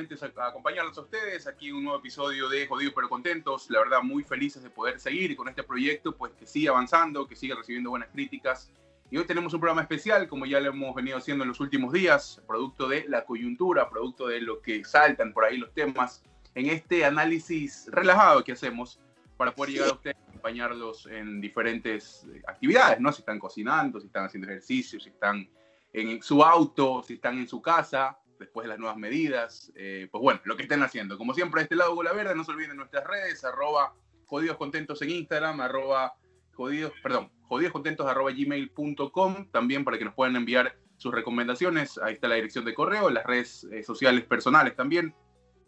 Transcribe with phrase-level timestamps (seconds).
[0.00, 3.68] nuevamente acompañarlos a ustedes aquí un nuevo episodio de Jodidos pero Contentos.
[3.70, 7.36] La verdad, muy felices de poder seguir con este proyecto, pues que sigue avanzando, que
[7.36, 8.70] sigue recibiendo buenas críticas.
[9.10, 11.92] Y hoy tenemos un programa especial, como ya lo hemos venido haciendo en los últimos
[11.92, 16.22] días, producto de la coyuntura, producto de lo que saltan por ahí los temas,
[16.54, 19.00] en este análisis relajado que hacemos
[19.36, 23.12] para poder llegar a ustedes acompañarlos en diferentes actividades, ¿no?
[23.12, 25.48] Si están cocinando, si están haciendo ejercicio, si están
[25.92, 30.20] en su auto, si están en su casa, después de las nuevas medidas, eh, pues
[30.20, 31.16] bueno, lo que estén haciendo.
[31.16, 33.94] Como siempre, de este lado, Gola Verde, no se olviden nuestras redes, arroba
[34.26, 36.14] jodidos contentos en Instagram, arroba
[36.54, 42.28] jodidos, perdón, jodidoscontentos arroba gmail.com, también para que nos puedan enviar sus recomendaciones, ahí está
[42.28, 45.14] la dirección de correo, las redes eh, sociales personales también,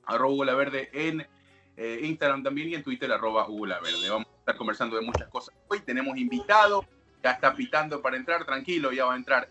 [0.07, 1.27] arroba Gola Verde en
[1.77, 4.09] eh, Instagram también y en Twitter, arroba Gola Verde.
[4.11, 6.87] Vamos a estar conversando de muchas cosas hoy, tenemos invitado,
[7.23, 9.49] ya está pitando para entrar, tranquilo, ya va a entrar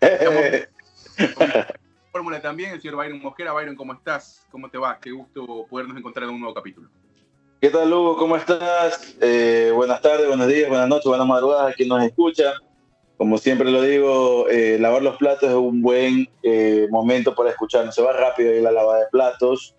[2.10, 3.52] fórmula también, el señor Byron Mosquera.
[3.52, 4.46] Byron, ¿cómo estás?
[4.50, 4.98] ¿Cómo te va?
[5.00, 6.88] Qué gusto podernos encontrar en un nuevo capítulo.
[7.60, 8.16] ¿Qué tal, Hugo?
[8.16, 9.16] ¿Cómo estás?
[9.20, 12.54] Eh, buenas tardes, buenos días, buenas noches, buenas madrugadas a quien nos escucha.
[13.16, 17.92] Como siempre lo digo, eh, lavar los platos es un buen eh, momento para escuchar.
[17.92, 19.74] Se va rápido ahí la lavada de platos.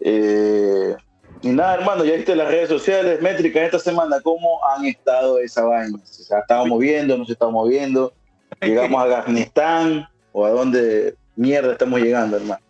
[0.00, 5.64] y nada, hermano, ya viste las redes sociales, métricas esta semana, ¿cómo han estado esa
[5.64, 5.98] vaina?
[6.04, 8.14] ¿Se ha estado moviendo, no se está moviendo?
[8.60, 12.62] llegamos a Afganistán o a dónde mierda estamos llegando, hermano.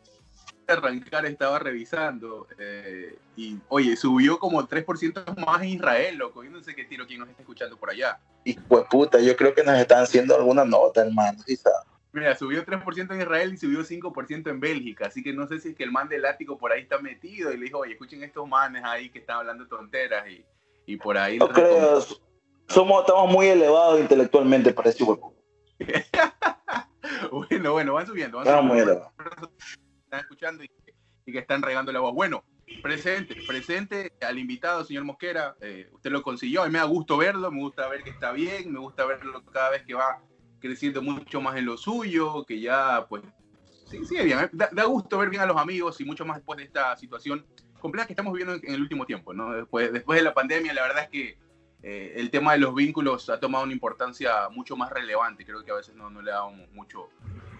[0.66, 6.42] Arrancar estaba revisando eh, y oye, subió como 3% más en Israel, loco.
[6.42, 8.18] Yo no sé qué tiro quién nos está escuchando por allá.
[8.44, 11.42] Y pues puta, yo creo que nos están haciendo alguna nota, hermano.
[12.12, 15.08] Mira, subió 3% en Israel y subió 5% en Bélgica.
[15.08, 17.52] Así que no sé si es que el man del ático por ahí está metido
[17.52, 20.44] y le dijo, oye, escuchen estos manes ahí que están hablando tonteras y,
[20.86, 21.38] y por ahí.
[21.38, 22.00] No creo,
[22.68, 25.34] somos, estamos muy elevados intelectualmente para ese huevo.
[27.30, 28.38] bueno, bueno, van subiendo.
[28.38, 29.12] Van subiendo.
[30.04, 30.70] Están escuchando y,
[31.32, 32.14] que están regando la voz.
[32.14, 32.44] Bueno,
[32.82, 35.56] presente, presente al invitado, señor Mosquera.
[35.60, 36.62] Eh, usted lo consiguió.
[36.62, 39.44] A mí me da gusto verlo, me gusta ver que está bien, me gusta verlo
[39.46, 40.22] cada vez que va
[40.60, 43.22] creciendo mucho más en lo suyo, que ya, pues,
[43.86, 44.50] sí, sí, bien.
[44.52, 47.44] Da, gusto ver bien a los amigos y mucho más después de esta situación
[47.80, 49.52] compleja que estamos viviendo en, el último tiempo, ¿no?
[49.52, 51.38] Después, después de la pandemia, la verdad es que
[51.86, 55.44] eh, el tema de los vínculos ha tomado una importancia mucho más relevante.
[55.44, 57.10] Creo que a veces no, le damos mucho,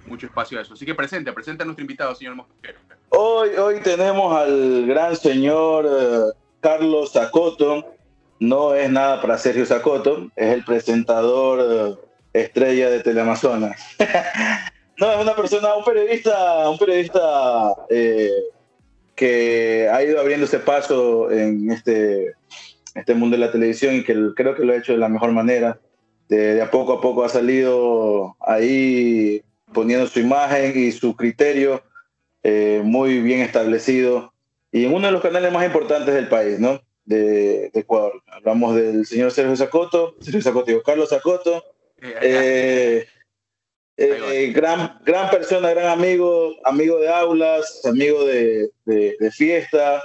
[0.07, 0.73] mucho espacio a eso.
[0.73, 2.79] Así que presente, presente a nuestro invitado, señor Mosquero.
[3.11, 7.95] Hoy, hoy tenemos al gran señor eh, Carlos Zacoto.
[8.41, 11.99] No es nada para Sergio Zacoto, es el presentador
[12.33, 13.79] eh, estrella de Teleamazonas.
[14.97, 17.75] no, es una persona, un periodista, un periodista
[19.15, 22.35] que ha ido abriéndose paso en este
[22.95, 25.33] este mundo de la televisión y que creo que lo ha hecho de la mejor
[25.33, 25.81] manera.
[26.29, 31.83] De, a poco a poco ha salido ahí poniendo su imagen y su criterio
[32.43, 34.33] eh, muy bien establecido
[34.73, 36.81] y en uno de los canales más importantes del país, ¿no?
[37.05, 38.23] De, Ecuador.
[38.27, 41.63] Hablamos del señor Sergio Zacoto, Sergio Zacoto, Carlos Zacoto,
[42.01, 43.07] eh,
[43.97, 50.03] eh, gran, gran persona, gran amigo, amigo de aulas, amigo de, de fiesta,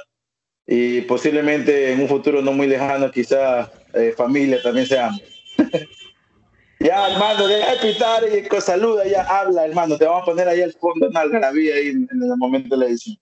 [0.71, 5.19] y posiblemente en un futuro no muy lejano quizá eh, familia también seamos.
[6.79, 9.97] ya, hermano, deja de pitar y saluda, ya habla, hermano.
[9.97, 12.85] Te vamos a poner ahí al fondo una algarabía ahí en, el momento de la
[12.85, 13.17] edición.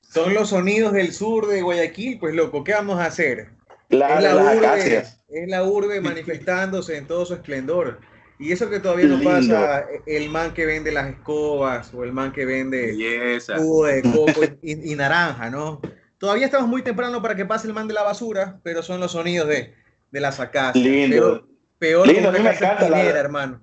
[0.00, 3.48] Son los sonidos del sur de Guayaquil, pues loco, ¿qué vamos a hacer?
[3.88, 4.98] Claro, es, la urbe,
[5.28, 7.98] es la urbe manifestándose en todo su esplendor.
[8.38, 12.30] Y eso que todavía no pasa, el man que vende las escobas o el man
[12.30, 15.80] que vende jugo de coco y naranja, ¿no?
[16.22, 19.10] Todavía estamos muy temprano para que pase el man de la basura, pero son los
[19.10, 19.74] sonidos de,
[20.12, 20.70] de la sacada.
[20.72, 21.48] Lindo.
[21.80, 23.60] Peor, Lindo, a mí me encanta la, hermano.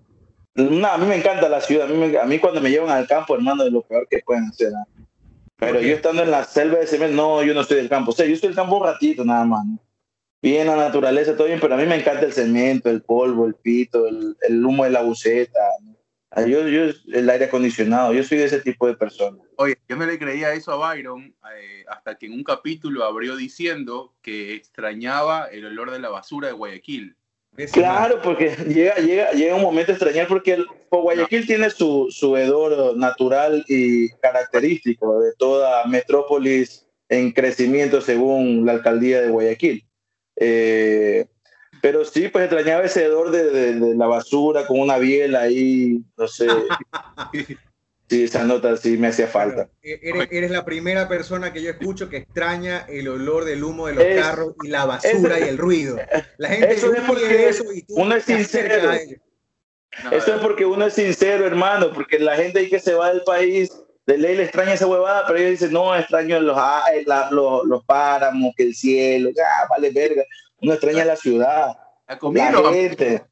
[0.56, 1.88] No, a mí me encanta la ciudad.
[2.22, 4.74] A mí, cuando me llevan al campo, hermano, es lo peor que pueden hacer.
[5.56, 8.12] Pero yo estando en la selva de cemento, no, yo no estoy del campo.
[8.12, 9.66] O sea, yo estoy del campo un ratito nada más.
[10.42, 13.56] Bien la naturaleza, todo bien, pero a mí me encanta el cemento, el polvo, el
[13.56, 15.62] pito, el, el humo de la buceta.
[16.32, 19.38] Ah, yo, yo, el aire acondicionado, yo soy de ese tipo de persona.
[19.56, 23.36] Oye, yo no le creía eso a Byron eh, hasta que en un capítulo abrió
[23.36, 27.16] diciendo que extrañaba el olor de la basura de Guayaquil.
[27.74, 32.96] Claro, porque llega, llega, llega un momento extrañar porque el, Guayaquil tiene su, su hedor
[32.96, 39.84] natural y característico de toda metrópolis en crecimiento según la alcaldía de Guayaquil.
[40.36, 41.26] Eh,
[41.82, 46.28] pero sí, pues extrañaba ese hedor de, de, la basura con una biela ahí, no
[46.28, 46.48] sé.
[48.10, 49.70] Sí, esa nota sí me hacía falta.
[49.84, 50.00] E-,
[50.32, 54.04] eres, la primera persona que yo escucho que extraña el olor del humo de los
[54.26, 55.98] carros y la basura y el ruido.
[56.38, 58.92] La gente eso es porque eso y tú uno es sincero.
[60.12, 63.22] Eso es porque uno es sincero, hermano, porque la gente ahí que se va del
[63.22, 63.72] país,
[64.08, 66.58] de ley le extraña esa huevada, pero ellos dicen, no, extraño los,
[67.30, 70.24] los, los páramos, que el cielo, ah, vale verga.
[70.62, 71.78] Uno extraña la ciudad,
[72.08, 73.26] la, la gente.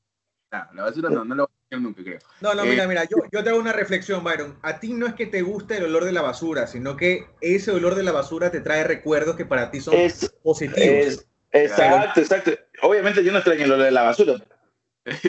[0.52, 2.20] la basura no, no lo nunca creo.
[2.42, 4.58] No, no, mira, eh, mira, yo, yo te hago una reflexión, Byron.
[4.62, 7.72] A ti no es que te guste el olor de la basura, sino que ese
[7.72, 9.96] olor de la basura te trae recuerdos que para ti son
[10.44, 11.26] positivos.
[11.52, 12.52] exacto, exacto.
[12.82, 14.36] Obviamente yo no extraño el olor de la basura,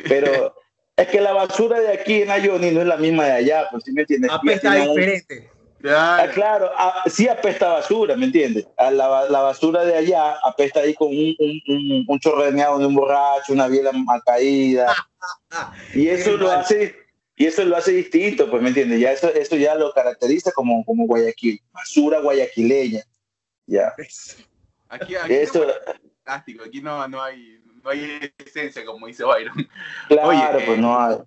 [0.08, 0.54] pero
[0.96, 3.84] es que la basura de aquí en Ayoni no es la misma de allá, pues
[3.84, 4.30] si me entiendes.
[4.30, 5.50] Apesta diferente.
[5.84, 8.66] Ah, claro, ah, sí apesta basura, ¿me entiendes?
[8.78, 13.52] La, la, basura de allá apesta ahí con un, un, un, chorreneado de un borracho,
[13.52, 14.92] una biela mal caída.
[15.94, 16.96] y eso lo hace
[17.36, 18.98] y eso lo hace distinto, pues, ¿me entiendes?
[18.98, 23.02] Ya eso, eso ya lo caracteriza como, como Guayaquil, basura guayaquileña.
[23.66, 23.94] Ya.
[24.88, 29.68] Aquí, aquí eso, no aquí no, no hay no hay esencia, como dice Byron.
[30.08, 31.18] Claro, Oye, pues no hay.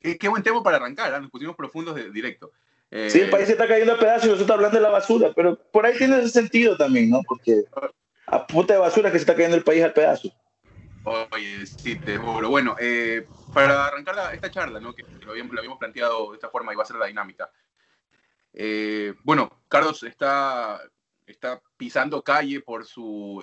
[0.00, 1.20] Qué, qué, buen tema para arrancar, ¿eh?
[1.20, 2.52] nos pusimos profundos de directo.
[2.90, 4.90] Eh, sí, el país se está cayendo a pedazos y nosotros estamos hablando de la
[4.90, 7.20] basura, pero por ahí tiene ese sentido también, ¿no?
[7.26, 7.64] Porque
[8.26, 10.30] a puta de basura que se está cayendo el país al pedazo.
[11.04, 12.48] Oye, sí, te juro.
[12.48, 14.94] Bueno, eh, para arrancar esta charla, ¿no?
[14.94, 17.50] que lo habíamos, lo habíamos, planteado de esta forma y va a ser la dinámica.
[18.52, 20.80] Eh, bueno, Carlos está,
[21.26, 23.42] está pisando calle por su,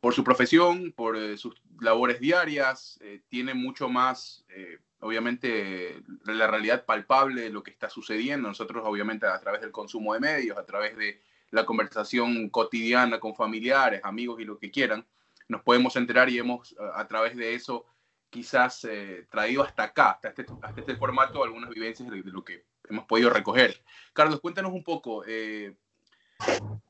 [0.00, 6.46] por su profesión, por eh, sus labores diarias, eh, tiene mucho más, eh, obviamente, la
[6.46, 8.48] realidad palpable de lo que está sucediendo.
[8.48, 13.34] Nosotros, obviamente, a través del consumo de medios, a través de la conversación cotidiana con
[13.34, 15.06] familiares, amigos y lo que quieran,
[15.48, 17.86] nos podemos enterar y hemos, a, través de eso,
[18.28, 18.86] quizás
[19.30, 23.30] traído hasta acá, hasta este, hasta este, formato, algunas vivencias de, lo que hemos podido
[23.30, 23.82] recoger.
[24.12, 25.24] Carlos, cuéntanos un poco,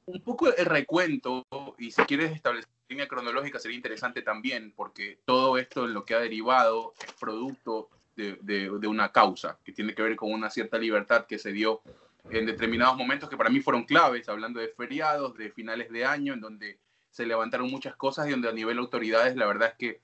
[0.06, 1.46] un poco el recuento,
[1.78, 6.14] y si quieres establecer línea cronológica sería interesante también, porque todo esto en lo que
[6.14, 10.76] ha derivado es producto de, de, una causa que tiene que ver con una cierta
[10.76, 11.82] libertad que se dio
[12.30, 16.34] en determinados momentos que para mí fueron claves, hablando de feriados, de finales de año,
[16.34, 16.78] en donde
[17.10, 20.02] se levantaron muchas cosas y donde a nivel autoridades la verdad es que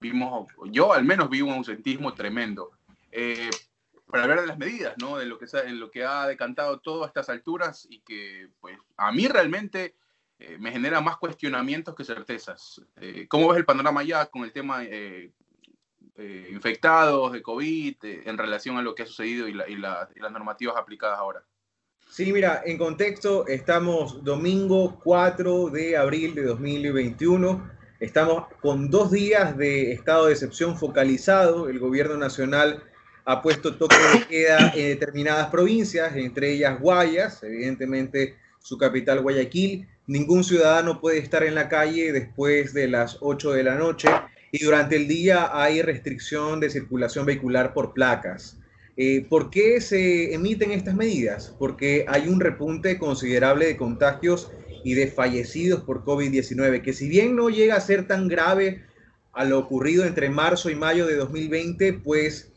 [0.00, 2.70] vimos, yo al menos vi un ausentismo tremendo.
[3.10, 3.50] Eh,
[4.06, 5.16] para hablar de las medidas, ¿no?
[5.16, 8.78] De lo que, en lo que ha decantado todo a estas alturas y que, pues,
[8.96, 9.96] a mí realmente
[10.38, 12.82] eh, me genera más cuestionamientos que certezas.
[12.96, 15.32] Eh, ¿Cómo ves el panorama ya con el tema eh,
[16.18, 21.42] infectados de COVID en relación a lo que ha sucedido y, las normativas aplicadas ahora?
[22.08, 27.70] Sí, mira, en contexto, estamos domingo 4 de abril de 2021.
[27.98, 31.68] Estamos con dos días de estado de excepción focalizado.
[31.68, 32.82] El gobierno nacional
[33.24, 39.88] ha puesto toque de queda en determinadas provincias, entre ellas Guayas, evidentemente su capital Guayaquil,
[40.08, 44.08] Ningún ciudadano puede estar en la calle después de las 8 de la noche
[44.52, 48.58] y durante el día hay restricción de circulación vehicular por placas.
[48.96, 51.54] Eh, ¿Por qué se emiten estas medidas?
[51.58, 54.50] Porque hay un repunte considerable de contagios
[54.84, 58.84] y de fallecidos por COVID-19, que si bien no llega a ser tan grave
[59.32, 62.52] a lo ocurrido entre marzo y mayo de 2020, pues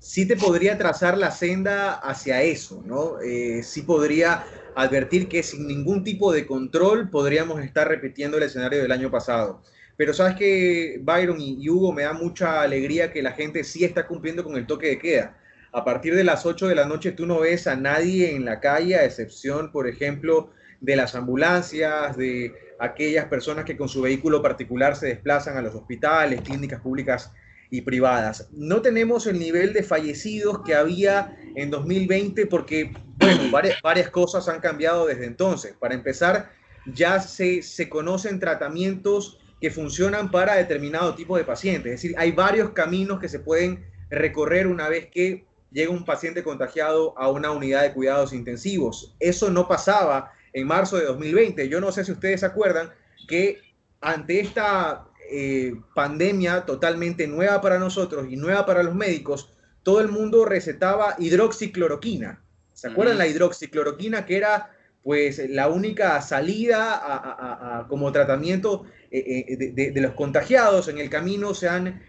[0.00, 3.20] sí te podría trazar la senda hacia eso, ¿no?
[3.20, 4.44] Eh, sí podría
[4.74, 9.62] advertir que sin ningún tipo de control podríamos estar repitiendo el escenario del año pasado.
[9.96, 14.06] Pero sabes que Byron y Hugo me da mucha alegría que la gente sí está
[14.06, 15.36] cumpliendo con el toque de queda.
[15.72, 18.60] A partir de las 8 de la noche tú no ves a nadie en la
[18.60, 24.40] calle, a excepción, por ejemplo, de las ambulancias, de aquellas personas que con su vehículo
[24.40, 27.32] particular se desplazan a los hospitales, clínicas públicas
[27.70, 28.48] y privadas.
[28.52, 33.50] No tenemos el nivel de fallecidos que había en 2020 porque, bueno,
[33.82, 35.74] varias, cosas han cambiado desde entonces.
[35.80, 36.52] Para empezar,
[36.86, 41.94] ya se, se conocen tratamientos que funcionan para determinado tipo de pacientes.
[41.94, 46.42] Es decir, hay varios caminos que se pueden recorrer una vez que llega un paciente
[46.42, 49.16] contagiado a una unidad de cuidados intensivos.
[49.20, 51.66] Eso no pasaba en marzo de 2020.
[51.70, 52.92] Yo no sé si ustedes se acuerdan
[53.26, 53.58] que
[54.02, 59.48] ante esta eh, pandemia totalmente nueva para nosotros y nueva para los médicos,
[59.82, 62.44] todo el mundo recetaba hidroxicloroquina.
[62.74, 64.73] ¿Se acuerdan la hidroxicloroquina que era
[65.04, 70.88] pues la única salida como tratamiento eh, eh, de, los contagiados?
[70.88, 72.02] En el camino se han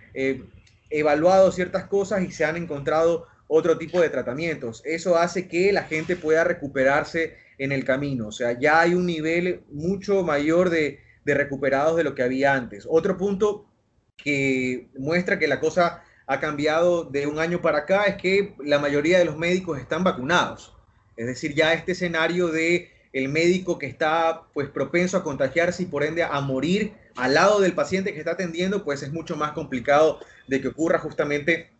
[0.89, 4.81] evaluado ciertas cosas y se han encontrado otro tipo de tratamientos.
[4.85, 8.27] Eso hace que la gente pueda recuperarse en el camino.
[8.27, 12.53] O sea, ya hay un nivel mucho mayor de, de recuperados de lo que había
[12.53, 12.87] antes.
[12.89, 13.69] Otro punto
[14.17, 18.79] que muestra que la cosa ha cambiado de un año para acá es que la
[18.79, 20.74] mayoría de los médicos están vacunados.
[21.17, 25.85] Es decir, ya este escenario de el médico que está pues propenso a contagiarse y
[25.85, 29.53] por ende a morir al lado del paciente que está atendiendo, pues es mucho más
[29.53, 31.71] complicado de que ocurra justamente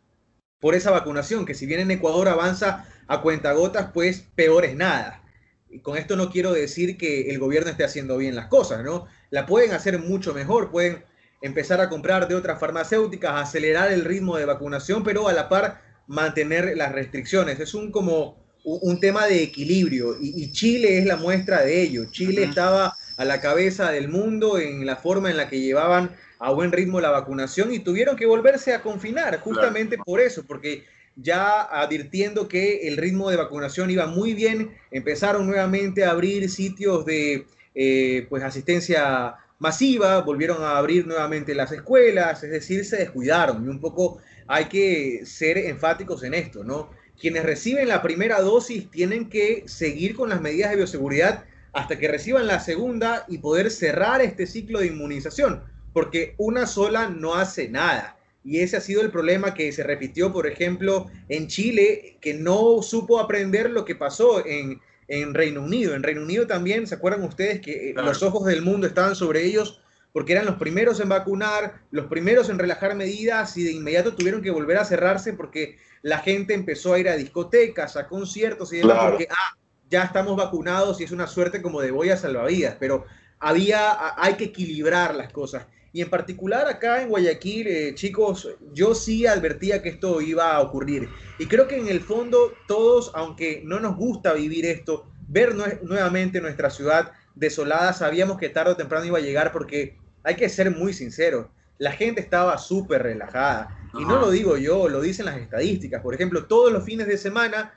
[0.62, 5.22] por esa vacunación, que si bien en Ecuador avanza a cuentagotas, pues peor es nada.
[5.70, 9.06] Y con esto no quiero decir que el gobierno esté haciendo bien las cosas, ¿no?
[9.30, 11.04] La pueden hacer mucho mejor, pueden
[11.42, 15.82] empezar a comprar de otras farmacéuticas, acelerar el ritmo de vacunación, pero a la par
[16.08, 17.60] mantener las restricciones.
[17.60, 22.06] Es un como un, tema de equilibrio y, Chile es la muestra de ello.
[22.12, 26.52] Chile estaba a la cabeza del mundo en la forma en la que llevaban a
[26.52, 30.84] buen ritmo la vacunación y tuvieron que volverse a confinar justamente por eso, porque
[31.16, 37.06] ya advirtiendo que el ritmo de vacunación iba muy bien, empezaron nuevamente a abrir sitios
[37.06, 43.64] de eh, pues asistencia masiva, volvieron a abrir nuevamente las escuelas, es decir, se descuidaron
[43.64, 46.90] y un poco hay que ser enfáticos en esto, ¿no?
[47.20, 52.08] Quienes reciben la primera dosis tienen que seguir con las medidas de bioseguridad hasta que
[52.08, 57.68] reciban la segunda y poder cerrar este ciclo de inmunización, porque una sola no hace
[57.70, 58.18] nada.
[58.44, 62.82] Y ese ha sido el problema que se repitió, por ejemplo, en Chile, que no
[62.82, 65.96] supo aprender lo que pasó en, en Reino Unido.
[65.96, 69.82] En Reino Unido también, ¿se acuerdan ustedes que los ojos del mundo estaban sobre ellos
[70.16, 74.42] porque eran los primeros en vacunar, los primeros en relajar medidas y de inmediato tuvieron
[74.42, 78.78] que volver a cerrarse porque la gente empezó a ir a discotecas, a conciertos y
[78.78, 79.58] demás, porque ah,
[79.90, 83.06] ya estamos vacunados y es una suerte como de voy a salvavidas, pero
[83.40, 85.66] había, hay que equilibrar las cosas.
[85.94, 90.62] Y en particular acá en Guayaquil, eh, chicos, yo sí advertía que esto iba a
[90.62, 91.10] ocurrir.
[91.40, 96.40] Y creo que en el fondo todos, aunque no nos gusta vivir esto, ver nuevamente
[96.40, 100.70] nuestra ciudad desolada, sabíamos que tarde o temprano iba a llegar porque hay que ser
[100.70, 103.85] muy sincero, la gente estaba súper relajada.
[104.00, 106.02] Y no lo digo yo, lo dicen las estadísticas.
[106.02, 107.74] Por ejemplo, todos los fines de semana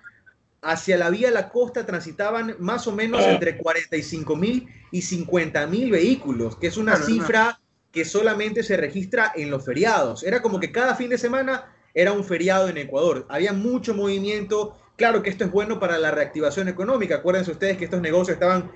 [0.61, 5.91] hacia la vía la costa transitaban más o menos entre 45 mil y 50 mil
[5.91, 7.61] vehículos, que es una cifra
[7.93, 10.23] que solamente se registra en los feriados.
[10.25, 13.27] Era como que cada fin de semana era un feriado en Ecuador.
[13.29, 14.77] Había mucho movimiento.
[14.97, 17.17] Claro que esto es bueno para la reactivación económica.
[17.17, 18.71] Acuérdense ustedes que estos negocios estaban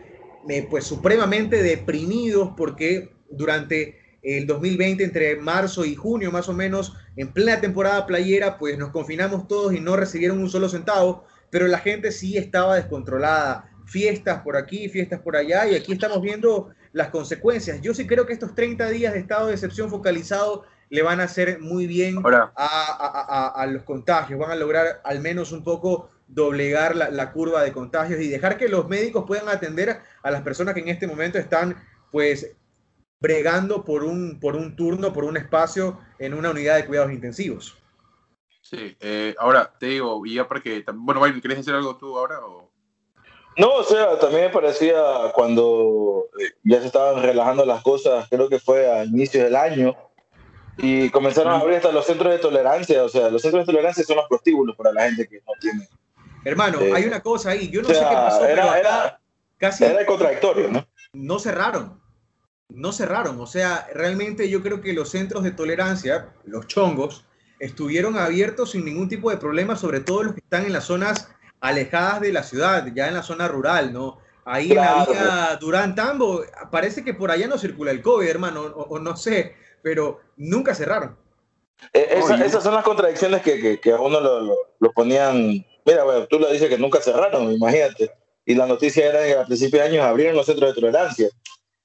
[0.48, 6.94] eh, pues supremamente deprimidos porque durante el 2020, entre marzo y junio más o menos,
[7.16, 11.66] en plena temporada playera, pues nos confinamos todos y no recibieron un solo centavo, pero
[11.66, 13.68] la gente sí estaba descontrolada.
[13.84, 17.80] Fiestas por aquí, fiestas por allá, y aquí estamos viendo las consecuencias.
[17.82, 21.24] Yo sí creo que estos 30 días de estado de excepción focalizado le van a
[21.24, 27.10] hacer muy bien a, los contagios, van a lograr al menos un poco doblegar la,
[27.10, 30.80] la, curva de contagios y dejar que los médicos puedan atender a las personas que
[30.80, 31.76] en este momento están
[32.10, 32.54] pues
[33.22, 37.78] bregando por un, por un turno, por un espacio en una unidad de cuidados intensivos.
[38.60, 42.40] Sí, eh, ahora te digo, y ya porque, bueno, ¿querés decir algo tú ahora?
[43.56, 45.00] No, o sea, también me parecía
[45.34, 49.94] cuando eh, ya se estaban relajando las cosas, creo que fue a inicios del año,
[50.78, 54.02] y comenzaron a abrir hasta los centros de tolerancia, o sea, los centros de tolerancia
[54.04, 55.88] son los prostíbulos para la gente que no tiene.
[56.44, 59.20] Hermano, eh, hay una cosa ahí, yo no sé qué pasó, era, era,
[59.58, 60.84] casi era contradictorio, ¿no?
[61.12, 62.01] No cerraron,
[62.74, 63.40] no cerraron.
[63.40, 67.24] O sea, realmente yo creo que los centros de tolerancia, los chongos,
[67.58, 71.28] estuvieron abiertos sin ningún tipo de problema, sobre todo los que están en las zonas
[71.60, 74.18] alejadas de la ciudad, ya en la zona rural, ¿no?
[74.44, 78.62] Ahí en la vía Durán Tambo, parece que por allá no circula el COVID, hermano,
[78.62, 81.16] o, no sé, pero nunca cerraron.
[81.92, 85.64] E, esas son las contradicciones que, que, a uno lo, lo, ponían.
[85.84, 88.10] Mira, bueno, tú lo dices que nunca cerraron, imagínate.
[88.44, 91.28] Y la noticia era que a principios de años abrieron los centros de tolerancia.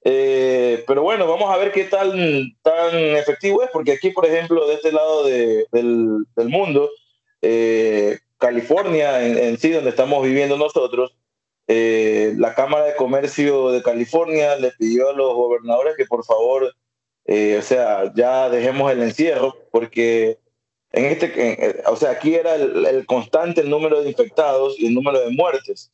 [0.04, 2.10] Eh, pero bueno, vamos a ver qué tan,
[2.62, 6.88] tan efectivo es, porque aquí, por ejemplo, de este lado del, del, mundo,
[7.42, 11.16] eh, California en, sí, donde estamos viviendo nosotros,
[11.66, 16.74] eh, la Cámara de Comercio de California le pidió a los gobernadores que por favor,
[17.26, 20.38] o sea, ya dejemos el encierro, porque
[20.92, 25.20] en este, o sea, aquí era el, constante el número de infectados y el número
[25.20, 25.92] de muertes.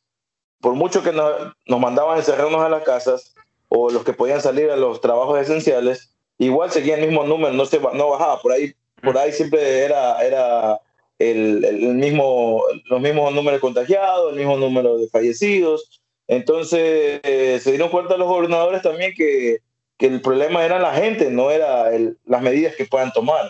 [0.61, 3.35] Por mucho que nos, nos mandaban encerrarnos a las casas,
[3.75, 7.65] o los que podían salir a los trabajos esenciales, igual seguía el mismo número, no,
[7.65, 10.79] se, no bajaba, por ahí, por ahí siempre era, era
[11.19, 16.01] el, el mismo, los mismos números contagiados, el mismo número de fallecidos.
[16.27, 19.57] Entonces eh, se dieron cuenta los gobernadores también que,
[19.97, 21.91] que el problema era la gente, no era
[22.25, 23.49] las medidas que puedan tomar.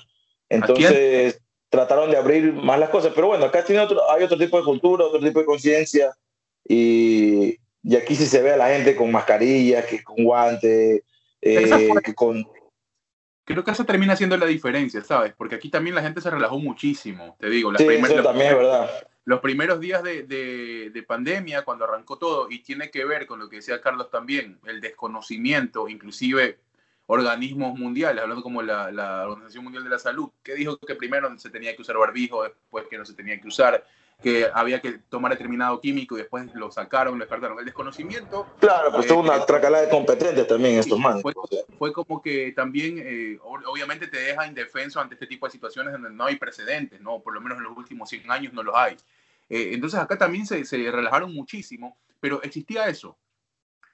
[0.50, 1.39] Entonces
[1.70, 3.13] trataron de abrir más las cosas.
[3.13, 6.12] Pero bueno, acá tiene otro, hay otro tipo de cultura, otro tipo de conciencia
[6.67, 11.03] y, y aquí sí se ve a la gente con mascarillas, que con guantes,
[11.39, 12.43] eh, con...
[13.43, 15.33] Creo que eso termina siendo la diferencia, ¿sabes?
[15.37, 17.71] Porque aquí también la gente se relajó muchísimo, te digo.
[17.71, 18.89] Las sí, eso también es verdad.
[19.25, 23.49] Los primeros días de, de, pandemia, cuando arrancó todo, y tiene que ver con lo
[23.49, 26.57] que decía Carlos también, el desconocimiento, inclusive
[27.05, 31.37] organismos mundiales, hablando como la, la, Organización Mundial de la Salud, que dijo que primero
[31.37, 33.85] se tenía que usar barbijo, después que no se tenía que usar,
[34.22, 37.60] que había que tomar determinado químico y después lo sacaron, lo descartaron.
[37.60, 38.48] El desconocimiento.
[38.60, 41.22] Claro, pues tuvo una tracalada de competentes también estos manos.
[41.77, 46.10] Fue, como que también, eh, obviamente, te deja indefenso ante este tipo de situaciones donde
[46.10, 47.19] no hay precedentes, ¿no?
[47.19, 48.95] Por lo menos en los últimos 100 años no los hay.
[49.50, 53.17] Eh, entonces acá también se, se relajaron muchísimo, pero existía eso,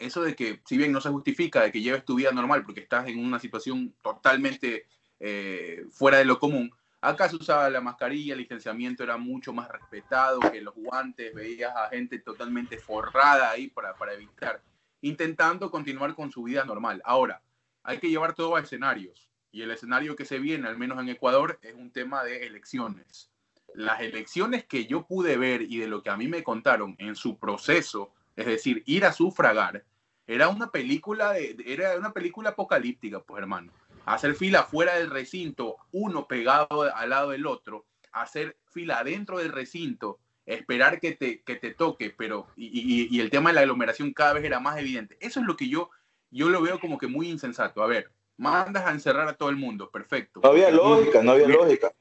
[0.01, 2.81] eso de que, si bien no se justifica de que lleves tu vida normal porque
[2.81, 4.85] estás en una situación totalmente
[5.19, 9.67] eh, fuera de lo común, acá se usaba la mascarilla, el licenciamiento era mucho más
[9.67, 14.61] respetado que los guantes, veías a gente totalmente forrada ahí para, para evitar,
[15.01, 17.01] intentando continuar con su vida normal.
[17.03, 17.41] Ahora,
[17.83, 21.09] hay que llevar todo a escenarios y el escenario que se viene, al menos en
[21.09, 23.29] Ecuador, es un tema de elecciones.
[23.73, 27.15] Las elecciones que yo pude ver y de lo que a mí me contaron en
[27.15, 29.83] su proceso, es decir, ir a sufragar,
[30.27, 33.73] era una película, de, era una película apocalíptica, pues hermano.
[34.05, 39.51] Hacer fila fuera del recinto, uno pegado al lado del otro, hacer fila dentro del
[39.51, 44.13] recinto, esperar que te, que te toque, pero y, y, el tema de la aglomeración
[44.13, 45.17] cada vez era más evidente.
[45.19, 45.89] Eso es lo que yo,
[46.29, 47.83] yo lo veo como que muy insensato.
[47.83, 50.41] A ver, mandas a encerrar a todo el mundo, perfecto.
[50.43, 51.91] No había lógica, no había lógica.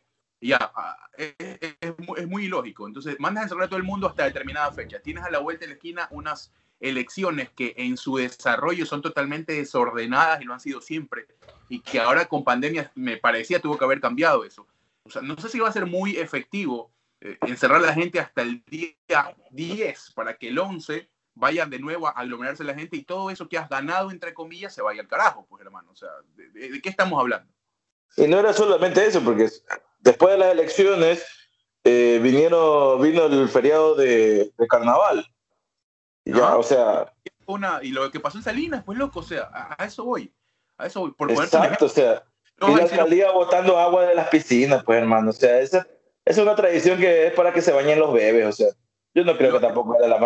[0.40, 2.86] Ya, ah, es, es, es, muy ilógico.
[2.86, 5.00] Entonces, mandas a encerrar a todo el mundo hasta determinada fecha.
[5.00, 6.50] Tienes a la vuelta de la esquina unas
[6.80, 11.26] elecciones que en su desarrollo son totalmente desordenadas y lo han sido siempre,
[11.68, 14.66] y que ahora con pandemia me parecía tuvo que haber cambiado eso.
[15.04, 18.18] O sea, no sé si va a ser muy efectivo eh, encerrar a la gente
[18.18, 18.94] hasta el día
[19.50, 23.48] 10 para que el 11 vayan de nuevo a aglomerarse la gente y todo eso
[23.48, 25.90] que has ganado, entre comillas, se vaya al carajo, pues hermano.
[25.90, 27.52] O sea, ¿de, qué estamos hablando?
[28.16, 29.48] Y no era solamente eso, porque
[30.00, 31.26] después de las elecciones
[31.84, 35.26] eh, vinieron, vino el feriado de, de carnaval.
[36.34, 37.12] Ya, o sea.
[37.46, 40.32] Una, y lo que pasó en Salinas, pues loco, o sea, a, eso voy.
[40.78, 41.12] A eso voy.
[41.12, 42.22] Por Exacto, o sea.
[42.60, 45.30] y la alcaldía botando agua de las piscinas, pues hermano.
[45.30, 45.86] O sea, esa,
[46.24, 48.68] es una tradición que es para que se bañen los bebés, o sea.
[49.14, 50.18] Yo no creo que tampoco era la,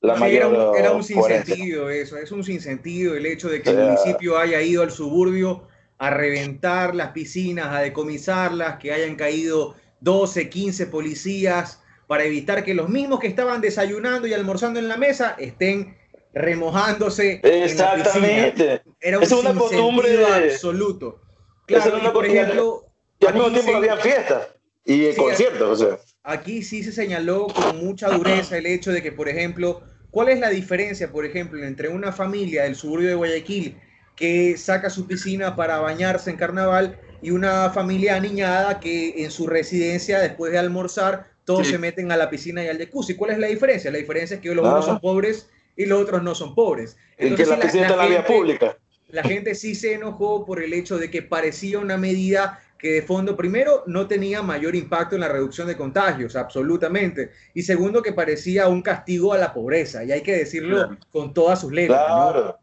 [0.00, 0.36] la mayor.
[0.36, 4.36] Era un, era un sinsentido eso, es un sinsentido el hecho de que el municipio
[4.38, 10.86] haya ido al suburbio a reventar las piscinas, a decomisarlas, que hayan caído 12, 15
[10.86, 11.77] policías
[12.08, 15.96] para evitar que los mismos que estaban desayunando y almorzando en la mesa estén
[16.32, 17.40] remojándose.
[17.44, 18.82] Exactamente.
[19.00, 21.20] Era un es una costumbre absoluto.
[21.66, 22.86] Claro, una por ejemplo,
[23.20, 24.48] y al mismo tiempo había fiestas
[24.86, 25.98] y conciertos, o sea.
[26.22, 30.40] Aquí sí se señaló con mucha dureza el hecho de que, por ejemplo, ¿cuál es
[30.40, 33.76] la diferencia, por ejemplo, entre una familia del suburbio de Guayaquil
[34.16, 39.46] que saca su piscina para bañarse en carnaval y una familia aniñada que en su
[39.46, 43.16] residencia, después de almorzar, todos se meten a la piscina y al jacuzzi.
[43.16, 43.90] ¿Cuál es la diferencia?
[43.90, 46.98] La diferencia es que los unos son pobres y los otros no son pobres.
[47.16, 48.76] en que la piscina está en la vía pública.
[49.08, 53.02] La gente sí se enojó por el hecho de que parecía una medida que de
[53.02, 57.30] fondo, primero, no tenía mayor impacto en la reducción de contagios, absolutamente.
[57.54, 60.04] Y segundo, que parecía un castigo a la pobreza.
[60.04, 62.04] Y hay que decirlo con todas sus letras.
[62.04, 62.58] Claro,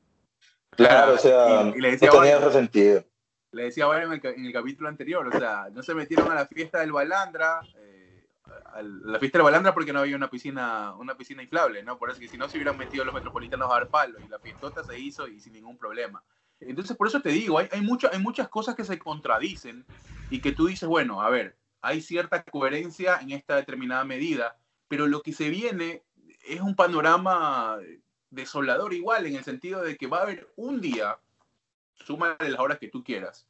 [0.69, 3.03] claro, o sea, y, le decía, no tenía sentido.
[3.51, 6.81] Le decía bueno, en, el, capítulo anterior, o sea, no se metieron a la fiesta
[6.81, 7.61] del Balandra,
[8.81, 11.97] la fiesta de la balandra porque no había una piscina, una piscina inflable, ¿no?
[11.97, 14.39] Por eso que si no se hubieran metido los metropolitanos a dar palo y la
[14.39, 16.23] fiestota se hizo y sin ningún problema.
[16.59, 19.85] Entonces, por eso te digo, hay, hay, hay muchas cosas que se contradicen
[20.29, 24.57] y que tú dices, bueno, a ver, hay cierta coherencia en esta determinada medida,
[24.87, 26.03] pero lo que se viene
[26.47, 27.77] es un panorama
[28.29, 31.17] desolador igual, en el sentido de que va a haber un día,
[31.93, 33.47] suma las horas que tú quieras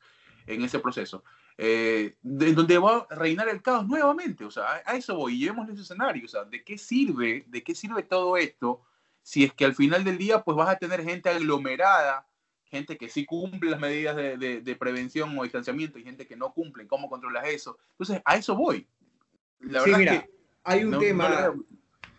[0.47, 1.23] en ese proceso,
[1.57, 4.43] eh, de donde va a reinar el caos nuevamente.
[4.43, 6.25] O sea, a, eso voy, llevemos ese escenario.
[6.25, 8.81] O sea, ¿de qué sirve, de qué sirve todo esto
[9.21, 12.27] si es que al final del día pues vas a tener gente aglomerada,
[12.65, 16.53] gente que sí cumple las medidas de, de, prevención o distanciamiento y gente que no
[16.53, 16.87] cumple?
[16.87, 17.77] ¿Cómo controlas eso?
[17.91, 18.87] Entonces, a eso voy.
[19.59, 20.27] La sí, mira,
[20.63, 21.53] hay un tema...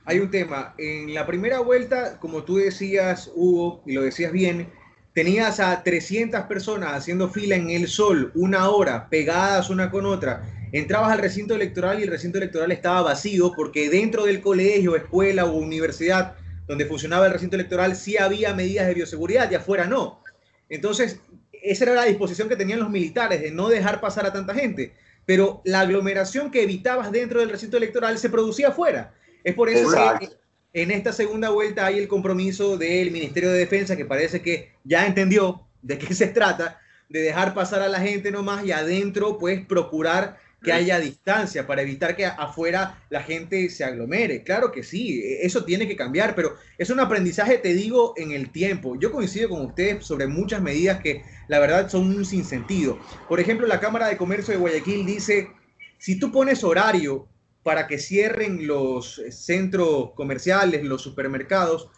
[0.05, 0.75] hay un tema.
[0.79, 4.73] En la primera vuelta, como tú decías, Hugo, y lo decías bien,
[5.17, 10.43] tenías a 300 personas haciendo fila en el sol, una hora, pegadas una con otra.
[10.73, 15.47] Entrabas al recinto electoral y el recinto electoral estaba vacío porque dentro del colegio, escuela
[15.47, 16.35] o universidad
[16.67, 20.21] donde funcionaba el recinto electoral sí había medidas de bioseguridad y afuera no.
[20.69, 21.19] Entonces,
[21.51, 24.93] esa era la disposición que tenían los militares de no dejar pasar a tanta gente.
[25.25, 29.15] Pero la aglomeración que evitabas dentro del recinto electoral se producía afuera.
[29.43, 29.89] Es por eso
[30.21, 30.29] que
[30.77, 35.07] en esta segunda vuelta hay el compromiso del Ministerio de Defensa que parece que ya
[35.07, 39.65] entendió de qué se trata, de dejar pasar a la gente nomás y adentro pues
[39.65, 44.43] procurar que haya distancia, para evitar que afuera la gente se aglomere.
[44.43, 48.33] Claro que sí, e, eso tiene que cambiar, pero es un aprendizaje, te digo, en
[48.33, 48.99] el tiempo.
[49.01, 52.99] Yo coincido con ustedes sobre muchas medidas que la verdad son un sinsentido.
[53.31, 55.49] Por ejemplo, la Cámara de Comercio de Guayaquil dice,
[55.99, 57.29] si tú pones horario
[57.67, 61.89] para que cierren los centros comerciales, los supermercados,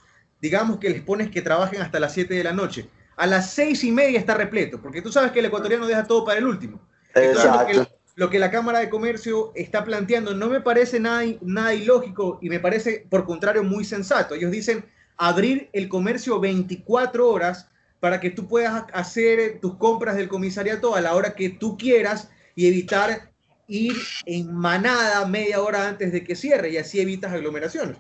[0.41, 2.89] digamos que les pones que trabajen hasta las 7 de la noche.
[3.19, 6.25] A las seis y media está repleto, porque tú sabes que el ecuatoriano deja todo
[6.25, 6.81] para el último.
[7.15, 7.87] Exacto.
[8.15, 12.49] Lo que, la Cámara de Comercio está planteando no me parece nada, nada ilógico y
[12.49, 14.37] me parece, por contrario, muy sensato.
[14.37, 14.87] Ellos dicen
[15.19, 17.69] abrir el comercio 24 horas
[18.01, 22.31] para que tú puedas hacer tus compras del comisariato a la hora que tú quieras
[22.55, 23.29] y evitar
[23.69, 23.95] ir
[24.27, 27.99] en manada media hora antes de que cierre y así evitas aglomeraciones.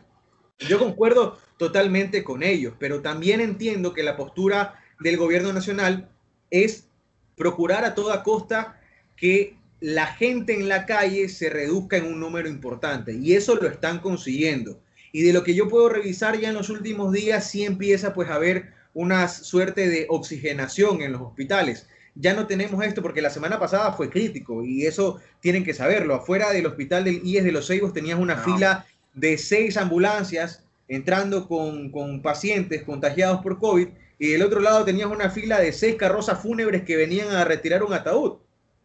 [0.58, 6.08] Yo concuerdo totalmente con ellos, pero también entiendo que la postura del gobierno nacional
[6.50, 6.88] es
[7.36, 8.80] procurar a toda costa
[9.16, 13.68] que la gente en la calle se reduzca en un número importante y eso lo
[13.68, 14.80] están consiguiendo.
[15.12, 18.28] Y de lo que yo puedo revisar ya en los últimos días, sí empieza pues
[18.28, 21.88] a haber una suerte de oxigenación en los hospitales.
[22.20, 26.14] Ya no tenemos esto porque la semana pasada fue crítico y eso tienen que saberlo.
[26.14, 31.46] Afuera del hospital del IES de los Seibos tenías una fila de seis ambulancias entrando
[31.46, 35.94] con, con pacientes contagiados por COVID y del otro lado tenías una fila de seis
[35.94, 38.38] carrozas fúnebres que venían a retirar un ataúd.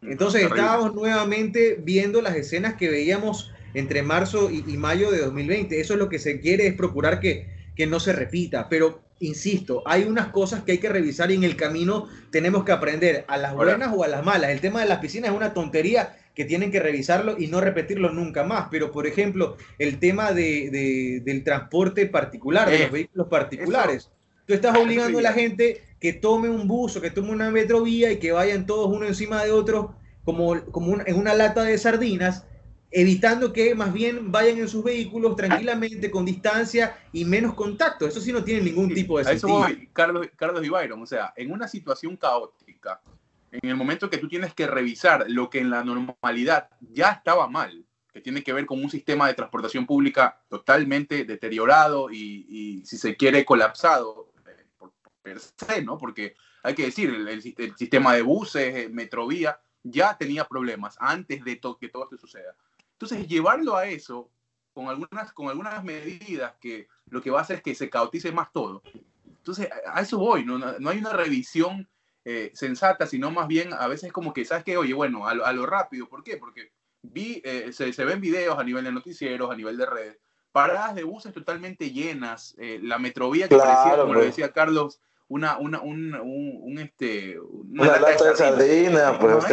[0.03, 5.79] Entonces estábamos nuevamente viendo las escenas que veíamos entre marzo y, mayo de 2020.
[5.79, 8.69] Eso es lo que se quiere, es procurar que, que no se repita.
[8.69, 12.71] Pero, insisto, hay unas cosas que hay que revisar y en el camino tenemos que
[12.71, 14.51] aprender a las buenas o a las malas.
[14.51, 18.11] El tema de las piscinas es una tontería que tienen que revisarlo y no repetirlo
[18.11, 18.67] nunca más.
[18.71, 24.09] Pero, por ejemplo, el tema de, del transporte particular, de los eh, vehículos particulares.
[24.45, 28.11] Tú estás obligando a la gente que tome un bus o que tome una metrovía
[28.11, 32.45] y que vayan todos uno encima de otro como, como en una lata de sardinas,
[32.93, 38.07] evitando que más bien vayan en sus vehículos tranquilamente, con distancia y menos contacto.
[38.07, 39.67] Eso sí no tiene ningún tipo de sentido.
[39.67, 41.01] eso Carlos, Carlos Ibayron.
[41.01, 43.01] O sea, en una situación caótica,
[43.51, 47.47] en el momento que tú tienes que revisar lo que en la normalidad ya estaba
[47.47, 52.85] mal, que tiene que ver con un sistema de transportación pública totalmente deteriorado y, y
[52.85, 54.31] si se quiere, colapsado,
[55.23, 55.97] per se, ¿no?
[55.97, 61.59] Porque hay que decir, el, sistema de buses, eh, Metrovía, ya tenía problemas antes de
[61.79, 62.55] que todo esto suceda.
[63.03, 64.31] Entonces, llevarlo a eso
[64.71, 68.31] con algunas, con algunas medidas que lo que va a hacer es que se caotice
[68.31, 68.81] más todo.
[69.27, 71.89] Entonces, a eso voy, no, no hay una revisión
[72.23, 74.77] eh, sensata, sino más bien a veces como que, ¿sabes qué?
[74.77, 76.37] Oye, bueno, a lo, rápido, ¿por qué?
[76.37, 80.19] Porque vi, eh, se, se, ven videos a nivel de noticieros, a nivel de redes,
[80.53, 84.27] paradas de buses totalmente llenas, la metrovía que parecía, como lo pues.
[84.27, 89.43] decía Carlos, una, una, un, un, este, una, lata, de sardina, pues,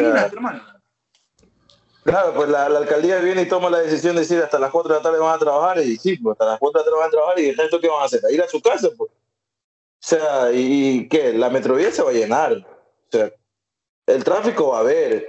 [2.02, 4.98] Claro, pues la, alcaldía viene y toma la decisión de decir hasta las 4 de
[4.98, 7.08] la tarde van a trabajar y sí, pues hasta las 4 de la tarde van
[7.08, 9.10] a trabajar y el resto qué van a hacer, ir a su casa, pues.
[9.10, 11.34] O sea, ¿y qué?
[11.34, 12.52] La metrovía se va a llenar.
[12.54, 13.30] O sea,
[14.06, 15.28] el tráfico va a haber.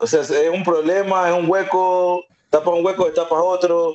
[0.00, 3.94] O sea, es un problema, es un hueco, tapas un hueco, tapas otro.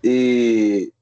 [0.00, 0.92] Y,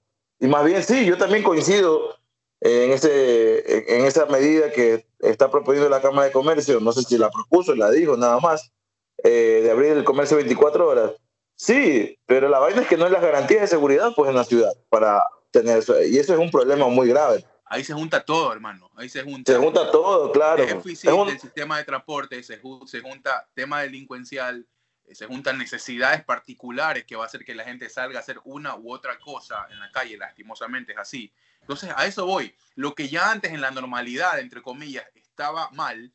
[0.40, 2.16] y más bien sí, yo también coincido
[2.61, 7.19] en, ese, en esa medida que está proponiendo la Cámara de Comercio, no sé si
[7.19, 8.73] la propuso, la dijo nada más,
[9.22, 11.12] eh, de abrir el comercio 24 horas.
[11.55, 14.44] Sí, pero la vaina es que no hay las garantías de seguridad pues en la
[14.44, 16.02] ciudad para tener eso.
[16.02, 17.44] Y eso es un problema muy grave.
[17.64, 18.90] Ahí se junta todo, hermano.
[18.94, 19.52] Ahí se junta.
[19.52, 20.62] Se junta todo, claro.
[20.62, 24.66] Es eficiente el sistema de transporte, se, se junta tema delincuencial,
[25.11, 28.76] se juntan necesidades particulares que va a hacer que la gente salga a hacer una
[28.76, 31.33] u otra cosa en la calle, lastimosamente es así.
[31.61, 32.55] Entonces, a eso voy.
[32.76, 36.12] Lo que ya antes en la normalidad, entre comillas, estaba mal,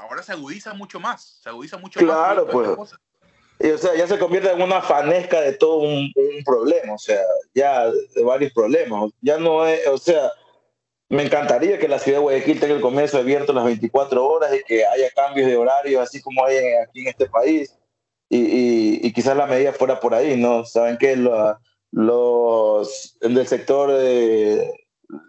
[0.00, 1.38] ahora se agudiza mucho más.
[1.42, 2.08] Se agudiza mucho más.
[2.08, 2.94] Claro, pues.
[3.60, 6.10] Y, o sea, ya se convierte en una fanesca de todo un,
[6.46, 7.20] problema, o sea,
[7.54, 9.10] ya de varios problemas.
[9.20, 10.32] Ya no es, o sea,
[11.10, 14.62] me encantaría que la ciudad de Guayaquil tenga el comercio abierto las 24 horas y
[14.64, 17.76] que haya cambios de horario, así como hay aquí en este país.
[18.30, 20.64] Y, y, quizás la medida fuera por ahí, ¿no?
[20.64, 21.16] Saben que
[21.90, 24.72] los del sector de,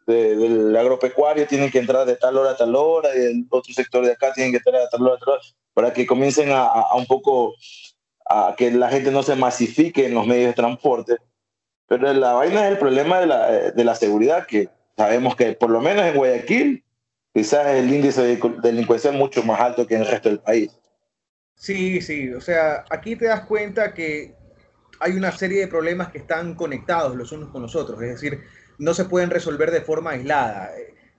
[0.06, 4.06] del agropecuario tienen que entrar de tal hora a tal hora y el otro sector
[4.06, 5.42] de acá tienen que entrar de tal hora a tal hora
[5.74, 7.56] para que comiencen a, un poco
[8.30, 11.18] a que la gente no se masifique en los medios de transporte.
[11.88, 15.70] Pero la vaina es el problema de la, de la seguridad, que sabemos que por
[15.70, 16.84] lo menos en Guayaquil
[17.34, 20.78] quizás el índice de delincuencia es mucho más alto que en el resto del país.
[21.56, 24.36] Sí, sí, o sea, aquí te das cuenta que
[25.00, 28.42] hay una serie de problemas que están conectados los unos con los otros, es decir,
[28.82, 30.72] no se pueden resolver de forma aislada.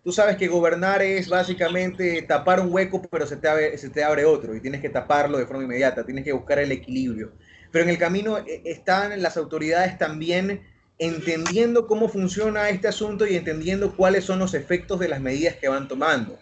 [0.03, 4.03] Tú sabes que gobernar es básicamente tapar un hueco, pero se te, abre, se te
[4.03, 7.31] abre otro y tienes que taparlo de forma inmediata, tienes que buscar el equilibrio.
[7.71, 10.63] pero en el camino eh, están las autoridades también
[10.99, 15.69] entendiendo cómo funciona este asunto y entendiendo cuáles son los efectos de las medidas que
[15.69, 16.41] van tomando.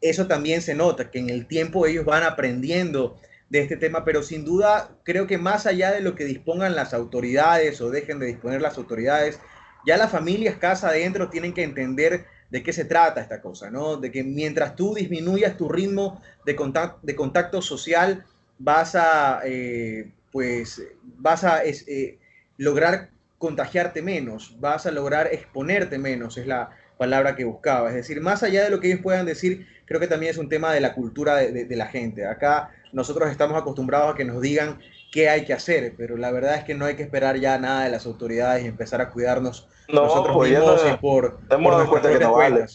[0.00, 4.22] Eso también se nota, que en el tiempo ellos van aprendiendo de este tema, pero
[4.22, 8.26] sin duda creo que más allá de lo que dispongan las autoridades o dejen de
[8.26, 9.38] disponer las autoridades,
[9.86, 13.96] ya las familias casa adentro tienen que entender de qué se trata esta cosa, ¿no?
[13.96, 18.24] De que mientras tú disminuyas tu ritmo de contacto, de contacto social,
[18.58, 22.18] vas a, eh, pues, vas a eh,
[22.58, 27.88] lograr contagiarte menos, vas a lograr exponerte menos, es la palabra que buscaba.
[27.90, 30.48] Es decir, más allá de lo que ellos puedan decir, creo que también es un
[30.48, 32.26] tema de la cultura de, la gente.
[32.26, 34.78] Acá nosotros estamos acostumbrados a que nos digan
[35.16, 37.84] qué hay que hacer, pero la verdad es que no hay que esperar ya nada
[37.84, 42.18] de las autoridades y empezar a cuidarnos nosotros pues mismos por, hemos dado cuenta que
[42.18, 42.66] no vale.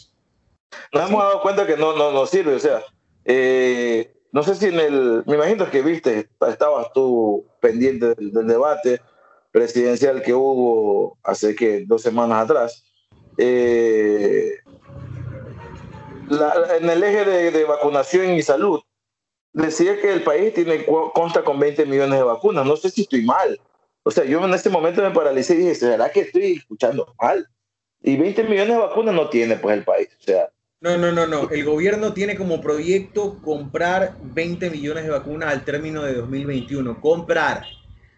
[0.92, 2.82] Nos hemos dado cuenta que no, no, sirve, o sea,
[3.24, 9.00] eh, no sé si en el, me imagino que viste, estabas tú pendiente del debate,
[9.52, 12.84] presidencial que hubo hace que dos semanas atrás,
[13.38, 14.56] eh,
[16.80, 18.80] en el eje de, vacunación y salud,
[19.52, 20.84] decía que el país tiene
[21.14, 22.66] consta con 20 millones de vacunas.
[22.66, 23.60] No sé si estoy mal.
[24.02, 27.46] O sea, yo en este momento me paralicé y dije, ¿será que estoy escuchando mal?
[28.02, 30.08] Y 20 millones de vacunas no tiene pues el país.
[30.18, 30.48] O sea,
[30.80, 31.48] no, no, no, no.
[31.50, 37.00] El gobierno tiene como proyecto comprar 20 millones de vacunas al término de 2021.
[37.00, 37.64] Comprar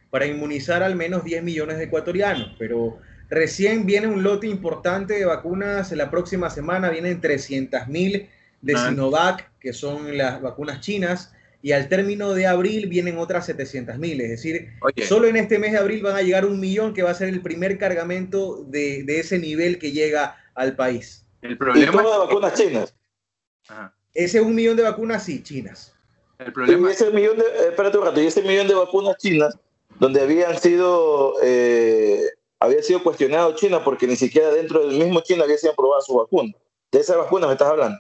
[0.09, 5.25] para inmunizar al menos 10 millones de ecuatorianos, pero recién viene un lote importante de
[5.25, 8.31] vacunas, la próxima semana vienen 300 mil
[8.65, 8.89] de ah.
[8.89, 14.21] Sinovac, que son las vacunas chinas, y al término de abril vienen otras 700 mil,
[14.21, 14.71] es decir,
[15.07, 17.29] solo en este mes de abril van a llegar un millón, que va a ser
[17.29, 21.25] el primer cargamento de, ese nivel que llega al país.
[21.43, 22.95] El problema ¿Y todas vacunas chinas?
[24.13, 25.95] Ese un millón de vacunas, sí, chinas.
[26.39, 26.89] El problema...
[26.89, 29.59] Y ese millón de, eh, espérate un rato, y ese millón de vacunas chinas
[29.99, 32.21] donde habían sido, eh,
[32.61, 36.15] había sido cuestionado China porque ni siquiera dentro del mismo China había sido aprobada su
[36.15, 36.53] vacuna.
[36.91, 37.99] ¿De esa vacuna me estás hablando?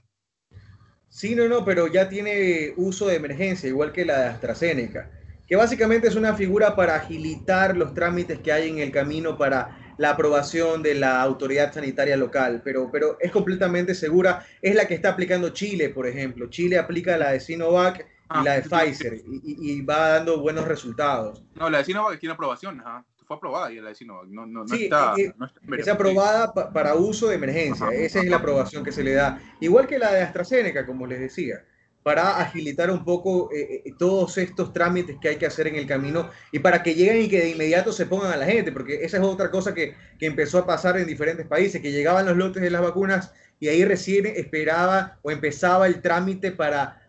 [1.14, 5.12] Sí, no, no, pero ya tiene uso de emergencia, igual que la de AstraZeneca,
[5.46, 9.94] que básicamente es una figura para agilitar los trámites que hay en el camino para
[9.96, 14.44] la aprobación de la autoridad sanitaria local, pero, pero es completamente segura.
[14.60, 16.50] Es la que está aplicando Chile, por ejemplo.
[16.50, 18.04] Chile aplica la de Sinovac
[18.40, 21.44] y la de Pfizer y, va dando buenos resultados.
[21.54, 22.82] No, la de Sinovac tiene aprobación,
[23.26, 25.32] fue aprobada y la de Sinovac no, no, no está, eh,
[25.78, 29.86] es aprobada para uso de emergencia, esa es la aprobación que se le da, igual
[29.86, 31.64] que la de AstraZeneca, como les decía,
[32.02, 35.86] para agilitar un poco eh, eh, todos estos trámites que hay que hacer en el
[35.86, 39.04] camino y para que lleguen y que de inmediato se pongan a la gente, porque
[39.04, 42.36] esa es otra cosa que, que empezó a pasar en diferentes países, que llegaban los
[42.36, 47.00] lotes de las vacunas y ahí recién esperaba o empezaba el trámite para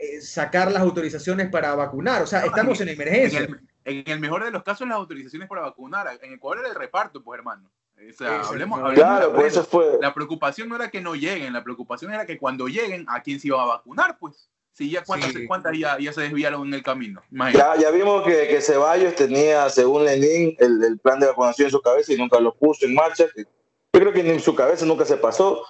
[0.00, 2.22] eh, sacar las autorizaciones para vacunar.
[2.22, 3.40] O sea, estamos en, emergencia.
[3.40, 6.08] En el, mejor de los casos, las autorizaciones para vacunar.
[6.22, 7.70] En Ecuador era el reparto, pues, hermano.
[7.96, 9.98] O sea, hablemos, claro, pues eso fue.
[10.00, 13.38] La preocupación no era que no lleguen, la preocupación era que cuando lleguen, ¿a quién
[13.38, 14.18] se iba a vacunar?
[14.18, 14.48] Pues.
[14.72, 17.20] Sí, ya cuántas, cuántas ya, ya, se desviaron en el camino.
[17.52, 21.72] Ya, ya, vimos que, que, Ceballos tenía, según Lenin, el, el, plan de vacunación en
[21.72, 23.26] su cabeza y nunca lo puso en marcha.
[23.36, 23.44] Yo
[23.92, 25.66] creo que en su cabeza nunca se pasó.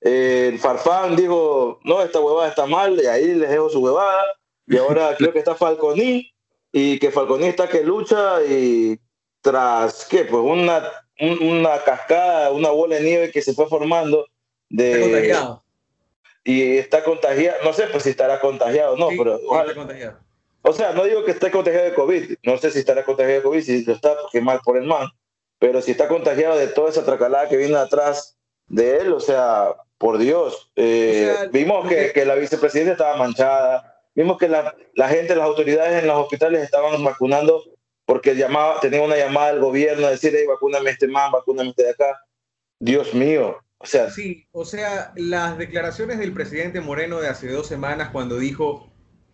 [0.00, 4.22] Eh, Farfán dijo, no, esta huevada está mal, y ahí les dejo su huevada.
[4.66, 6.33] Y ahora creo que está Falconí,
[6.76, 8.98] y que Falconí está que lucha, y
[9.40, 10.24] tras, ¿qué?
[10.24, 10.82] Pues una,
[11.40, 14.26] una cascada, una bola de nieve que se fue formando.
[14.68, 15.64] De, está contagiado.
[16.42, 19.36] Y está contagiado, no sé pues si estará contagiado o no, pero...
[19.36, 20.18] está contagiado.
[20.62, 23.44] O sea, no digo que esté contagiado de COVID, no sé si estará contagiado de
[23.44, 25.06] COVID, si lo está, porque mal por el man,
[25.60, 29.76] pero si está contagiado de toda esa tracalada que viene atrás de él, o sea,
[29.96, 30.72] por Dios.
[30.74, 36.02] Eh, vimos que, que, la vicepresidenta estaba manchada, vimos que la, la, gente, las autoridades
[36.02, 37.62] en los hospitales estaban vacunando
[38.06, 41.84] porque llamaba, tenía una llamada al gobierno a decir, hey, vacúname este man, vacúname este
[41.84, 42.20] de acá.
[42.78, 43.58] Dios mío.
[43.78, 48.38] O sea, sí, o sea, las declaraciones del presidente Moreno de hace dos semanas cuando
[48.38, 48.90] dijo,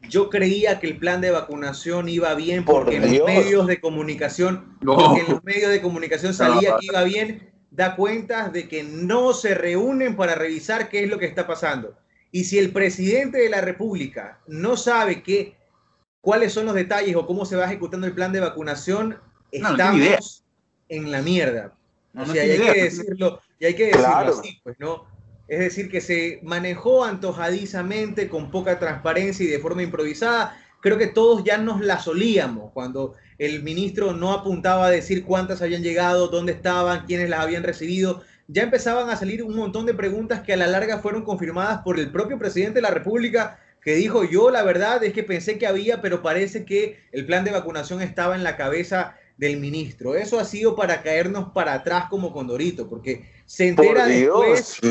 [0.09, 4.77] yo creía que el plan de vacunación iba bien porque en los medios de comunicación,
[4.85, 9.35] porque en los medios de comunicación salía que iba bien, da cuenta de que no
[9.35, 11.97] se reúnen para revisar qué es lo que está pasando.
[12.33, 15.57] Y si el presidente de la República no sabe qué,
[16.21, 19.19] cuáles son los detalles o cómo se va ejecutando el plan de vacunación,
[19.51, 20.45] estamos
[20.89, 21.73] en la mierda.
[22.15, 25.07] y hay que decirlo, y hay que decirlo así, pues, ¿no?
[25.49, 30.57] Es decir, que se manejó antojadizamente, con poca transparencia y de forma improvisada.
[30.81, 35.61] Creo que todos ya nos la solíamos cuando el ministro no apuntaba a decir cuántas
[35.61, 38.23] habían llegado, dónde estaban, quiénes las habían recibido.
[38.53, 42.01] Ya empezaban a salir un montón de preguntas que a la larga fueron confirmadas por
[42.01, 45.67] el propio presidente de la República que dijo, yo la verdad es que pensé que
[45.67, 50.17] había, pero parece que el plan de vacunación estaba en la cabeza del ministro.
[50.17, 54.87] Eso ha sido para caernos para atrás como Condorito, porque se entera, después, se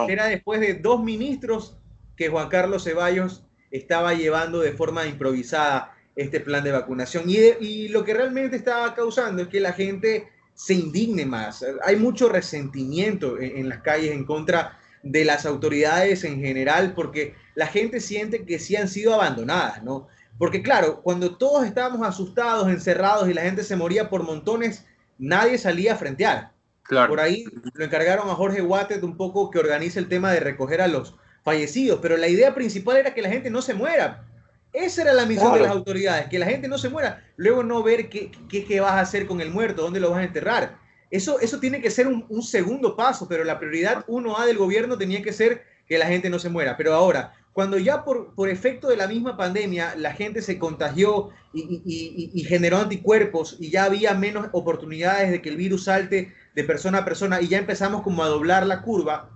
[0.00, 1.76] entera después de dos ministros
[2.16, 7.24] que Juan Carlos Ceballos estaba llevando de forma improvisada este plan de vacunación.
[7.28, 11.64] Y, y, lo que realmente estaba causando es que la gente se indigne más.
[11.84, 17.66] Hay mucho resentimiento en, las calles en contra de las autoridades en general porque la
[17.66, 20.08] gente siente que sí han sido abandonadas, ¿no?
[20.38, 24.84] Porque claro, cuando todos estábamos asustados, encerrados y la gente se moría por montones,
[25.18, 26.52] nadie salía a frentear.
[26.82, 27.08] Claro.
[27.08, 30.80] Por ahí lo encargaron a Jorge Wattet un poco que organice el tema de recoger
[30.80, 34.26] a los fallecidos, pero la idea principal era que la gente no se muera.
[34.74, 37.84] Esa era la misión de las autoridades, que la gente no se muera, luego no
[37.84, 40.76] ver qué, qué, vas a hacer con el muerto, dónde lo vas a enterrar.
[41.12, 45.22] Eso, eso tiene que ser un, segundo paso, pero la prioridad 1A del gobierno tenía
[45.22, 46.76] que ser que la gente no se muera.
[46.76, 51.30] Pero ahora, cuando ya por, por efecto de la misma pandemia la gente se contagió
[51.52, 56.34] y, y, y, generó anticuerpos y ya había menos oportunidades de que el virus salte
[56.56, 59.30] de persona a persona y ya empezamos como a doblar la curva,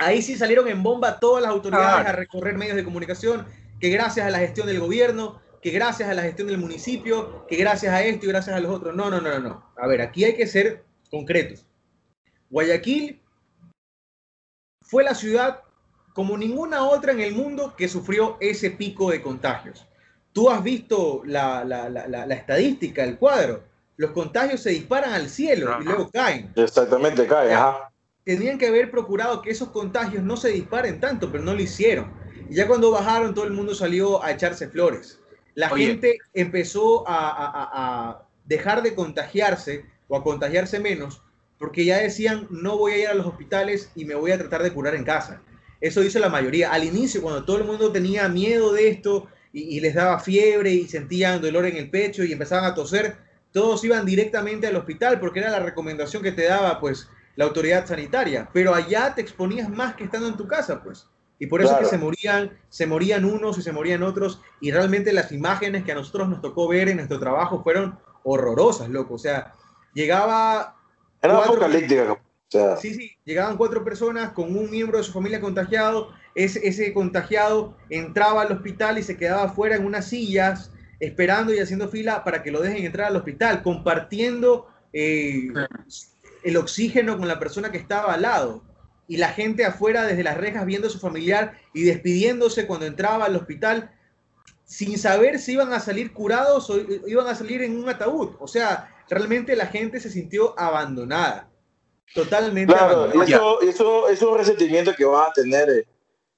[0.00, 3.44] Ahí sí salieron en bomba todas las autoridades a recorrer medios de comunicación,
[3.80, 7.56] que gracias a la gestión del gobierno, que gracias a la gestión del municipio, que
[7.56, 8.94] gracias a esto y gracias a los otros.
[8.94, 9.72] No, no, no, no.
[9.76, 11.66] A ver, aquí hay que ser concretos.
[12.50, 13.20] Guayaquil
[14.82, 15.62] fue la ciudad
[16.14, 19.86] como ninguna otra en el mundo que sufrió ese pico de contagios.
[20.32, 23.64] Tú has visto la, estadística, el cuadro.
[23.96, 26.52] Los contagios se disparan al cielo y luego caen.
[26.54, 27.52] Exactamente, caen.
[27.52, 27.88] Ajá
[28.36, 32.12] tenían que haber procurado que esos contagios no se disparen tanto, pero no lo hicieron.
[32.48, 35.20] Y ya cuando bajaron, todo el mundo salió a echarse flores.
[35.54, 41.22] La gente empezó a, dejar de contagiarse o a contagiarse menos
[41.58, 44.62] porque ya decían, no voy a ir a los hospitales y me voy a tratar
[44.62, 45.42] de curar en casa.
[45.80, 46.72] Eso hizo la mayoría.
[46.72, 50.70] Al inicio, cuando todo el mundo tenía miedo de esto y, y les daba fiebre
[50.70, 53.16] y sentían dolor en el pecho y empezaban a toser,
[53.52, 57.86] todos iban directamente al hospital porque era la recomendación que te daba, pues, la autoridad
[57.86, 61.06] sanitaria, pero allá te exponías más que estando en tu casa, pues.
[61.38, 65.12] Y por eso que se morían, se morían unos y se morían otros, y realmente
[65.12, 69.14] las imágenes que a nosotros nos tocó ver en nuestro trabajo fueron horrorosas, loco.
[69.14, 69.54] O sea,
[69.94, 70.76] llegaba...
[71.22, 72.12] Era apocalíptica.
[72.12, 72.76] O sea.
[72.76, 77.76] Sí, sí, llegaban cuatro personas con un miembro de su familia contagiado, ese, ese contagiado
[77.90, 82.42] entraba al hospital y se quedaba afuera en unas sillas esperando y haciendo fila para
[82.42, 85.48] que lo dejen entrar al hospital, compartiendo eh,
[86.42, 88.62] el oxígeno con la persona que estaba al lado
[89.08, 93.24] y la gente afuera desde las rejas viendo a su familiar y despidiéndose cuando entraba
[93.24, 93.90] al hospital
[94.64, 98.36] sin saber si iban a salir curados o iban a salir en un ataúd.
[98.38, 101.48] O sea, realmente la gente se sintió abandonada.
[102.14, 105.70] Totalmente claro, Eso, eso, es un resentimiento que van a tener.
[105.70, 105.86] Eh,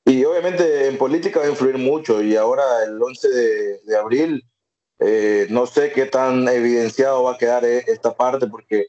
[0.04, 2.22] y obviamente en política va a influir mucho.
[2.22, 3.28] Y ahora el 11
[3.84, 4.44] de, abril,
[5.00, 8.86] eh, no sé qué tan evidenciado va a quedar eh, esta parte, porque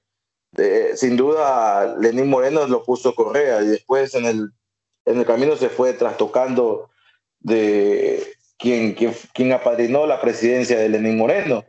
[0.95, 4.49] sin duda Lenín Moreno lo puso Correa y después en el,
[5.05, 6.89] en el camino se fue trastocando
[7.39, 8.23] de
[8.57, 11.65] quien, quien, quien apadrinó la presidencia de Lenín Moreno.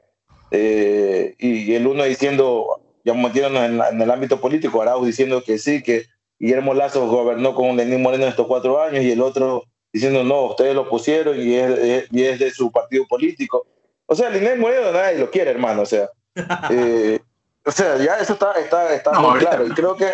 [0.50, 5.58] Eh, y el uno diciendo, ya metiéndonos en, en, el ámbito político, Arauz diciendo que
[5.58, 6.04] sí, que
[6.38, 10.74] Guillermo Lazo gobernó con Lenín Moreno estos cuatro años y el otro diciendo, no, ustedes
[10.74, 13.66] lo pusieron y es, y es de su partido político.
[14.06, 15.82] O sea, Lenín Moreno nadie lo quiere, hermano.
[15.82, 16.10] O sea,
[16.70, 17.20] eh,
[17.64, 19.66] o sea, ya eso está, está, está muy claro.
[19.66, 20.10] Y creo que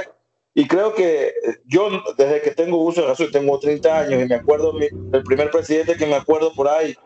[0.58, 1.32] y creo que
[1.66, 5.52] yo, desde que tengo uso de razón, tengo 30 años y me acuerdo, el primer
[5.52, 6.96] presidente que me acuerdo por ahí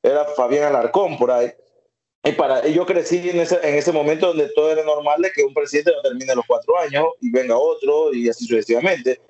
[0.00, 1.50] era Fabián Alarcón, por ahí.
[2.22, 5.42] Y, para, yo crecí en ese, en ese momento donde todo era normal de que
[5.42, 9.20] un presidente no termine los cuatro años y venga otro y así sucesivamente.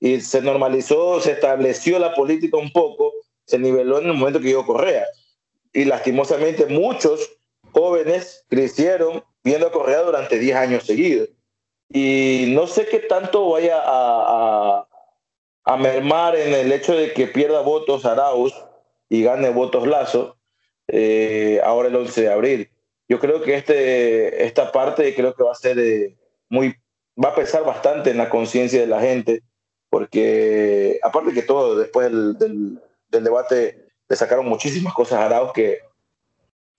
[0.00, 3.10] Y se normalizó, se estableció la política un poco,
[3.46, 5.06] se niveló en el momento que yo Correa.
[5.72, 7.38] Y lastimosamente muchos
[7.72, 11.28] jóvenes crecieron viendo a Correa durante 10 años seguidos.
[11.88, 14.86] Y no sé qué tanto vaya a,
[15.64, 18.54] a, mermar en el hecho de que pierda votos Arauz
[19.08, 20.36] y gane votos Lazo
[20.86, 22.70] eh, ahora el 11 de abril.
[23.08, 26.16] Yo creo que este, esta parte creo que va a ser eh,
[26.48, 26.76] muy,
[27.22, 29.42] va a pesar bastante en la conciencia de la gente,
[29.88, 35.80] porque aparte que todo, después del, del, debate le sacaron muchísimas cosas a Arauz que,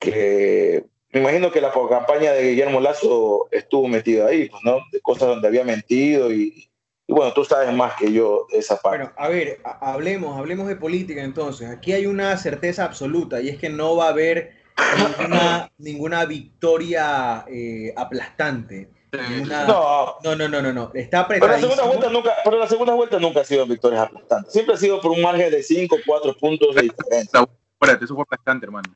[0.01, 0.83] que
[1.13, 4.79] me imagino que la campaña de Guillermo Lazo estuvo metido ahí, pues, ¿no?
[4.91, 6.69] De cosas donde había mentido y,
[7.07, 8.99] bueno, tú sabes más que yo de esa parte.
[8.99, 11.69] Bueno, a ver, hablemos, hablemos de política entonces.
[11.69, 14.53] Aquí hay una certeza absoluta y es que no va a haber
[14.97, 18.89] ninguna, ninguna victoria eh, aplastante.
[19.11, 20.17] no.
[20.23, 23.41] no, no, no, no, Está pero la segunda vuelta nunca, pero la segunda vuelta nunca
[23.41, 24.53] ha sido victorias aplastantes.
[24.53, 27.45] Siempre ha sido por un margen de 5, 4 puntos de diferencia.
[27.73, 28.89] Espérate, eso fue aplastante, hermano.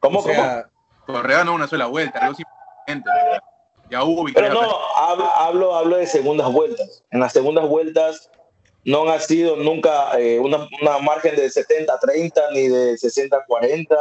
[0.00, 0.68] ¿Cómo, o sea,
[1.06, 1.18] cómo?
[1.18, 3.10] Correa no una sola vuelta, algo simplemente.
[3.90, 4.54] Ya hubo victorias.
[4.54, 7.04] Pero no, hablo, hablo, hablo, de segundas vueltas.
[7.10, 8.30] En las segundas vueltas
[8.84, 13.96] no ha sido nunca eh, una, una, margen de 70-30 ni de 60-40.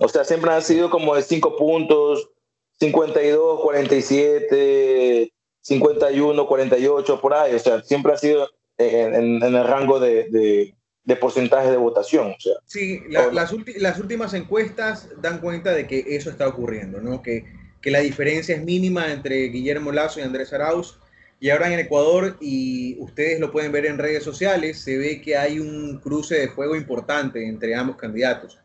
[0.00, 2.30] O sea, siempre han sido como de 5 puntos,
[2.78, 7.54] 52, 47, 51, 48, por ahí.
[7.54, 8.48] O sea, siempre ha sido
[8.78, 10.74] en, el rango de, de,
[11.20, 12.32] porcentaje de votación.
[12.32, 17.22] O sea, sí, las, las, últimas encuestas dan cuenta de que eso está ocurriendo, ¿no?
[17.22, 17.44] Que,
[17.80, 20.98] que la diferencia es mínima entre Guillermo Lazo y Andrés Arauz.
[21.40, 25.36] Y ahora en Ecuador, y ustedes lo pueden ver en redes sociales, se ve que
[25.36, 28.58] hay un cruce de fuego importante entre ambos candidatos.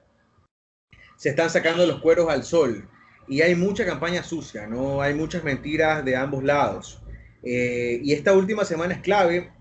[1.15, 2.89] Se están sacando los cueros al sol
[3.27, 5.01] y hay mucha campaña sucia, ¿no?
[5.01, 6.99] Hay muchas mentiras de ambos lados.
[7.43, 9.51] Eh, y esta última semana es clave.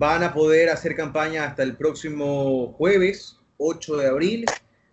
[0.00, 4.44] Van a poder hacer campaña hasta el próximo jueves, 8 de abril.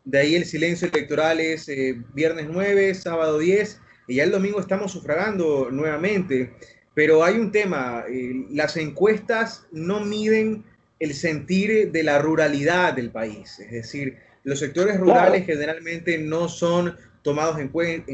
[0.03, 3.79] De ahí el silencio electoral es eh, viernes 9, sábado 10.
[4.07, 6.55] Y ya el domingo estamos sufragando nuevamente.
[6.95, 10.63] Pero hay un tema, eh, las encuestas no miden
[10.99, 13.59] el sentir de la ruralidad del país.
[13.59, 17.67] Es decir, los sectores rurales generalmente no son tomados en,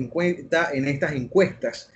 [0.10, 1.90] cuenta en estas encuestas.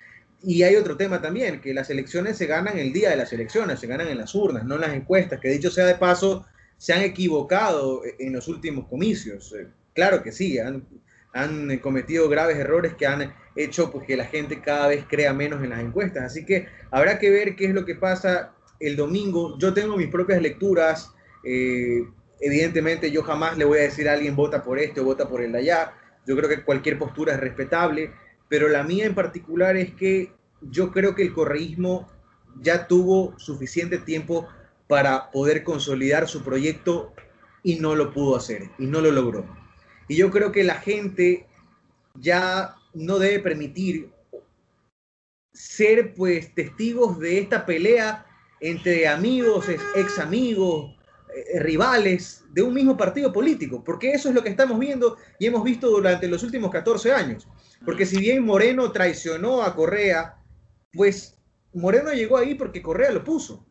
[0.47, 3.79] Y hay otro tema también, que las elecciones se ganan el día de las elecciones,
[3.79, 6.45] se ganan en las urnas, no en las encuestas, que dicho sea de paso,
[6.77, 9.53] se han equivocado en los últimos comicios.
[9.53, 10.85] Eh, claro que sí, han,
[11.33, 15.63] han cometido graves errores que han hecho pues, que la gente cada vez crea menos
[15.63, 16.25] en las encuestas.
[16.25, 19.57] Así que habrá que ver qué es lo que pasa el domingo.
[19.57, 21.11] Yo tengo mis propias lecturas.
[21.43, 22.03] Eh,
[22.39, 25.41] evidentemente yo jamás le voy a decir a alguien vota por este o vota por
[25.41, 25.93] el de allá.
[26.27, 28.11] Yo creo que cualquier postura es respetable,
[28.47, 32.07] pero la mía en particular es que yo creo que el correísmo
[32.61, 34.47] ya tuvo suficiente tiempo
[34.87, 37.13] para poder consolidar su proyecto
[37.63, 39.45] y no lo pudo hacer, y no lo logró.
[40.07, 41.47] Y yo creo que la gente
[42.13, 44.11] ya no debe permitir
[45.51, 48.25] ser pues testigos de esta pelea
[48.59, 50.95] entre amigos, ex amigos,
[51.35, 55.47] eh, rivales de un mismo partido político, porque eso es lo que estamos viendo y
[55.47, 57.47] hemos visto durante los últimos 14 años.
[57.83, 60.37] Porque si bien Moreno traicionó a Correa,
[60.95, 61.37] pues
[61.73, 63.65] Moreno llegó ahí porque Correa lo puso.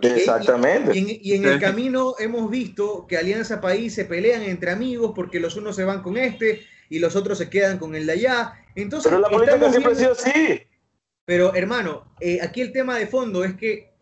[0.00, 0.96] Exactamente.
[0.96, 5.56] Y, en, el camino hemos visto que Alianza País se pelean entre amigos porque los
[5.56, 8.54] unos se van con este y los otros se quedan con el de allá.
[8.76, 10.62] Entonces, pero la política siempre ha sido así.
[11.24, 13.92] Pero hermano, eh, aquí el tema de fondo es que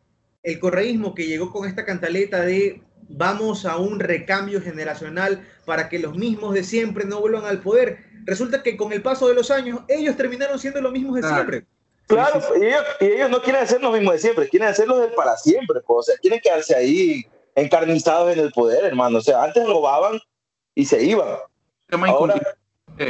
[0.42, 5.98] el correísmo que llegó con esta cantaleta de vamos a un recambio generacional para que
[5.98, 8.04] los mismos de siempre no vuelvan al poder.
[8.24, 11.66] Resulta que con el paso de los años ellos terminaron siendo los mismos de siempre.
[12.11, 15.80] Claro, Y, ellos, no quieren hacer los mismos de siempre, quieren hacerlo de para siempre,
[15.80, 19.18] pues, o sea, quieren quedarse ahí encarnizados en el poder, hermano.
[19.18, 20.20] O sea, antes robaban
[20.74, 21.28] y se iban.
[21.90, 22.34] Ahora,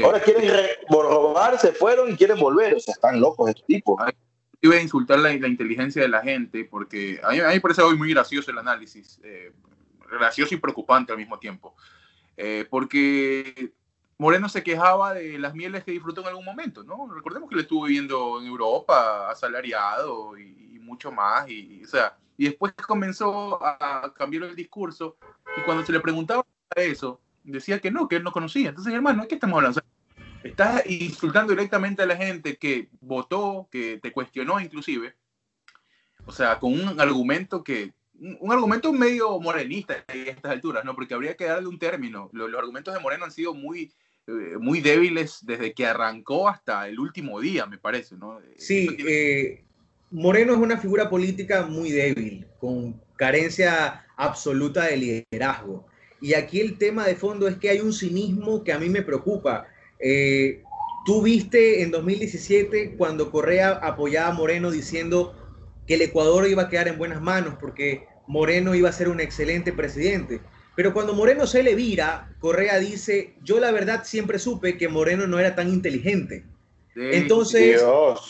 [0.05, 0.51] ahora quieren
[0.91, 2.75] robar, se fueron y quieren volver.
[2.75, 3.99] O sea, están locos estos tipos.
[4.61, 8.11] Iba a insultar la, inteligencia de la gente porque a mí, me parece hoy muy
[8.11, 9.19] gracioso el análisis.
[9.25, 9.53] Eh,
[10.11, 11.75] gracioso y preocupante al mismo tiempo.
[12.37, 13.73] Eh, porque
[14.21, 17.11] Moreno se quejaba de las mieles que disfrutó en algún momento, ¿no?
[17.11, 22.45] Recordemos que le estuvo viviendo en Europa, asalariado y, mucho más, y, o sea, y
[22.45, 25.17] después comenzó a cambiar el discurso,
[25.57, 26.45] y cuando se le preguntaba
[26.77, 28.69] eso, decía que no, que él no conocía.
[28.69, 29.81] Entonces, hermano, ¿qué estamos hablando?
[30.43, 35.17] estás insultando directamente a la gente que votó, que te cuestionó inclusive,
[36.27, 40.95] o sea, con un argumento que un argumento medio morenista a estas alturas, ¿no?
[40.95, 42.29] Porque habría que darle un término.
[42.33, 43.95] Los, argumentos de Moreno han sido muy,
[44.61, 48.39] muy débiles desde que arrancó hasta el último día, me parece, ¿no?
[48.57, 49.63] Sí, eh,
[50.11, 54.97] Moreno es una figura política muy débil, con carencia absoluta de
[55.31, 55.87] liderazgo.
[56.21, 59.03] Y aquí el tema de fondo es que hay un cinismo que a mí me
[59.03, 59.67] preocupa.
[59.99, 60.63] Eh,
[61.07, 65.35] tú viste en 2017 cuando Correa apoyaba a Moreno diciendo
[65.87, 69.21] que el Ecuador iba a quedar en buenas manos porque Moreno iba a ser un
[69.21, 70.41] excelente presidente.
[70.77, 75.27] Pero cuando Moreno se le vira, Correa dice, yo la verdad siempre supe que Moreno
[75.27, 76.45] no era tan inteligente.
[76.95, 77.83] entonces,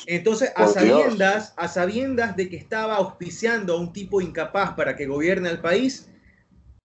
[0.07, 5.07] entonces a, sabiendas, a sabiendas de que estaba auspiciando a un tipo incapaz para que
[5.07, 6.09] gobierne al país,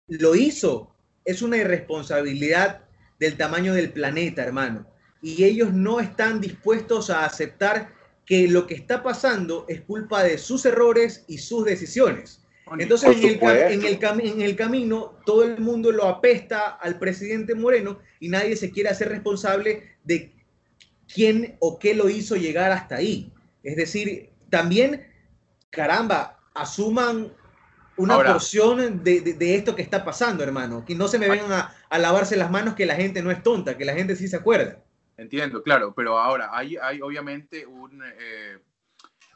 [0.09, 0.91] lo hizo.
[1.25, 2.83] Es una irresponsabilidad
[3.21, 4.87] del tamaño del planeta, hermano.
[5.21, 7.93] Y ellos no están dispuestos a aceptar
[8.27, 12.41] que lo que está pasando es culpa de sus errores y sus decisiones.
[12.79, 13.41] Entonces, en el,
[14.21, 18.89] en el, camino, todo el mundo lo apesta al presidente Moreno y nadie se quiere
[18.89, 20.33] hacer responsable de
[21.13, 23.33] quién o qué lo hizo llegar hasta ahí.
[23.63, 25.07] Es decir, también,
[25.71, 27.33] caramba, asuman
[27.97, 30.85] una porción de, esto que está pasando, hermano.
[30.85, 33.77] Que no se me vengan a, lavarse las manos que la gente no es tonta,
[33.77, 34.79] que la gente sí se acuerda.
[35.17, 38.59] Entiendo, claro, pero ahora hay, hay obviamente un, eh,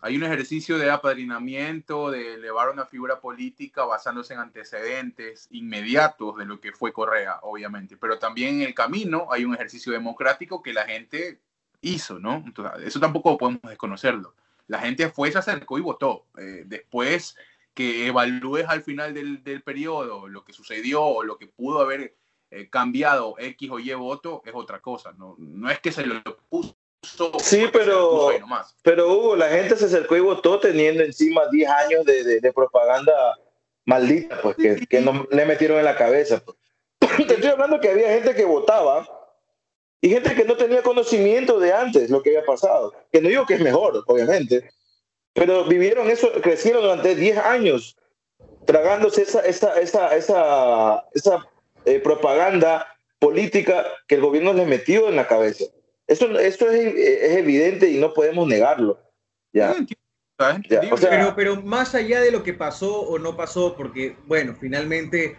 [0.00, 6.44] hay un ejercicio de apadrinamiento, de elevar una figura política basándose en antecedentes inmediatos de
[6.44, 10.72] lo que fue Correa, obviamente, pero también en el camino hay un ejercicio democrático que
[10.72, 11.40] la gente
[11.80, 12.42] hizo, ¿no?
[12.46, 14.34] Entonces, eso tampoco podemos desconocerlo.
[14.68, 16.26] La gente fue, se acercó y votó.
[16.36, 17.36] Eh, después
[17.74, 22.16] que evalúes al final del, del, periodo lo que sucedió o lo que pudo haber
[22.50, 25.12] eh, cambiado X o Y voto, es otra cosa.
[25.12, 26.76] No, no es que se lo puso.
[27.40, 28.30] Sí, pero,
[28.82, 33.12] pero Hugo, la gente se acercó y votó teniendo encima 10 años de, de, propaganda
[33.84, 36.42] maldita, pues, que, que no le metieron en la cabeza.
[36.44, 36.56] Pues.
[37.28, 39.06] Te estoy hablando que había gente que votaba
[40.00, 42.92] y gente que no tenía conocimiento de antes lo que había pasado.
[43.12, 44.68] Que no digo que es mejor, obviamente,
[45.32, 47.96] pero vivieron eso, crecieron durante 10 años
[48.66, 51.48] tragándose esa, esa, esa, esa, esa
[51.84, 52.86] eh, propaganda
[53.18, 55.64] política que el gobierno les metió en la cabeza.
[56.06, 59.00] Eso, eso es, es evidente y no podemos negarlo.
[59.52, 59.74] ¿ya?
[60.36, 65.36] pero, pero más allá de lo que pasó o no pasó, porque, bueno, finalmente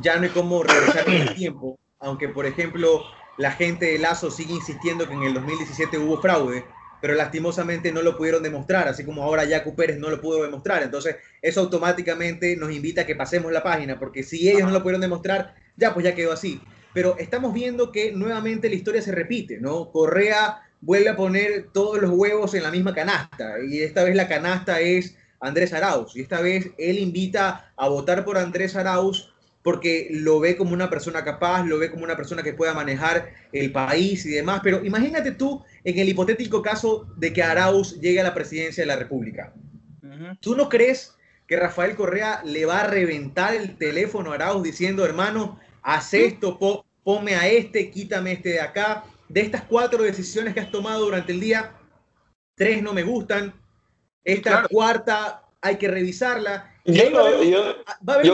[0.00, 3.04] ya no hay cómo regresar en el tiempo, aunque, por ejemplo,
[3.36, 6.64] la gente de Lazo sigue insistiendo que en el 2017 hubo fraude,
[7.00, 10.82] pero lastimosamente no lo pudieron demostrar, así como ahora Jaco Pérez no lo pudo demostrar.
[10.82, 14.82] Entonces, eso automáticamente nos invita a que pasemos la página, porque si ellos no lo
[14.82, 16.60] pudieron demostrar, ya pues ya quedó así.
[16.94, 19.90] Pero estamos viendo que nuevamente la historia se repite, ¿no?
[19.90, 24.28] Correa vuelve a poner todos los huevos en la misma canasta, y esta vez la
[24.28, 29.32] canasta es Andrés Arauz, y esta vez él invita a votar por Andrés Arauz
[29.62, 33.28] porque lo ve como una persona capaz, lo ve como una persona que pueda manejar
[33.52, 34.60] el país y demás.
[34.62, 38.86] Pero imagínate tú en el hipotético caso de que Arauz llegue a la presidencia de
[38.86, 39.52] la República.
[40.40, 41.14] ¿Tú no crees
[41.46, 46.58] que Rafael Correa le va a reventar el teléfono a Arauz diciendo, hermano, haz esto,
[47.02, 49.04] ponme a este, quítame este de acá?
[49.28, 51.72] De estas cuatro decisiones que has tomado durante el día,
[52.54, 53.54] tres no me gustan.
[54.24, 56.74] Esta cuarta hay que revisarla.
[56.84, 57.02] Yo,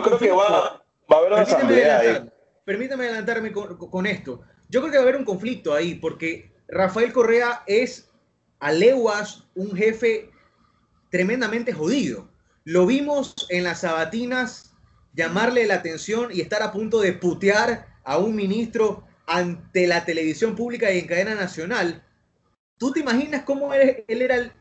[0.02, 2.30] creo que va, Va a haber una permítame,
[2.64, 4.42] permítame adelantarme con, esto.
[4.68, 8.10] Yo creo que va a haber un conflicto ahí, porque Rafael Correa es
[8.60, 10.30] a leguas un jefe
[11.10, 12.28] tremendamente jodido.
[12.64, 14.73] Lo vimos en las sabatinas
[15.14, 20.54] llamarle la atención y estar a punto de putear a un ministro ante la televisión
[20.54, 22.02] pública y en cadena nacional.
[22.78, 24.52] ¿Tú te imaginas cómo él, era,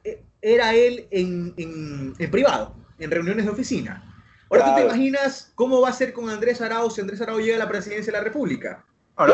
[0.41, 4.10] era él en, en privado, en reuniones de oficina?
[4.54, 7.56] Ahora tú te imaginas cómo va a ser con Andrés Arauz si Andrés Arauz llega
[7.56, 8.86] a la presidencia de la República.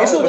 [0.02, 0.24] eso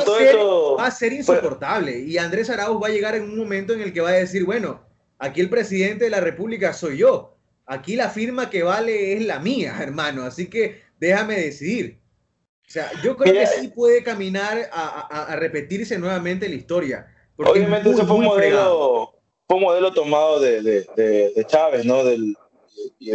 [0.76, 2.00] va a, ser, insoportable.
[2.00, 4.44] y Andrés Arauz va a llegar en un momento en el que va a decir,
[4.44, 4.80] bueno,
[5.18, 7.36] aquí el presidente de la República soy yo.
[7.70, 10.24] Aquí la firma que vale es la mía, hermano.
[10.24, 12.00] Así que déjame decidir.
[12.66, 17.06] O sea, yo creo que sí puede caminar a, repetirse nuevamente la historia.
[17.36, 19.12] Obviamente eso fue un, modelo,
[19.48, 22.04] fue un modelo tomado de, Chávez, ¿no?
[22.04, 22.36] Del,
[22.98, 23.10] y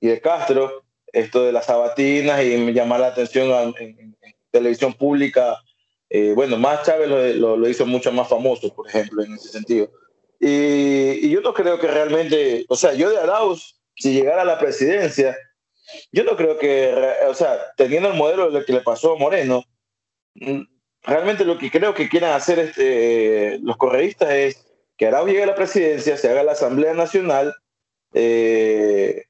[0.00, 4.16] de Castro esto de las sabatinas y llamar la atención en,
[4.50, 5.56] televisión pública.
[6.10, 9.90] Eh, bueno, más Chávez lo, hizo mucho más famoso, por ejemplo, en ese sentido.
[10.46, 14.58] Y, yo no creo que realmente, o sea, yo de Arauz, si llegara a la
[14.58, 15.34] presidencia,
[16.12, 16.94] yo no creo que,
[17.26, 19.64] o sea, teniendo el modelo de lo que le pasó a Moreno,
[20.34, 20.60] mm,
[21.02, 24.66] realmente lo que creo que quieran hacer este, los correístas es
[24.98, 27.54] que Arauz llegue a la presidencia, se haga la Asamblea Nacional,
[28.12, 29.24] eh,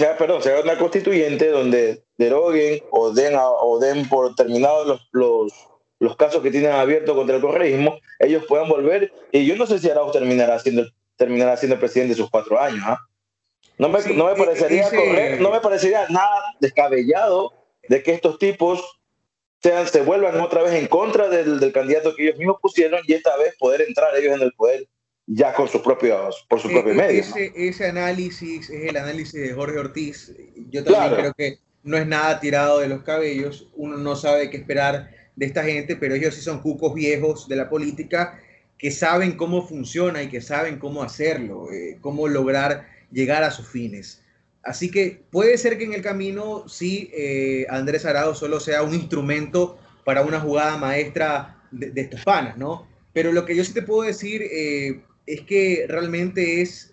[0.00, 5.08] sea, perdón, se haga una constituyente donde deroguen o den, o den por terminados los,
[5.12, 5.52] los,
[6.00, 9.12] los, casos que tienen abiertos contra el correísmo, ellos puedan volver.
[9.30, 10.84] Y yo no sé si Arauz terminará siendo,
[11.16, 12.82] terminará siendo presidente de sus cuatro años.
[12.84, 12.98] ¿ah?
[13.78, 14.88] No, me, no, me parecería
[15.38, 17.52] no me parecería nada descabellado
[17.88, 19.00] de que estos tipos
[19.62, 23.14] sean, se vuelvan otra vez en contra del, del candidato que ellos mismos pusieron y
[23.14, 24.88] esta vez poder entrar ellos en el poder
[25.32, 27.28] ya con sus propios, por sus propios medios.
[27.28, 30.34] Ese, ese, análisis es el análisis de Jorge Ortiz.
[30.70, 33.68] Yo también creo que no es nada tirado de los cabellos.
[33.74, 35.10] Uno no sabe qué esperar
[35.40, 38.38] de esta gente, pero ellos sí son cucos viejos de la política
[38.76, 43.66] que saben cómo funciona y que saben cómo hacerlo, eh, cómo lograr llegar a sus
[43.66, 44.22] fines.
[44.62, 48.92] Así que puede ser que en el camino sí eh, Andrés Arado solo sea un
[48.92, 52.86] instrumento para una jugada maestra de, de, estos panas, ¿no?
[53.14, 56.92] Pero lo que yo sí te puedo decir, eh, es que realmente es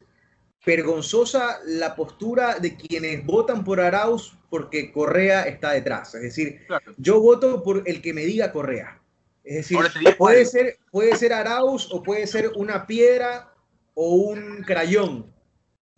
[0.67, 6.13] vergonzosa la postura de quienes votan por Arauz porque Correa está detrás.
[6.13, 6.59] Es decir,
[6.97, 9.01] yo voto por el que me diga Correa.
[9.45, 9.77] Es decir,
[10.17, 13.53] puede ser, puede ser Arauz o puede ser una piedra
[13.93, 15.31] o un crayón,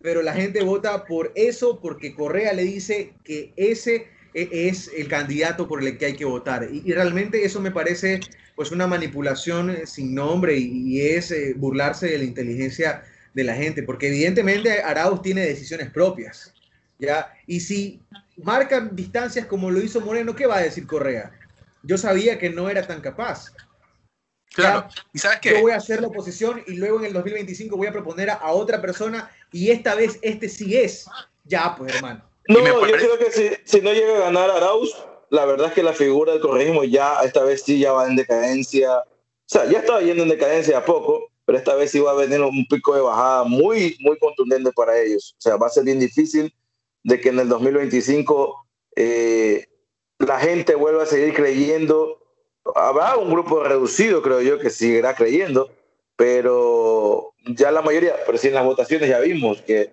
[0.00, 5.08] pero la gente vota por eso porque Correa le dice que ese e, es el
[5.08, 6.68] candidato por el que hay que votar.
[6.72, 8.20] Y, realmente eso me parece
[8.54, 13.02] pues una manipulación sin nombre y, es eh, burlarse de la inteligencia
[13.34, 16.52] de la gente, porque evidentemente Arauz tiene decisiones propias,
[16.98, 17.32] ¿ya?
[17.46, 18.00] Y si
[18.36, 21.30] marcan distancias como lo hizo Moreno, ¿qué va a decir Correa?
[21.82, 23.52] Yo sabía que no era tan capaz.
[24.52, 25.50] Claro, ¿y sabes qué?
[25.50, 28.50] Yo voy a hacer la oposición y luego en el 2025 voy a proponer a,
[28.50, 31.06] otra persona y esta vez este sí es.
[31.44, 32.28] Ya, pues hermano.
[32.48, 34.92] No, yo creo que si, si, no llega a ganar Arauz,
[35.30, 38.16] la verdad es que la figura del correísmo ya, esta vez sí ya va en
[38.16, 38.98] decadencia.
[38.98, 39.06] O
[39.46, 42.40] sea, ya estaba yendo en decadencia a poco, pero esta vez sí va a venir
[42.42, 45.34] un pico de bajada muy, muy contundente para ellos.
[45.36, 46.54] O sea, va a ser bien difícil
[47.02, 49.66] de que en el 2025 eh,
[50.20, 52.22] la gente vuelva a seguir creyendo
[52.76, 55.72] habrá un grupo reducido, creo yo, que seguirá creyendo,
[56.14, 59.92] pero ya la mayoría, pero si en las votaciones ya vimos que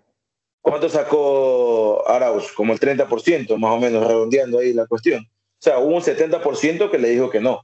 [0.61, 2.51] ¿cuánto sacó Arauz?
[2.51, 5.23] Como el 30%, más o menos, redondeando ahí la cuestión.
[5.23, 7.63] O sea, hubo un 70% que le dijo que no.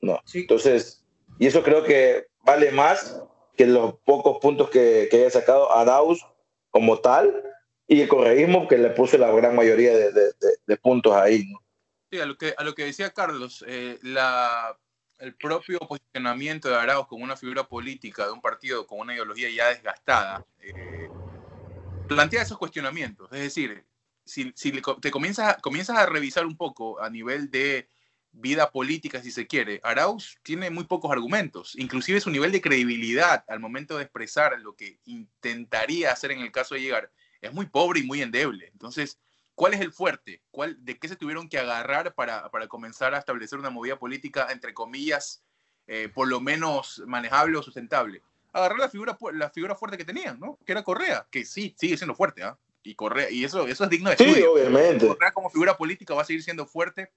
[0.00, 0.18] No.
[0.32, 1.04] Entonces,
[1.38, 3.20] y eso creo que vale más
[3.56, 6.24] que los pocos puntos que, que haya sacado Arauz
[6.70, 7.42] como tal
[7.86, 10.32] y el correísmo que le puso la gran mayoría de, de,
[10.66, 11.44] de puntos ahí.
[11.50, 11.60] ¿no?
[12.10, 14.76] Sí, a lo que, a lo que decía Carlos, eh, la,
[15.18, 19.50] el propio posicionamiento de Arauz como una figura política de un partido con una ideología
[19.50, 21.08] ya desgastada, eh,
[22.08, 23.28] plantea esos cuestionamientos.
[23.32, 23.84] Es decir,
[24.24, 27.88] si, si te comienzas, comienzas a revisar un poco a nivel de
[28.32, 31.74] vida política, si se quiere, Arauz tiene muy pocos argumentos.
[31.76, 36.52] Inclusive su nivel de credibilidad al momento de expresar lo que intentaría hacer en el
[36.52, 37.10] caso de llegar
[37.40, 38.68] es muy pobre y muy endeble.
[38.72, 39.18] Entonces,
[39.60, 40.40] ¿Cuál es el fuerte?
[40.50, 44.48] ¿Cuál, ¿De qué se tuvieron que agarrar para, para comenzar a establecer una movida política,
[44.50, 45.42] entre comillas,
[45.86, 48.22] eh, por lo menos manejable o sustentable?
[48.54, 50.58] Agarrar la figura, la figura fuerte que tenían, ¿no?
[50.64, 52.56] Que era Correa, que sí, sigue siendo fuerte, ¿ah?
[52.82, 54.34] Y Correa, y eso, eso es digno de estudio.
[54.34, 55.06] Sí, obviamente.
[55.06, 57.12] Correa como figura política va a seguir siendo fuerte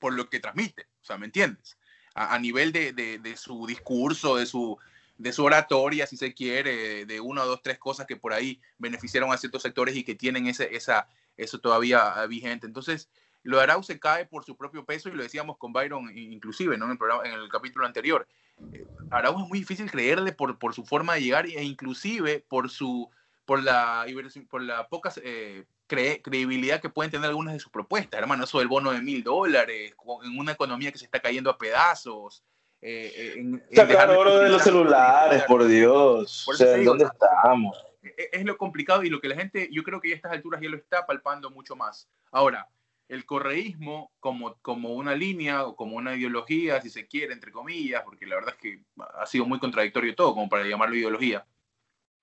[0.00, 1.78] por lo que transmite, o sea, ¿me entiendes?
[2.14, 4.76] A, nivel de, de, su discurso, de su,
[5.16, 9.32] de su oratoria, si se quiere, de una, dos, tres cosas que por ahí beneficiaron
[9.32, 12.66] a ciertos sectores y que tienen ese, esa, eso todavía vigente.
[12.66, 13.08] Entonces,
[13.42, 16.76] lo de Arau se cae por su propio peso y lo decíamos con Byron inclusive,
[16.76, 16.86] ¿no?
[16.86, 18.26] En el, programa, en el capítulo anterior.
[18.72, 22.68] Eh, Arau es muy difícil creerle por, por su forma de llegar e inclusive por,
[22.70, 23.08] su,
[23.46, 24.04] por, la,
[24.48, 28.20] por la poca eh, credibilidad que pueden tener algunas de sus propuestas.
[28.20, 31.58] Hermano, eso del bono de mil dólares, en una economía que se está cayendo a
[31.58, 32.44] pedazos.
[32.80, 36.46] Eh, en, Sacar oro de los celulares, por Dios.
[36.48, 37.76] o sea, ¿dónde estamos?
[38.02, 40.60] E-, es lo complicado y lo que la gente, yo creo que a estas alturas
[40.60, 42.08] ya lo está palpando mucho más.
[42.30, 42.68] Ahora,
[43.08, 48.02] el correísmo como, como una línea o como una ideología, si se quiere, entre comillas,
[48.04, 48.80] porque la verdad es que
[49.18, 51.44] ha sido muy contradictorio todo como para llamarlo ideología,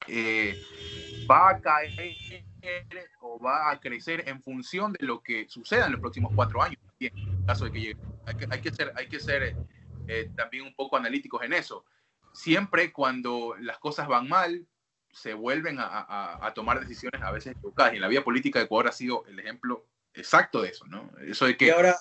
[0.08, 0.58] eh,
[1.30, 2.46] va a caer
[3.22, 6.80] o va a crecer en función de lo que suceda en los próximos cuatro años,
[7.00, 7.98] en caso de que llegue.
[8.26, 9.56] Hay que, hay que ser, hay que ser
[10.08, 11.86] eh, también un poco analíticos en eso.
[12.34, 14.66] Siempre cuando las cosas van mal,
[15.12, 17.94] se vuelven a, tomar decisiones a veces equivocadas.
[17.94, 21.10] Y en la vida política de Ecuador ha sido el ejemplo exacto de eso, ¿no?
[21.26, 21.96] Eso de que ahora,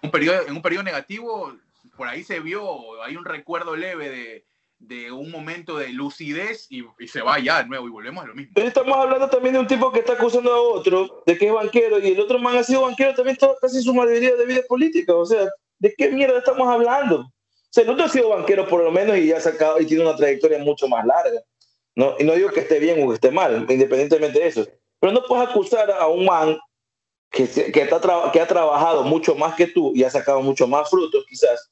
[0.00, 1.54] un periodo, en un periodo negativo,
[1.96, 4.46] por ahí se vio, hay un recuerdo leve de,
[4.82, 8.34] de un momento de lucidez y, se va ya de nuevo y volvemos a lo
[8.34, 8.52] mismo.
[8.54, 11.52] Pero estamos hablando también de un tipo que está acusando a otro de que es
[11.52, 14.60] banquero y el otro man ha sido banquero también está casi su mayoría de vida
[14.68, 15.14] política.
[15.14, 17.20] O sea, ¿de qué mierda estamos hablando?
[17.20, 17.30] O
[17.70, 20.02] sea, el otro ha sido banquero por lo menos y ya ha sacado y tiene
[20.02, 21.40] una trayectoria mucho más larga.
[21.94, 22.16] ¿no?
[22.18, 24.66] Y no digo que esté bien o que esté mal, independientemente de eso.
[24.98, 26.58] Pero no puedes acusar a un man
[27.30, 30.90] que, que, está que ha trabajado mucho más que tú y ha sacado mucho más
[30.90, 31.71] frutos, quizás,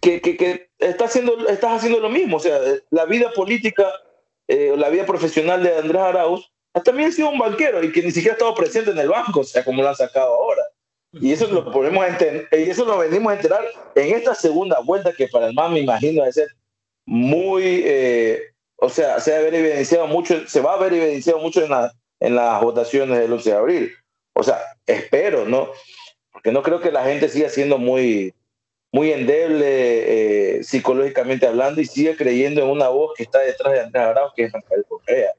[0.00, 2.36] que, que, que está haciendo, estás haciendo lo mismo.
[2.36, 2.58] O sea,
[2.90, 3.86] la vida política,
[4.46, 6.52] eh, la vida profesional de Andrés Arauz,
[6.84, 9.40] también ha sido un banquero y que ni siquiera ha estado presente en el banco,
[9.40, 10.62] o sea, como lo han sacado ahora.
[11.12, 12.06] Y eso lo podemos
[12.52, 15.80] y eso lo venimos a enterar en esta segunda vuelta que para el man me
[15.80, 16.48] imagino de ser
[17.06, 18.42] muy eh,
[18.80, 21.72] o sea, se, va a haber evidenciado mucho, se va a haber evidenciado mucho en,
[22.20, 23.92] en las votaciones del 11 de abril.
[24.34, 25.70] O sea, espero, ¿no?
[26.30, 28.32] Porque no creo que la gente siga siendo muy,
[28.92, 33.80] muy endeble eh, psicológicamente hablando y siga creyendo en una voz que está detrás de
[33.80, 35.32] Andrés Arauz, que es Rafael Correa.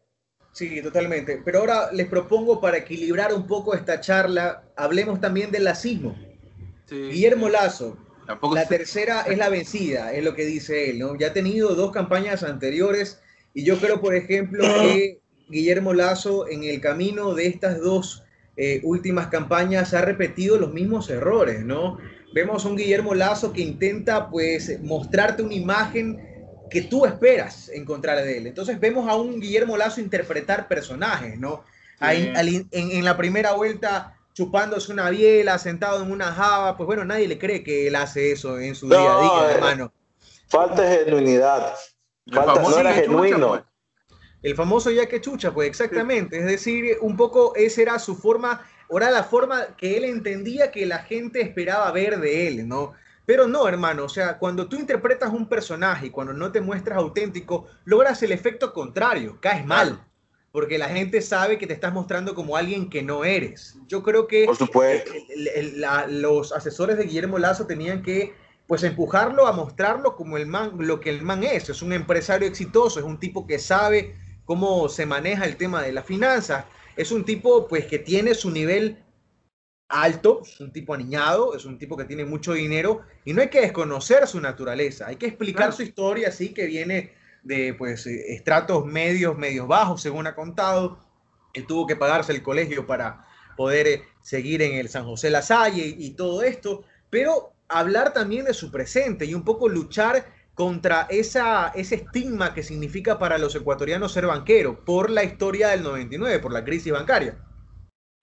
[0.52, 1.42] Sí, totalmente.
[1.44, 6.16] Pero ahora les propongo para equilibrar un poco esta charla, hablemos también del lacismo.
[6.90, 7.98] Guillermo Lazo,
[8.54, 11.16] la tercera es la vencida, es lo que dice él, ¿no?
[11.18, 13.22] Ya ha tenido dos campañas anteriores
[13.54, 15.20] y yo creo, por ejemplo, que
[15.50, 18.24] Guillermo Lazo en el camino de estas dos
[18.58, 22.00] eh, últimas campañas ha repetido los mismos errores, ¿no?
[22.34, 26.30] Vemos a un Guillermo Lazo que intenta pues mostrarte una imagen
[26.70, 28.48] que tú esperas encontrar de él.
[28.48, 31.64] Entonces vemos a un Guillermo Lazo interpretar personajes, ¿no?
[32.02, 37.38] en, la primera vuelta chupándose una biela, sentado en una java, pues bueno, nadie le
[37.38, 39.92] cree que él hace eso en su día a día, eh, hermano.
[40.48, 41.74] Falta genuinidad.
[42.32, 43.50] Falta, no era genuino.
[43.50, 43.64] Pues.
[44.42, 46.40] El famoso ya que chucha, pues exactamente.
[46.40, 48.66] Es decir, un poco esa era su forma,
[48.98, 52.94] era la forma que él entendía que la gente esperaba ver de él, ¿no?
[53.26, 56.98] Pero no, hermano, o sea, cuando tú interpretas un personaje y cuando no te muestras
[56.98, 60.04] auténtico, logras el efecto contrario, caes mal,
[60.52, 63.78] porque la gente sabe que te estás mostrando como alguien que no eres.
[63.88, 65.12] Yo creo que Por supuesto.
[66.08, 68.34] los asesores de Guillermo Lazo tenían que
[68.66, 72.48] pues empujarlo a mostrarlo como el man, lo que el man es, es un empresario
[72.48, 74.16] exitoso, es un tipo que sabe
[74.46, 76.66] cómo se maneja el tema de las finanzas,
[77.00, 79.02] es un tipo pues que tiene su nivel
[79.88, 83.48] alto, es un tipo aniñado, es un tipo que tiene mucho dinero y no hay
[83.48, 88.34] que desconocer su naturaleza, hay que explicar su historia así que viene de pues eh,
[88.34, 91.00] estratos medios, medios bajos, según ha contado,
[91.54, 93.26] que tuvo que pagarse el colegio para
[93.56, 98.12] poder eh, seguir en el San José La Salle y, y todo esto, pero hablar
[98.12, 100.26] también de su presente y un poco luchar
[100.60, 105.84] contra esa, ese estigma que significa para los ecuatorianos ser banquero por la historia del
[105.84, 107.38] 99, por la crisis bancaria.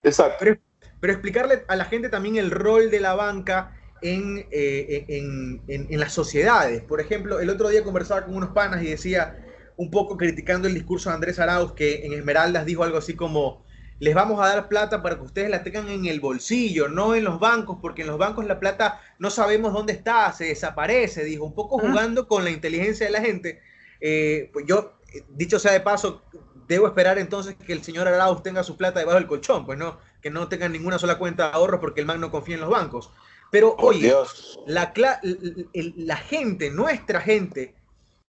[0.03, 0.45] Exacto
[1.01, 5.99] pero explicarle a la gente también el rol de la banca en, eh, en, en,
[5.99, 6.83] las sociedades.
[6.83, 9.43] Por ejemplo, el otro día conversaba con unos panas y decía,
[9.77, 13.65] un poco criticando el discurso de Andrés Arauz, que en Esmeraldas dijo algo así como,
[13.99, 17.25] les vamos a dar plata para que ustedes la tengan en el bolsillo, no en
[17.25, 21.45] los bancos, porque en los bancos la plata no sabemos dónde está, se desaparece, dijo,
[21.45, 23.61] un poco jugando con la inteligencia de la gente.
[24.01, 24.93] Eh, pues yo,
[25.31, 26.23] dicho sea de paso,
[26.69, 29.99] debo esperar entonces que el señor Arauz tenga su plata debajo del colchón, pues no,
[30.21, 32.71] que no tengan ninguna sola cuenta de ahorro porque el man no confía en los
[32.71, 33.11] bancos.
[33.51, 34.13] Pero oye,
[34.67, 34.93] la,
[35.23, 37.75] la gente, nuestra gente,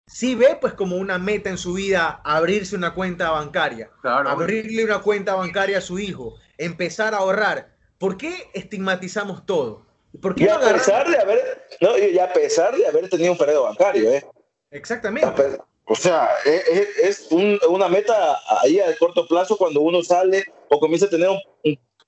[0.08, 5.00] sí ve pues como una meta en su vida abrirse una cuenta bancaria, abrirle una
[5.00, 7.76] cuenta bancaria a su hijo, empezar a ahorrar.
[7.98, 9.86] ¿Por qué estigmatizamos todo?
[10.20, 13.38] ¿Por qué y a pesar de haber, no, y a pesar de haber tenido un
[13.38, 14.24] periodo bancario, ¿eh?
[14.70, 15.58] Exactamente.
[15.84, 20.78] O sea, e, e, es, una meta ahí a corto plazo cuando uno sale o
[20.78, 21.30] comienza a tener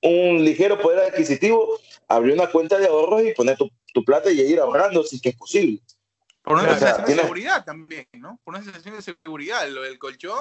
[0.02, 1.78] un, ligero poder adquisitivo,
[2.08, 3.70] abrir una cuenta de ahorros y poner tu,
[4.04, 5.80] plata y ir ahorrando si que es posible.
[6.42, 8.40] Por una sensación de seguridad también, ¿no?
[8.42, 10.38] Por una sensación de seguridad, lo del colchón,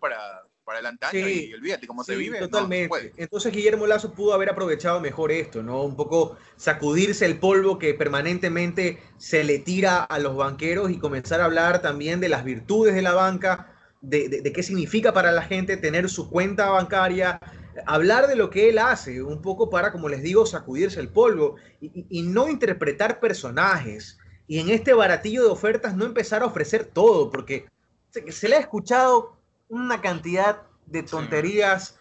[0.00, 2.38] para, para el antaño y olvídate cómo se vive.
[2.38, 3.12] Totalmente.
[3.16, 5.82] Entonces Guillermo Lazo pudo haber aprovechado mejor esto, ¿no?
[5.82, 11.40] Un poco sacudirse el polvo que permanentemente se le tira a los banqueros y comenzar
[11.40, 15.76] a hablar también de las virtudes de la banca, de, qué significa para la gente
[15.76, 17.38] tener su cuenta bancaria,
[17.86, 21.56] hablar de lo que él hace, un poco para, como les digo, sacudirse el polvo
[21.80, 24.18] y, y no interpretar personajes.
[24.52, 27.64] Y en este baratillo de ofertas no empezar a ofrecer todo, porque
[28.10, 29.34] se, se le ha escuchado
[29.70, 31.98] una cantidad de tonterías.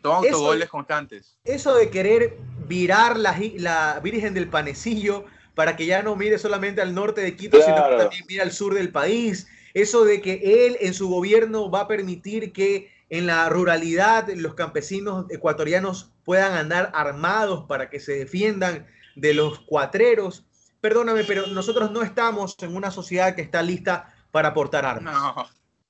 [0.00, 1.36] Todos autogoles constantes.
[1.44, 6.82] Eso de querer virar la, la Virgen del Panecillo para que ya no mire solamente
[6.82, 9.46] al norte de Quito, sino que también mire al sur del país.
[9.72, 14.54] Eso de que él en su gobierno va a permitir que en la ruralidad los
[14.54, 20.44] campesinos ecuatorianos puedan andar armados para que se defiendan de los cuatreros.
[20.82, 25.14] Perdóname, pero nosotros no estamos en una sociedad que está lista para aportar armas.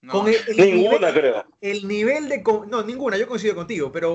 [0.02, 1.46] No ninguna, creo.
[1.62, 2.42] El nivel de.
[2.68, 4.12] No, ninguna, yo coincido contigo, pero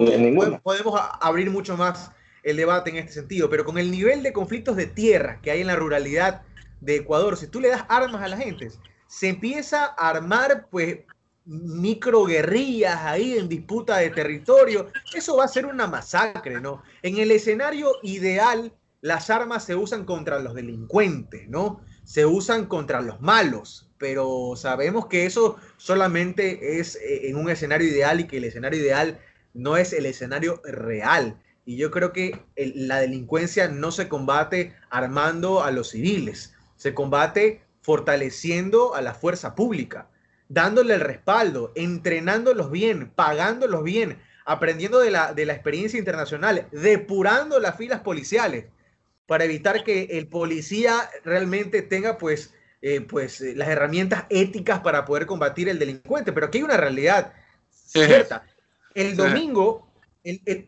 [0.62, 2.12] podemos, abrir mucho más
[2.44, 3.50] el debate en este sentido.
[3.50, 6.44] Pero con el nivel de conflictos de tierra que hay en la ruralidad
[6.80, 8.70] de Ecuador, si tú le das armas a la gente,
[9.08, 11.00] se empieza a armar, pues,
[11.46, 14.92] microguerrillas ahí en disputa de territorio.
[15.12, 16.84] Eso va a ser una masacre, ¿no?
[17.02, 18.72] En el escenario ideal,
[19.08, 21.82] las armas se usan contra los delincuentes, ¿no?
[22.04, 27.88] Se usan contra los malos, pero sabemos que eso solamente es eh, en un escenario
[27.88, 29.20] ideal y que el escenario ideal
[29.54, 31.42] no es el escenario real.
[31.66, 37.62] Y yo creo que la delincuencia no se combate armando a los civiles, se combate
[37.82, 40.10] fortaleciendo a la fuerza pública,
[40.50, 47.60] dándole el respaldo, entrenándolos bien, pagándolos bien, aprendiendo de la, de la experiencia internacional, depurando
[47.60, 48.66] las filas policiales
[49.28, 55.06] para evitar que el policía realmente tenga pues eh, pues, eh, las herramientas éticas para
[55.06, 56.32] poder combatir el delincuente.
[56.32, 57.34] Pero aquí hay una realidad
[57.70, 58.44] cierta.
[58.96, 59.92] El domingo,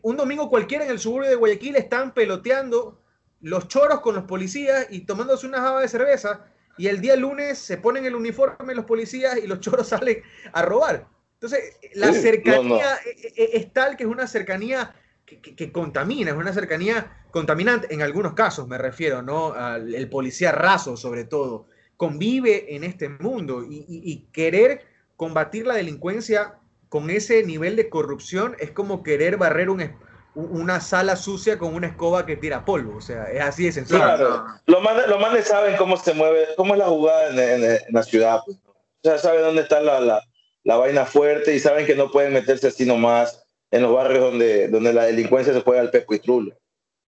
[0.02, 3.00] un domingo cualquiera en el suburbio de Guayaquil están peloteando
[3.40, 6.44] los choros con los policías y tomándose una java de cerveza.
[6.78, 10.62] Y el día lunes se ponen el uniforme los policías y los choros salen a
[10.62, 11.06] robar.
[11.34, 14.94] Entonces, la cercanía e, e, es tal que es una cercanía
[15.24, 19.52] que, contamina, es una cercanía contaminante en algunos casos, me refiero, ¿no?
[19.52, 21.66] Al el policía raso, sobre todo
[22.00, 26.54] convive en este mundo y, querer combatir la delincuencia
[26.88, 32.24] con ese nivel de corrupción es como querer barrer una sala sucia con una escoba
[32.24, 32.96] que tira polvo.
[32.96, 33.98] O sea, es así de sencillo.
[33.98, 38.40] Claro, los manes, saben cómo se mueve, cómo es la jugada en, la ciudad.
[38.46, 38.56] Pues.
[38.64, 38.72] O
[39.02, 40.22] sea, saben dónde está la,
[40.64, 44.68] la, vaina fuerte y saben que no pueden meterse así nomás en los barrios donde,
[44.68, 46.56] donde la delincuencia se juega al pesco y trulo.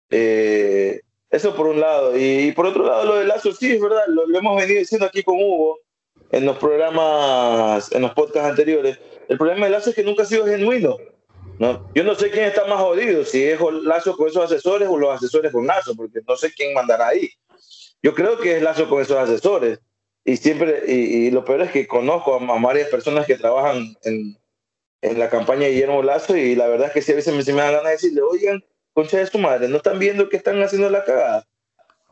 [0.10, 2.18] Eh, eso por un lado.
[2.18, 5.24] Y, por otro lado, lo del Lazo, sí, es verdad, lo, hemos venido diciendo aquí
[5.24, 5.80] con Hugo
[6.32, 9.00] en los programas, en los podcasts anteriores.
[9.28, 10.98] El problema del Lazo es que nunca ha sido genuino.
[11.60, 11.90] ¿no?
[11.94, 15.14] Yo no sé quién está más jodido, si es Lazo con esos asesores o los
[15.14, 17.30] asesores con Lazo, porque no sé quién mandará ahí.
[18.02, 19.80] Yo creo que es Lazo con esos asesores.
[20.26, 24.38] Y siempre, y, lo peor es que conozco a, varias personas que trabajan en,
[25.02, 27.54] en, la campaña de Guillermo Lazo y la verdad es que si a veces me,
[27.54, 28.64] me da ganas de decirle, oigan,
[28.94, 31.46] concha de su madre, no están viendo que están haciendo la cagada.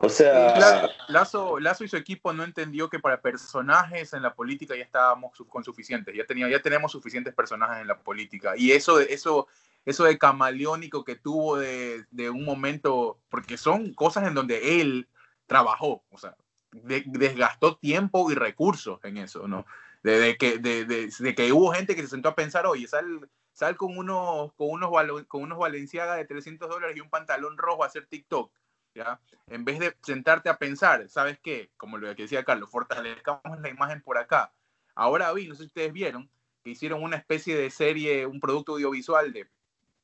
[0.00, 0.86] O sea.
[1.08, 5.32] Lazo, Lazo y su equipo no entendió que para personajes en la política ya estábamos
[5.48, 8.54] con suficientes, ya, tenía, ya tenemos suficientes personajes en la política.
[8.56, 9.48] Y eso, eso,
[9.84, 15.08] eso de camaleónico que tuvo de, de un momento, porque son cosas en donde él
[15.46, 16.36] trabajó, o sea,
[16.70, 19.66] desgastó tiempo y recursos en eso, ¿no?
[20.02, 23.76] De, que, de, de, que hubo gente que se sentó a pensar, oye, sal, sal
[23.76, 24.92] con unos, con unos,
[25.26, 28.52] con unos Valenciaga de 300 dólares y un pantalón rojo a hacer TikTok,
[28.94, 29.20] ¿ya?
[29.48, 31.68] En vez de sentarte a pensar, ¿sabes qué?
[31.76, 34.52] Como lo que decía Carlos, fortalezcamos la imagen por acá.
[34.94, 36.30] Ahora vi, no sé si ustedes vieron,
[36.62, 39.48] que hicieron una especie de serie, un producto audiovisual de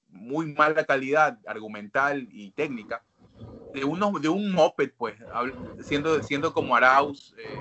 [0.08, 3.04] muy mala calidad argumental y técnica,
[3.72, 5.14] de, unos, de un moped, pues,
[5.80, 7.56] siendo, siendo como Arauz, eh,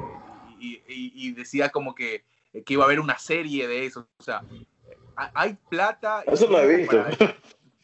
[0.60, 2.26] y, y, decía como que,
[2.66, 4.08] que iba a haber una serie de eso.
[4.18, 4.42] O sea,
[5.16, 6.24] hay plata.
[6.28, 7.04] Eso lo he visto.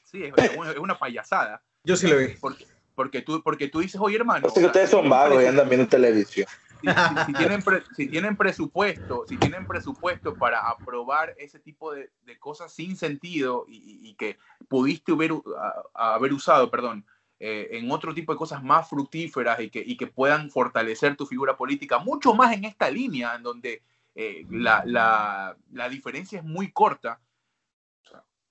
[0.03, 1.61] Sí, es, una payasada.
[1.83, 2.29] Yo sí lo vi.
[2.39, 2.65] Porque,
[2.95, 4.51] porque, tú, porque tú dices, oye, hermano.
[4.51, 6.47] que ustedes son vagos y andan viendo televisión.
[7.25, 7.61] Si, tienen
[7.95, 13.65] si tienen presupuesto, si tienen presupuesto para aprobar ese tipo de, de cosas sin sentido
[13.67, 15.33] y, que pudiste haber,
[15.93, 17.05] haber usado, perdón,
[17.41, 21.25] eh, en otro tipo de cosas más fructíferas y que, y que puedan fortalecer tu
[21.25, 23.81] figura política, mucho más en esta línea en donde
[24.21, 27.21] eh, la, la, la, diferencia es muy corta.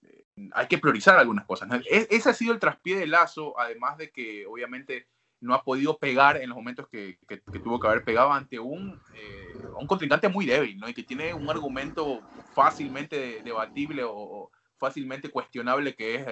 [0.00, 1.68] Eh, hay que priorizar algunas cosas.
[1.90, 5.08] E, ese ha sido el traspié de Lazo, además de que obviamente
[5.40, 8.98] no ha podido pegar en los momentos que, que, tuvo que haber pegado ante un,
[9.14, 10.88] eh, un contrincante muy débil, ¿no?
[10.88, 12.22] Y que tiene un argumento
[12.54, 16.26] fácilmente debatible o, fácilmente cuestionable, que es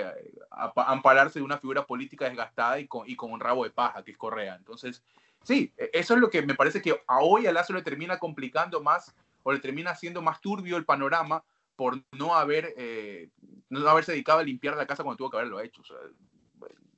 [0.51, 4.13] ampararse de una figura política desgastada y con, y con un rabo de paja, que
[4.13, 4.55] es Correa.
[4.55, 5.03] Entonces,
[5.43, 8.19] sí, e, eso es lo que me parece que a hoy a Lazo le termina
[8.19, 9.15] complicando más
[9.47, 11.45] o le termina siendo más turbio el panorama
[11.77, 13.29] por no haber eh,
[13.71, 15.83] no haberse dedicado a limpiar la casa cuando tuvo que haberlo hecho.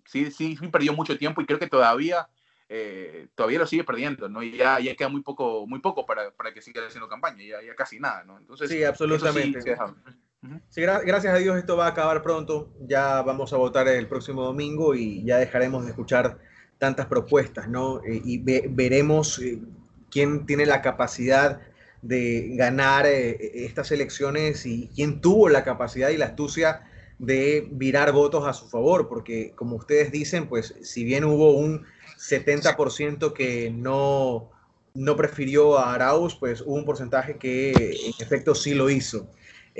[0.06, 2.26] sí, sí, sí, perdió mucho tiempo y creo que todavía
[2.70, 4.42] eh, todavía lo sigue perdiendo, ¿no?
[4.42, 7.60] Y ya, ya queda muy poco, muy poco para, para que siga haciendo campaña, ya,
[7.60, 8.38] ya casi nada, ¿no?
[8.38, 9.76] Entonces, sí, absolutamente.
[10.70, 12.72] Sí, gracias a Dios esto va a acabar pronto.
[12.80, 16.38] Ya vamos a votar el próximo domingo y ya dejaremos de escuchar
[16.78, 17.98] tantas propuestas, ¿no?
[18.04, 19.38] Eh, y veremos
[20.10, 21.60] quién tiene la capacidad
[22.02, 26.82] de ganar eh, estas elecciones y quién tuvo la capacidad y la astucia
[27.18, 31.84] de virar votos a su favor, porque como ustedes dicen, pues si bien hubo un
[32.16, 34.50] 70% que no,
[34.94, 39.28] no prefirió a Arauz, pues hubo un porcentaje que en efecto sí lo hizo.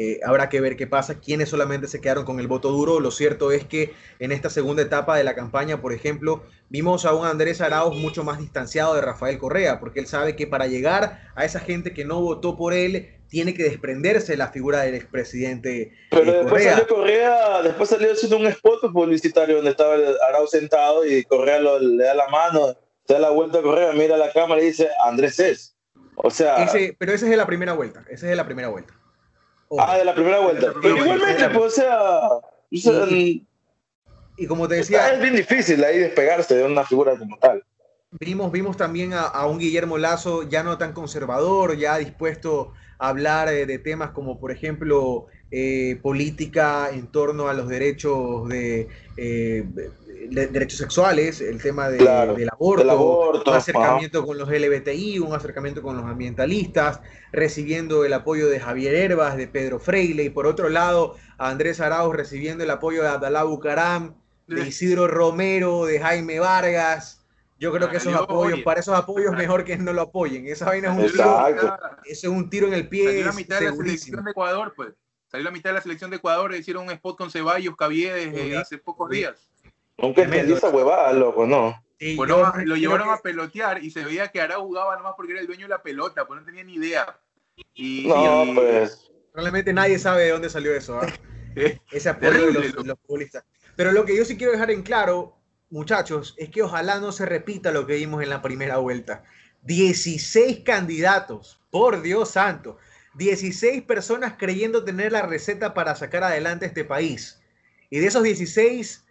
[0.01, 3.01] Eh, habrá que ver qué pasa, quiénes solamente se quedaron con el voto duro.
[3.01, 7.15] Lo cierto es que en esta segunda etapa de la campaña, por ejemplo, vimos a
[7.15, 11.33] un Andrés Arauz mucho más distanciado de Rafael Correa, porque él sabe que para llegar
[11.35, 14.95] a esa gente que no votó por él, tiene que desprenderse de la figura del
[14.95, 15.91] expresidente.
[16.13, 16.71] Pero después Correa.
[16.71, 19.97] salió Correa, después salió haciendo un spot publicitario donde estaba
[20.29, 24.17] Arauz sentado y Correa le da la mano, se da la vuelta a Correa, mira
[24.17, 25.77] la cámara y dice, Andrés es.
[26.15, 26.69] O sea...
[27.01, 28.95] pero ese es de la primera vuelta, ese es de la primera vuelta.
[29.79, 30.73] Ah, de la primera vuelta.
[30.81, 32.21] Pero igualmente, pues, o sea,
[32.71, 35.13] y, como te decía...
[35.13, 37.65] Es bien difícil ahí despegarse de una figura como tal.
[38.13, 43.49] Vimos, vimos también a, un Guillermo Lazo ya no tan conservador, ya dispuesto a hablar
[43.49, 49.67] eh, de temas como, por ejemplo, eh, política en torno a los derechos de, eh,
[50.31, 55.97] derechos sexuales, el tema de, del, aborto, un acercamiento con los LBTI, un acercamiento con
[55.97, 57.01] los ambientalistas,
[57.33, 61.81] recibiendo el apoyo de Javier Herbas, de Pedro Freile, y por otro lado a Andrés
[61.81, 67.25] Arauz recibiendo el apoyo de Abdalá Bucaram, de Isidro Romero, de Jaime Vargas.
[67.59, 70.47] Yo creo que esos apoyos, para esos apoyos mejor que no lo apoyen.
[70.47, 73.25] Esa vaina es un, tiro, es un tiro en el pie.
[73.25, 74.93] La mitad de la selección de Ecuador, pues.
[75.29, 78.35] Salió la mitad de la selección de Ecuador, e hicieron un spot con Ceballos, Caviedes
[78.35, 79.49] eh, hace pocos días.
[79.99, 81.83] Nunca entendí esa huevada, loco, ¿no?
[82.17, 85.49] pues lo llevaron a pelotear y se veía que Arau jugaba nomás porque era el
[85.49, 87.19] dueño de la pelota, pues no tenía ni idea.
[87.75, 89.11] Y, no, pues.
[89.35, 91.01] Realmente nadie sabe de dónde salió eso.
[91.01, 91.07] ¿ah?
[91.91, 93.45] Ese apoyo de los, futbolistas.
[93.77, 95.37] Pero lo que yo sí quiero dejar en claro,
[95.71, 99.25] muchachos, es que ojalá no se repita lo que vimos en la primera vuelta.
[99.63, 102.79] 16 candidatos, por Dios santo.
[103.19, 107.41] 16 personas creyendo tener la receta para sacar adelante este país.
[107.91, 109.05] Y de esos 16,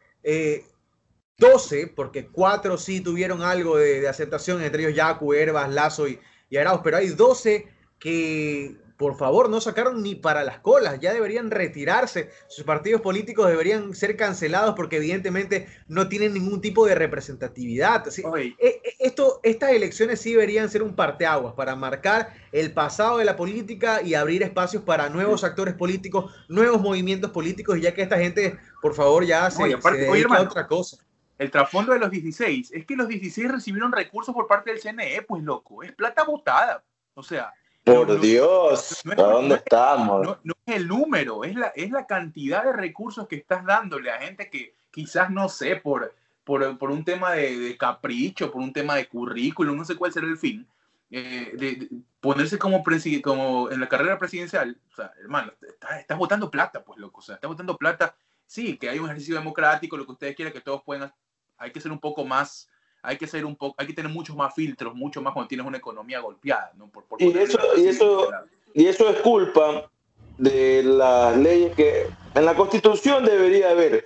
[1.38, 6.20] 12, eh, porque 4 sí tuvieron algo de, aceptación, entre ellos Yacu, Herbas, Lazo y,
[6.50, 7.68] y Arauz, pero hay 12
[8.00, 13.48] que por favor, no sacaron ni para las colas, ya deberían retirarse, sus partidos políticos
[13.48, 18.06] deberían ser cancelados porque evidentemente no tienen ningún tipo de representatividad.
[18.08, 23.26] E, e, esto, estas elecciones sí deberían ser un parteaguas para marcar el pasado de
[23.26, 28.18] la política y abrir espacios para nuevos actores políticos, nuevos movimientos políticos, ya que esta
[28.18, 30.98] gente, por favor, ya se, dedica a otra cosa.
[31.38, 35.22] El trasfondo de los 16 es que los 16 recibieron recursos por parte del CNE,
[35.22, 36.84] pues loco, es plata botada.
[37.14, 37.54] O sea,
[37.88, 40.38] por Dios, ¿a dónde estamos?
[40.44, 44.20] No, es el número, es la, es la cantidad de recursos que estás dándole a
[44.20, 46.14] gente que quizás, no sé, por,
[46.44, 50.38] por, un tema de, capricho, por un tema de currículum, no sé cuál será el
[50.38, 50.68] fin,
[51.12, 52.84] eh, de, ponerse como,
[53.24, 54.78] como en la carrera presidencial.
[54.92, 57.20] O sea, hermano, estás, estás votando plata, pues, loco.
[57.20, 58.16] O sea, estás votando plata.
[58.46, 61.14] Sí, que hay un ejercicio democrático, lo que ustedes quieran, que todos puedan.
[61.58, 62.70] Hay que ser un poco más
[63.08, 65.66] hay que ser un poco, hay que tener muchos más filtros, mucho más cuando tienes
[65.66, 66.92] una economía golpeada, ¿no?
[67.20, 68.30] y, eso, y, eso,
[68.74, 69.90] y eso es culpa
[70.38, 74.06] de las leyes que en la Constitución debería haber.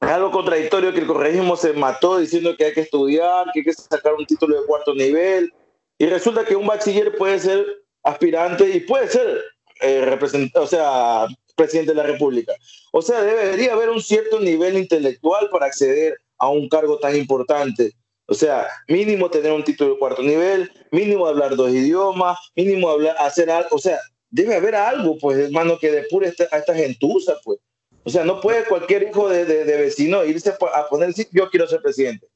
[0.00, 3.64] Es algo contradictorio que el correísmo se mató diciendo que hay que estudiar, que hay
[3.64, 5.52] que sacar un título de cuarto nivel,
[5.98, 7.66] y resulta que un bachiller puede ser
[8.02, 9.44] aspirante y puede ser
[9.82, 10.18] eh,
[10.54, 12.54] o sea, presidente de la República.
[12.92, 17.92] O sea, debería haber un cierto nivel intelectual para acceder a un cargo tan importante.
[18.26, 23.16] O sea, mínimo tener un título de cuarto nivel, mínimo hablar dos idiomas, mínimo hablar,
[23.18, 23.68] hacer algo.
[23.72, 23.98] O sea,
[24.30, 27.58] debe haber algo, pues, hermano, que depure a esta gentuza, pues.
[28.04, 31.80] O sea, no puede cualquier hijo de, de, vecino irse a poner, yo quiero ser
[31.80, 32.26] presidente.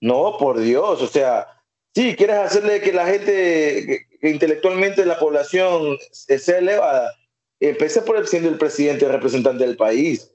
[0.00, 1.46] No, por Dios, o sea,
[1.94, 7.14] sí, quieres hacerle que la gente, intelectualmente la población sea elevada,
[7.60, 10.28] empecé por el siendo el presidente, representante del país.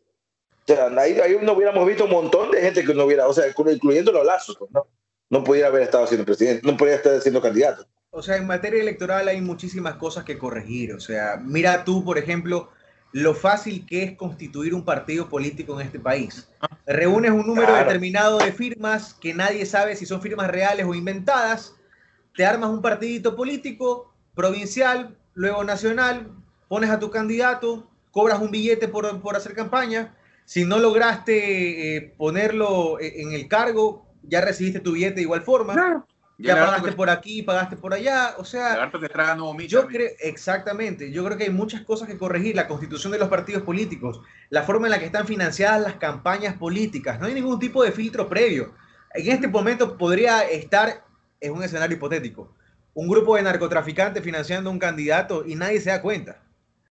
[0.70, 3.34] O sea, ahí, ahí no hubiéramos visto un montón de gente que no hubiera, o
[3.34, 4.86] sea, incluyendo los lazos, pues, ¿no?
[5.30, 7.86] No podía haber estado siendo presidente, no podía estar siendo candidato.
[8.09, 10.93] O sea, en materia electoral hay muchísimas cosas que corregir.
[10.93, 12.70] O sea, mira tú, por ejemplo,
[13.13, 16.49] lo fácil que es constituir un partido político en este país.
[16.86, 21.76] Reúnes un número determinado de firmas que nadie sabe si son firmas reales o inventadas,
[22.36, 26.32] te armas un partidito político, provincial, luego nacional,
[26.68, 30.16] pones a tu candidato, cobras un billete por, por hacer campaña,
[30.47, 35.41] si no lograste eh, ponerlo eh, en el cargo, ya recibiste tu billete de igual
[35.41, 36.05] forma.
[36.37, 38.89] Ya, pagaste por aquí, pagaste por allá, o sea,
[39.67, 43.27] yo creo exactamente, yo creo que hay muchas cosas que corregir, la constitución de los
[43.27, 47.59] partidos políticos, la forma en la que están financiadas las campañas políticas, no hay ningún
[47.59, 48.73] tipo de filtro previo.
[49.15, 51.03] En este momento podría estar,
[51.41, 52.55] es un escenario hipotético,
[52.93, 56.41] un grupo de narcotraficantes financiando un candidato y nadie se da cuenta.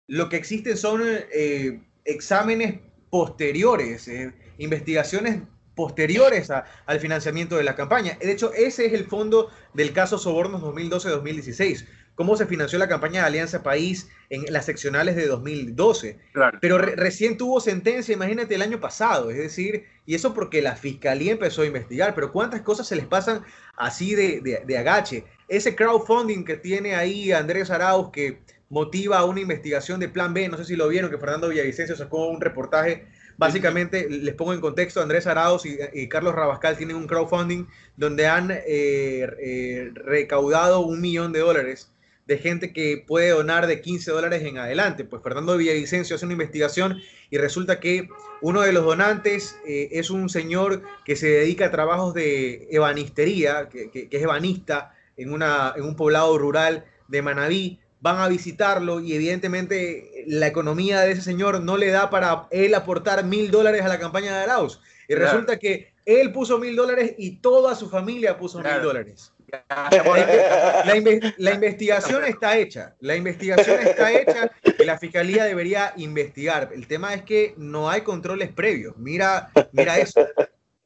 [0.08, 2.80] Lo que existen son eh, exámenes
[3.16, 5.39] posteriores, eh, investigaciones
[5.74, 8.18] posteriores al financiamiento de la campaña.
[8.20, 11.86] De hecho, ese es el fondo del caso Sobornos 2012-2016.
[12.16, 16.20] Cómo se financió la campaña de Alianza País en las seccionales de 2012.
[16.59, 19.32] Pero recién tuvo sentencia, imagínate, el año pasado.
[19.32, 22.16] Es decir, y eso porque la fiscalía empezó a investigar.
[22.16, 23.45] Pero cuántas cosas se les pasan
[23.78, 25.24] así de, de agache.
[25.47, 28.41] Ese crowdfunding que tiene ahí Andrés Arauz, que
[28.76, 30.50] motiva una investigación de Plan B.
[30.50, 33.06] No sé si lo vieron, que Fernando Villavicencio sacó un reportaje.
[33.38, 38.52] Básicamente, les pongo en contexto, Andrés Arauz y, Carlos Rabascal tienen un crowdfunding donde han
[38.52, 41.90] eh, eh, recaudado un millón de dólares
[42.28, 45.06] de gente que puede donar de 15 dólares en adelante.
[45.06, 47.00] Pues Fernando Villavicencio hace una investigación
[47.30, 48.10] y resulta que
[48.42, 53.70] uno de los donantes eh, es un señor que se dedica a trabajos de ebanistería,
[53.70, 58.99] que, que es ebanista en, una, en un poblado rural de Manabí van a visitarlo
[58.99, 63.82] y evidentemente la economía de ese señor no le da para él aportar mil dólares
[63.82, 64.80] a la campaña de Arauz.
[65.08, 69.32] Y resulta que él puso mil dólares y toda su familia puso mil dólares.
[71.38, 76.72] La, investigación está hecha, la investigación está hecha y la fiscalía debería investigar.
[76.74, 78.97] El tema es que no hay controles previos.
[78.97, 80.28] Mira, mira eso.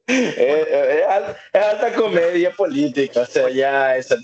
[0.07, 0.67] Es,
[1.53, 4.15] alta comedia política, o sea, ya esa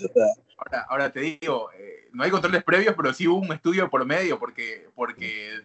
[0.58, 4.06] Ahora, ahora te digo, eh, no hay controles previos, pero sí hubo un estudio por
[4.38, 5.60] porque, porque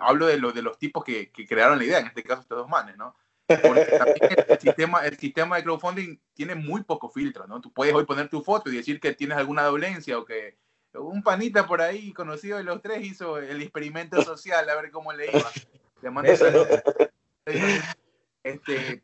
[0.00, 2.58] hablo de, lo, de los tipos que, que, crearon la idea, en este caso estos
[2.58, 3.14] dos manes, ¿no?
[3.46, 3.56] el,
[4.60, 7.60] sistema, el sistema de crowdfunding tiene muy poco filtro, ¿no?
[7.60, 10.56] Tú puedes hoy poner tu foto y decir que tienes alguna dolencia o que
[10.94, 15.12] un panita por ahí conocido de los tres hizo el experimento social a ver cómo
[15.12, 15.50] le iba.
[18.42, 19.02] este,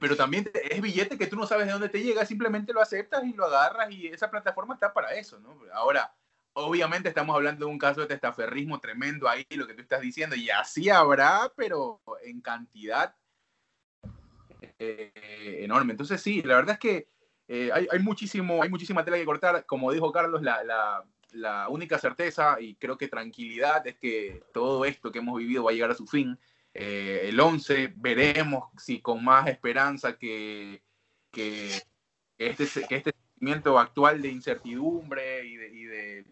[0.00, 3.24] pero también es billete que tú no sabes de dónde te llega, simplemente lo aceptas
[3.24, 5.58] y lo agarras y esa plataforma está para eso, ¿no?
[5.72, 6.12] Ahora,
[6.54, 10.34] obviamente estamos hablando de un caso de testaferrismo tremendo ahí, lo que tú estás diciendo,
[10.34, 13.14] y así habrá, pero en cantidad
[14.78, 15.92] eh, enorme.
[15.92, 17.08] Entonces sí, la verdad es que
[17.48, 19.64] eh, hay, hay, muchísimo, hay muchísima tela que cortar.
[19.66, 24.84] Como dijo Carlos, la, la, la, única certeza y creo que tranquilidad es que todo
[24.84, 26.38] esto que hemos vivido va a llegar a su fin.
[26.78, 30.82] Eh, el 11 veremos si con más esperanza que,
[31.30, 31.70] que,
[32.36, 36.26] este, este sentimiento actual de incertidumbre y de, y de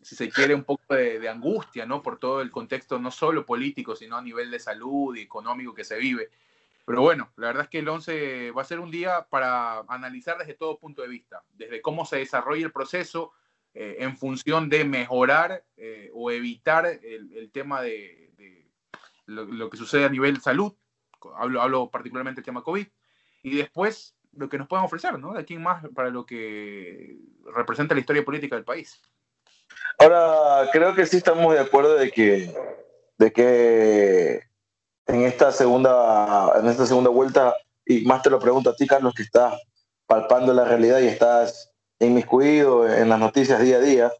[0.00, 2.02] si se quiere, un poco de, angustia, ¿no?
[2.02, 5.84] Por todo el contexto, no solo político, sino a nivel de salud y económico que
[5.84, 6.30] se vive.
[6.86, 10.38] Pero bueno, la verdad es que el 11 va a ser un día para analizar
[10.38, 13.32] desde todo punto de vista, desde cómo se desarrolla el proceso
[13.74, 18.29] eh, en función de mejorar eh, o evitar el, tema de,
[19.30, 20.72] lo, que sucede a nivel salud,
[21.36, 22.86] hablo, hablo particularmente del tema COVID,
[23.42, 25.32] y después lo que nos puedan ofrecer, ¿no?
[25.32, 27.16] De aquí en más para lo que
[27.54, 29.00] representa la historia política del país.
[29.98, 32.54] Ahora, creo que sí estamos de acuerdo de que,
[33.18, 34.42] de que
[35.06, 37.54] en esta segunda, en esta segunda vuelta,
[37.84, 39.60] y más te lo pregunto a ti, Carlos, que estás
[40.06, 44.12] palpando la realidad y estás inmiscuido en las noticias día a día,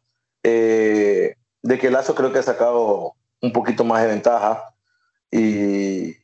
[0.43, 4.70] eh, de que Lazo creo que ha sacado un poquito más de ventaja
[5.31, 6.17] y,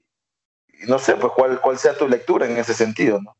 [0.89, 3.37] no sé, pues cuál, cuál sea tu lectura en ese sentido, ¿no?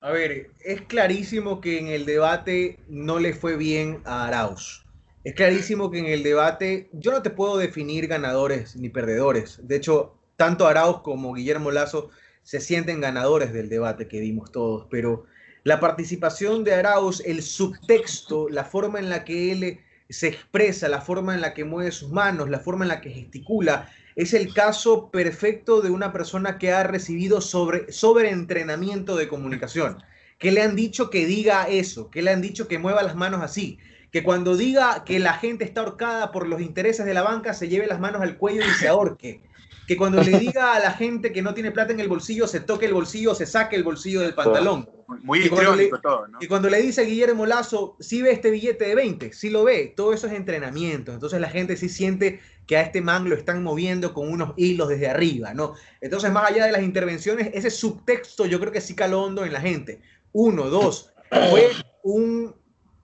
[0.00, 4.84] A ver, es clarísimo que en el debate no le fue bien a Arauz.
[5.24, 9.58] Es clarísimo que en el debate yo no te puedo definir ganadores ni perdedores.
[9.66, 12.10] De hecho, tanto Arauz como Guillermo Lazo
[12.42, 15.24] se sienten ganadores del debate que vimos todos, pero
[15.64, 21.00] la participación de Arauz, el subtexto, la forma en la que él se expresa, la
[21.00, 24.52] forma en la que mueve sus manos, la forma en la que gesticula, es el
[24.54, 30.02] caso perfecto de una persona que ha recibido sobre, sobre entrenamiento de comunicación,
[30.38, 33.42] que le han dicho que diga eso, que le han dicho que mueva las manos
[33.42, 33.78] así,
[34.10, 37.68] que cuando diga que la gente está ahorcada por los intereses de la banca, se
[37.68, 39.42] lleve las manos al cuello y se ahorque.
[39.86, 42.60] Que cuando le diga a la gente que no tiene plata en el bolsillo, se
[42.60, 44.88] toque el bolsillo, se saque el bolsillo del pantalón.
[45.22, 46.38] Muy y cuando, le, todo, ¿no?
[46.40, 49.62] y cuando le dice a Guillermo Lazo, si ve este billete de 20, si lo
[49.62, 51.12] ve, todo eso es entrenamiento.
[51.12, 54.88] Entonces la gente sí siente que a este man lo están moviendo con unos hilos
[54.88, 55.74] desde arriba, ¿no?
[56.00, 59.52] Entonces, más allá de las intervenciones, ese subtexto yo creo que sí caló hondo en
[59.52, 60.00] la gente.
[60.32, 61.12] Uno, dos,
[61.50, 61.70] fue
[62.02, 62.54] un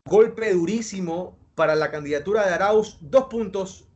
[0.04, 2.98] golpe durísimo para la candidatura de Arauz.
[3.00, 3.88] Dos puntos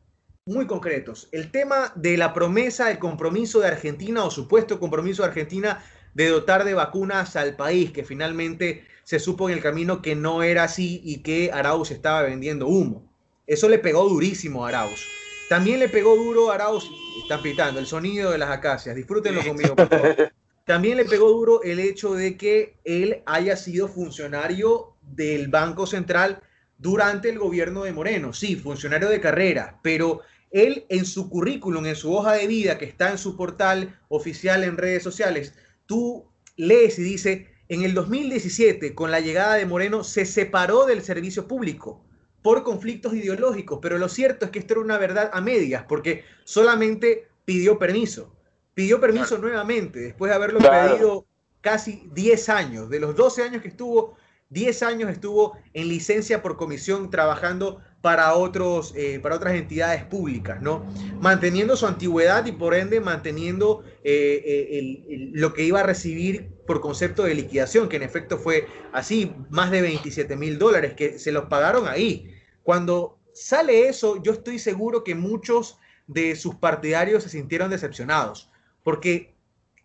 [0.45, 1.27] muy concretos.
[1.31, 6.29] El tema de la promesa, el compromiso de Argentina o supuesto compromiso de Argentina de
[6.29, 10.63] dotar de vacunas al país, que finalmente se supo en el camino que no era
[10.63, 13.03] así y que Arauz estaba vendiendo humo.
[13.45, 15.05] Eso le pegó durísimo a Arauz.
[15.49, 16.89] También le pegó duro a Arauz,
[17.21, 20.31] están pitando, el sonido de las acacias, disfrútenlo conmigo, por favor.
[20.65, 26.41] También le pegó duro el hecho de que él haya sido funcionario del Banco Central
[26.77, 28.33] durante el gobierno de Moreno.
[28.33, 30.19] Sí, funcionario de carrera, pero
[30.51, 34.65] él en su currículum, en su hoja de vida que está en su portal oficial
[34.65, 35.53] en redes sociales,
[35.85, 41.01] tú lees y dice, en el 2017, con la llegada de Moreno, se separó del
[41.01, 42.03] servicio público
[42.47, 46.23] por conflictos ideológicos, pero lo cierto es que esto era una verdad a medias, porque
[46.45, 48.33] solamente pidió permiso.
[48.73, 51.25] Pidió permiso nuevamente, después de haberlo pedido
[51.59, 52.89] casi 10 años.
[52.89, 54.15] De los 12 años que estuvo,
[54.51, 60.61] 10 años estuvo en licencia por comisión trabajando para, otros, eh, para otras entidades públicas,
[60.61, 60.85] ¿no?
[61.19, 66.79] Manteniendo su antigüedad y por ende manteniendo eh, eh, lo que iba a recibir por
[66.79, 71.33] concepto de liquidación, que en efecto fue así, más de 27 mil dólares, que se
[71.33, 72.33] los pagaron ahí.
[72.67, 78.51] Cuando sale eso, yo estoy seguro que muchos de sus partidarios se sintieron decepcionados,
[78.83, 79.37] porque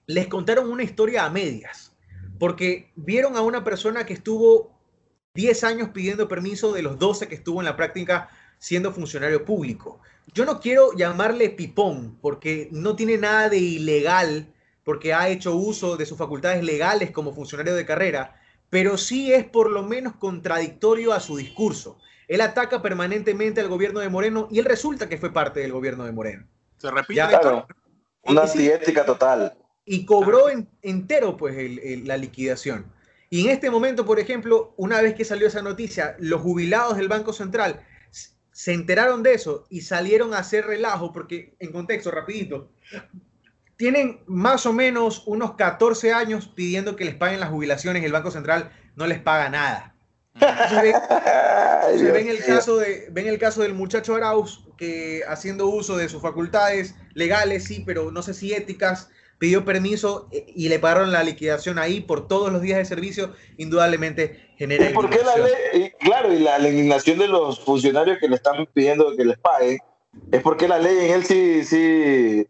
[0.09, 1.93] les contaron una historia a medias
[2.41, 4.77] porque vieron a una persona que estuvo
[5.35, 10.01] 10 años pidiendo permiso de los 12 que estuvo en la práctica siendo funcionario público.
[10.35, 14.53] Yo no quiero llamarle pipón porque no tiene nada de ilegal,
[14.83, 18.41] porque ha hecho uso de sus facultades legales como funcionario de carrera,
[18.71, 22.01] pero sí es por lo menos contradictorio a su discurso.
[22.33, 26.05] Él ataca permanentemente al gobierno de Moreno y él resulta que fue parte del gobierno
[26.05, 26.47] de Moreno.
[26.79, 27.23] Se repite.
[28.23, 29.53] una antiética total
[29.85, 30.47] y cobró
[30.81, 31.55] entero pues
[32.07, 32.87] la liquidación.
[33.29, 37.09] Y en este momento, por ejemplo, una vez que salió esa noticia, los jubilados del
[37.09, 37.85] Banco Central
[38.51, 42.71] se enteraron de eso y salieron a hacer relajo, porque en contexto, rapidito,
[43.77, 48.13] tienen más o menos unos 14 años pidiendo que les paguen las jubilaciones y el
[48.13, 49.92] Banco Central no les paga nada.
[50.41, 56.23] Ven, el caso de, ven el caso del muchacho Arauz que haciendo uso de sus
[56.23, 61.23] facultades legales, sí, pero no sé si éticas, pidió permiso eh, y le pagaron la
[61.23, 64.91] liquidación ahí por todos los días de servicio, indudablemente genera...
[64.91, 65.93] ¿Y por qué la ley?
[66.01, 69.79] claro, y la, indignación de los funcionarios que le están pidiendo que les paguen,
[70.31, 72.47] es porque la ley en él sí, sí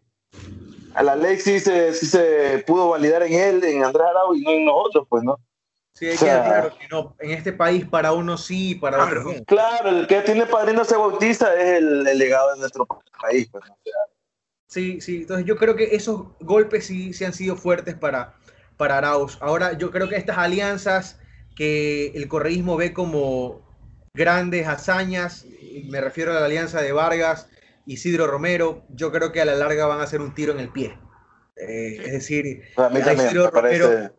[0.93, 4.51] a la ley sí se, se pudo validar en él, en Andrés Arau y no
[4.51, 5.39] en nosotros, pues, ¿no?
[5.93, 9.33] Sí, hay que claro que no, en este país para uno sí, para claro, otro
[9.33, 9.45] no.
[9.45, 12.87] Claro, el que tiene padrino se bautiza es el, legado de nuestro
[13.21, 13.63] país, pues,
[14.67, 18.33] Sí, sí, entonces yo creo que esos golpes sí, sí han sido fuertes para,
[18.75, 19.37] para Arauz.
[19.39, 21.19] Ahora, yo creo que estas alianzas
[21.55, 23.61] que el correísmo ve como
[24.15, 25.45] grandes hazañas,
[25.85, 27.47] me refiero a la alianza de Vargas,
[27.85, 30.69] Isidro Romero, yo creo que a la larga van a ser un tiro en el
[30.69, 30.97] pie.
[31.55, 34.11] Eh, es decir, a, Isidro Romero,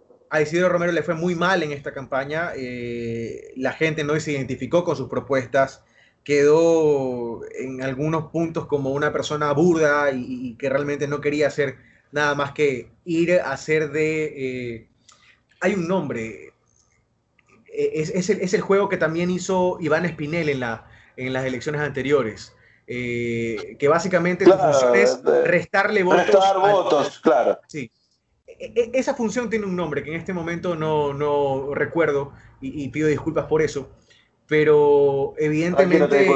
[0.93, 5.09] le fue muy mal en esta campaña, eh, la gente no se identificó con sus
[5.09, 5.83] propuestas,
[6.25, 11.77] quedó en algunos puntos como una persona burda y, que realmente no quería hacer
[12.13, 14.33] nada más que ir a hacer de...
[14.37, 14.89] Eh,
[15.61, 16.53] hay un nombre,
[17.67, 20.87] es, el, juego que también hizo Iván Espinel en, la,
[21.17, 22.55] en las elecciones anteriores.
[22.87, 26.27] Eh, que básicamente su función es restarle votos.
[26.27, 27.59] Restar votos, claro.
[27.67, 27.91] Sí.
[28.59, 32.89] E, e, esa función tiene un nombre que en este momento no, no recuerdo y,
[32.89, 33.91] pido disculpas por eso,
[34.47, 36.29] pero evidentemente...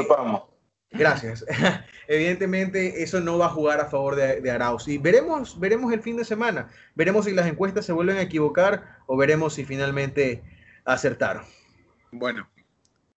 [0.91, 1.45] Gracias.
[2.07, 4.87] evidentemente eso no va a jugar a favor de, de, Arauz.
[4.87, 6.69] Y veremos, veremos el fin de semana.
[6.95, 10.41] Veremos si las encuestas se vuelven a equivocar o veremos si finalmente
[10.85, 11.43] acertaron.
[12.11, 12.49] Bueno.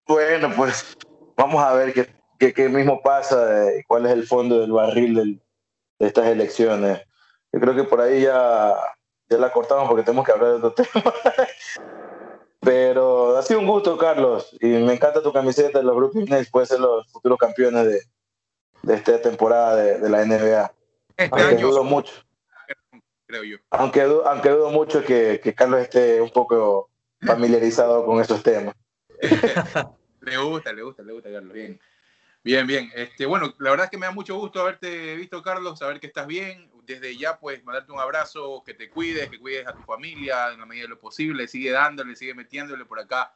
[0.06, 0.96] Bueno, pues
[1.36, 1.94] vamos a ver
[2.38, 5.40] qué, qué, mismo pasa y cuál es el fondo del barril
[5.98, 7.00] de estas elecciones.
[7.52, 8.74] Yo creo que por ahí ya,
[9.28, 11.12] ya la cortamos porque tenemos que hablar de otro tema.
[12.60, 16.50] Pero ha sido un gusto, Carlos, y me encanta tu camiseta de los Brooklyn Nets,
[16.50, 18.02] puede ser los futuros campeones de,
[18.82, 20.72] de esta temporada de, la NBA.
[21.16, 22.12] Este aunque dudo mucho.
[23.26, 23.56] Creo yo.
[23.70, 28.74] Aunque, aunque dudo mucho que, que Carlos esté un poco familiarizado con esos temas.
[30.20, 31.52] le gusta, le gusta, le gusta, Carlos.
[31.52, 31.80] Bien.
[32.44, 32.90] Bien, bien.
[32.94, 36.08] Este, bueno, la verdad es que me da mucho gusto haberte visto, Carlos, saber que
[36.08, 36.71] estás bien.
[36.84, 40.60] Desde ya, pues, mandarte un abrazo, que te cuides, que cuides a tu familia en
[40.60, 41.46] la medida de lo posible.
[41.46, 43.34] Sigue dándole, sigue metiéndole por acá.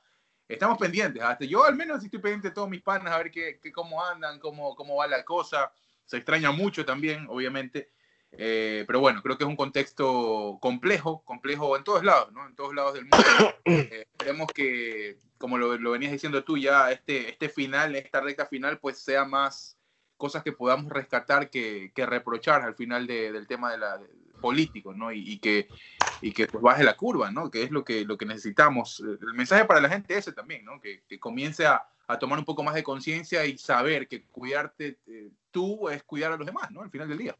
[0.49, 1.23] Estamos pendientes.
[1.23, 4.39] Hasta yo, al menos, estoy pendiente de todos mis panas, a ver qué, cómo andan,
[4.39, 5.73] cómo, cómo va la cosa.
[6.05, 7.91] Se extraña mucho también, obviamente.
[8.33, 12.47] Eh, pero bueno, creo que es un contexto complejo, complejo en todos lados, ¿no?
[12.47, 13.55] En todos lados del mundo.
[13.69, 18.47] Eh, esperemos que como lo, lo, venías diciendo tú, ya este, este final, esta recta
[18.47, 19.76] final, pues sea más
[20.17, 24.01] cosas que podamos rescatar que, que reprochar al final del tema de la,
[24.41, 25.13] político, ¿no?
[25.13, 25.69] Y, que,
[26.21, 27.51] y que pues baje la curva, ¿no?
[27.51, 29.01] Que es lo que, lo que necesitamos.
[29.01, 30.81] El mensaje para la gente ese también, ¿no?
[30.81, 34.99] Que, que comience a, a, tomar un poco más de conciencia y saber que cuidarte
[35.07, 36.83] eh, tú es cuidar a los demás, ¿no?
[36.83, 37.37] Al final del día.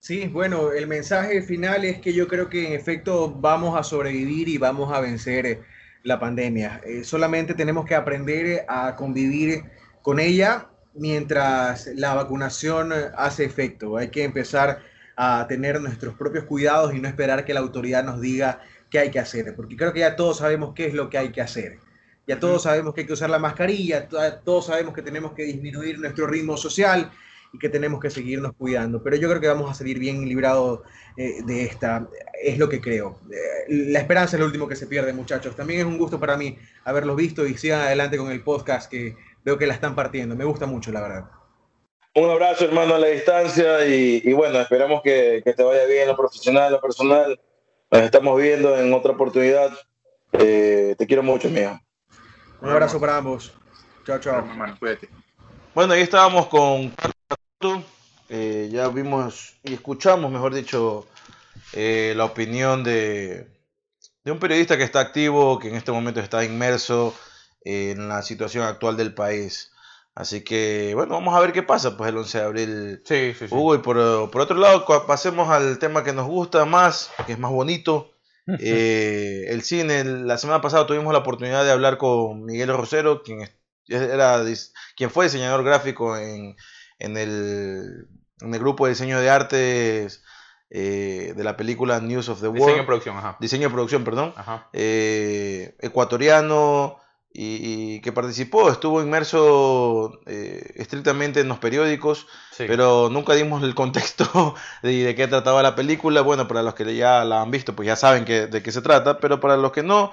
[0.00, 4.48] Sí, bueno, el mensaje final es que yo creo que en efecto vamos a sobrevivir
[4.48, 5.64] y vamos a vencer
[6.04, 6.80] la pandemia.
[6.84, 9.64] Eh, solamente tenemos que aprender a convivir
[10.02, 13.96] con ella mientras la vacunación hace efecto.
[13.96, 14.80] Hay que empezar
[15.16, 18.60] a tener nuestros propios cuidados y no esperar que la autoridad nos diga
[18.90, 21.30] qué hay que hacer, porque creo que ya todos sabemos qué es lo que hay
[21.30, 21.78] que hacer.
[22.26, 25.98] Ya todos sabemos que hay que usar la mascarilla, todos sabemos que tenemos que disminuir
[25.98, 27.10] nuestro ritmo social,
[27.52, 29.02] y que tenemos que seguirnos cuidando.
[29.02, 30.80] Pero yo creo que vamos a salir bien librados
[31.16, 32.08] eh, de esta,
[32.42, 33.20] es lo que creo.
[33.30, 35.56] Eh, la esperanza es lo último que se pierde, muchachos.
[35.56, 39.16] También es un gusto para mí haberlos visto y sigan adelante con el podcast que
[39.48, 40.36] veo que la están partiendo.
[40.36, 41.24] Me gusta mucho, la verdad.
[42.14, 46.16] Un abrazo, hermano, a la distancia y, bueno, esperamos que, te vaya bien en lo
[46.16, 47.40] profesional, lo personal.
[47.90, 49.70] Nos estamos viendo en otra oportunidad.
[50.32, 51.80] Eh, te quiero mucho, mío.
[52.60, 53.54] Un abrazo para ambos.
[54.04, 54.44] Chao, chao.
[55.74, 56.92] Bueno, ahí estábamos con
[58.28, 61.06] eh, ya vimos y escuchamos, mejor dicho,
[61.72, 63.48] eh, la opinión de,
[64.24, 67.14] de, un periodista que está activo, que en este momento está inmerso
[67.62, 69.72] en la situación actual del país.
[70.14, 73.02] Así que, bueno, vamos a ver qué pasa, pues el 11 de abril.
[73.04, 77.32] Sí, sí, Hugo, y por, otro lado, pasemos al tema que nos gusta más, que
[77.32, 78.12] es más bonito.
[78.60, 83.46] Eh, el cine, la semana pasada tuvimos la oportunidad de hablar con Miguel Rosero, quien,
[83.86, 84.42] era,
[84.96, 86.56] quien fue diseñador gráfico en,
[86.98, 88.08] en el,
[88.40, 90.22] en el grupo de diseño de artes
[90.70, 92.60] eh, de la película News of the World.
[92.60, 93.36] Diseño de producción, ajá.
[93.40, 94.34] Diseño de producción, perdón.
[94.36, 94.68] Ajá.
[94.72, 96.98] Eh, ecuatoriano,
[97.32, 102.26] y, que participó, estuvo inmerso eh, estrictamente en los periódicos,
[102.56, 106.22] pero nunca dimos el contexto de, de, qué trataba la película.
[106.22, 108.82] Bueno, para los que ya la han visto, pues ya saben que, de qué se
[108.82, 110.12] trata, pero para los que no,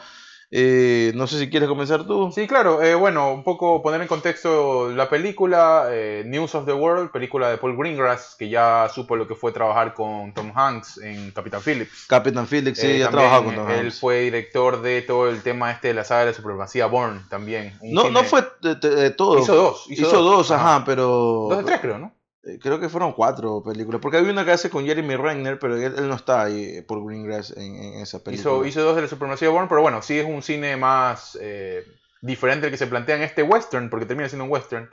[0.58, 2.32] eh, no sé si quieres comenzar tú.
[2.34, 2.82] Sí, claro.
[2.82, 7.50] Eh, bueno, un poco poner en contexto la película, eh, News of the World, película
[7.50, 11.60] de Paul Greengrass, que ya supo lo que fue trabajar con Tom Hanks en Capitán
[11.62, 12.06] Phillips.
[12.08, 15.90] Capitán Phillips, sí, ya trabajado con Tom Él fue director de todo el tema este
[15.90, 17.78] de la saga de la supremacía Bourne también.
[17.82, 19.40] No, no fue de, todo.
[19.40, 19.86] Hizo dos.
[19.90, 21.48] Hizo, dos, ajá, pero...
[21.50, 22.15] Dos de tres creo, ¿no?
[22.46, 25.78] Eh, creo que fueron cuatro películas, porque había una que hace con Jeremy Renner, pero
[25.78, 28.68] él, no está ahí por Greengrass en, en esa película.
[28.68, 31.84] Hizo, dos de la Supremacía Born, pero bueno, sí es un cine más eh,
[32.22, 34.90] diferente al que se plantea en este western, porque termina siendo un western.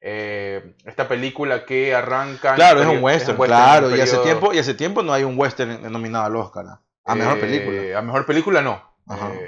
[0.00, 2.54] Eh, esta película que arranca...
[2.54, 5.90] Claro, es un western, claro, y hace, tiempo, y hace tiempo no hay un western
[5.90, 6.66] nominado al Oscar,
[7.04, 7.98] a mejor película.
[7.98, 8.80] A mejor película no,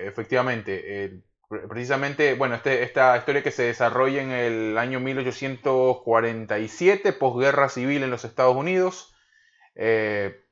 [0.04, 8.02] efectivamente precisamente, bueno, este, esta historia que se desarrolla en el año 1847, posguerra civil
[8.02, 9.14] en los Estados Unidos,
[9.74, 10.44] eh,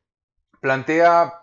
[0.60, 1.34] plantea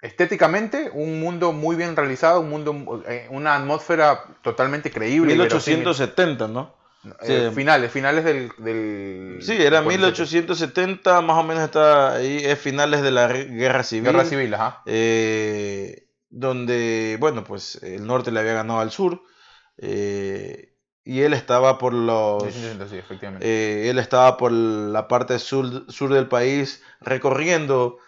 [0.00, 5.34] estéticamente un mundo muy bien realizado, un mundo, eh, una atmósfera totalmente creíble.
[5.34, 6.74] 1870, ¿no?
[7.22, 13.10] Eh, finales, finales del, Sí, era 1870, más o menos está ahí, es finales de
[13.10, 14.12] la guerra civil.
[14.12, 14.82] Guerra civil, ajá.
[14.86, 19.22] Eh, donde, bueno, pues el norte le había ganado al sur.
[19.78, 22.42] Eh, y él estaba por los.
[23.40, 27.98] Eh, él estaba por la parte sur, sur del país recorriendo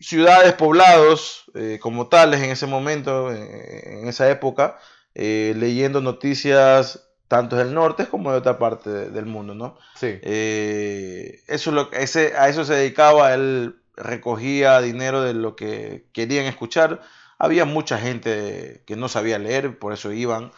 [0.00, 4.78] ciudades, poblados eh, como tales en ese momento, en esa época,
[5.14, 9.76] leyendo noticias tanto del norte como de otra parte del mundo, ¿no?
[9.96, 10.18] Sí.
[10.22, 17.02] eso lo, ese, a eso se dedicaba, él recogía dinero de lo que querían escuchar
[17.38, 20.50] había mucha gente que no sabía leer, por eso iban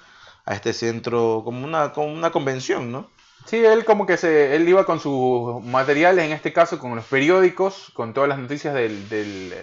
[0.44, 3.10] a este centro como una, como una convención, ¿no?
[3.46, 7.04] Sí, él como que se, él iba con sus materiales, en este caso con los
[7.04, 9.54] periódicos, con todas las noticias del, del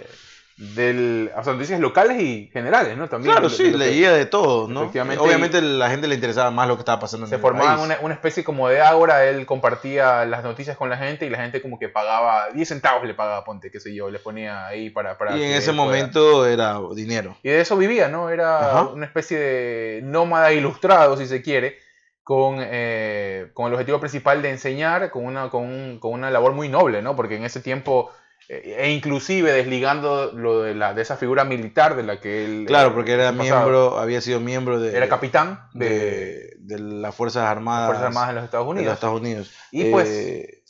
[0.57, 3.07] del, o sea, noticias locales y generales, ¿no?
[3.07, 4.91] También claro, sí, leía de todo, ¿no?
[5.19, 8.15] Obviamente la gente le interesaba más lo que estaba pasando en Se formaba una, una,
[8.15, 11.77] especie como de ágora, él compartía las noticias con la gente y la gente como
[11.77, 15.15] que pagaba, 10 centavos le pagaba, ponte, qué sé yo, le ponía ahí para...
[15.15, 17.37] para y en ese momento era dinero.
[17.43, 18.31] Y de eso vivía, ¿no?
[18.31, 21.77] Era una especie de nómada ilustrado, si se quiere,
[22.23, 26.67] con, eh, con el objetivo principal de enseñar, con una, con, con una labor muy
[26.67, 27.15] noble, ¿no?
[27.15, 28.09] Porque en ese tiempo
[28.49, 32.65] e inclusive desligando lo de, la, de esa figura militar de la que él...
[32.65, 34.95] Claro, porque era miembro, había sido miembro de...
[34.95, 37.87] Era capitán de, de, las Fuerzas Armadas.
[37.87, 38.93] Fuerzas Armadas de los Estados Unidos.
[38.93, 39.51] Estados Unidos.
[39.71, 40.63] Y pues eh,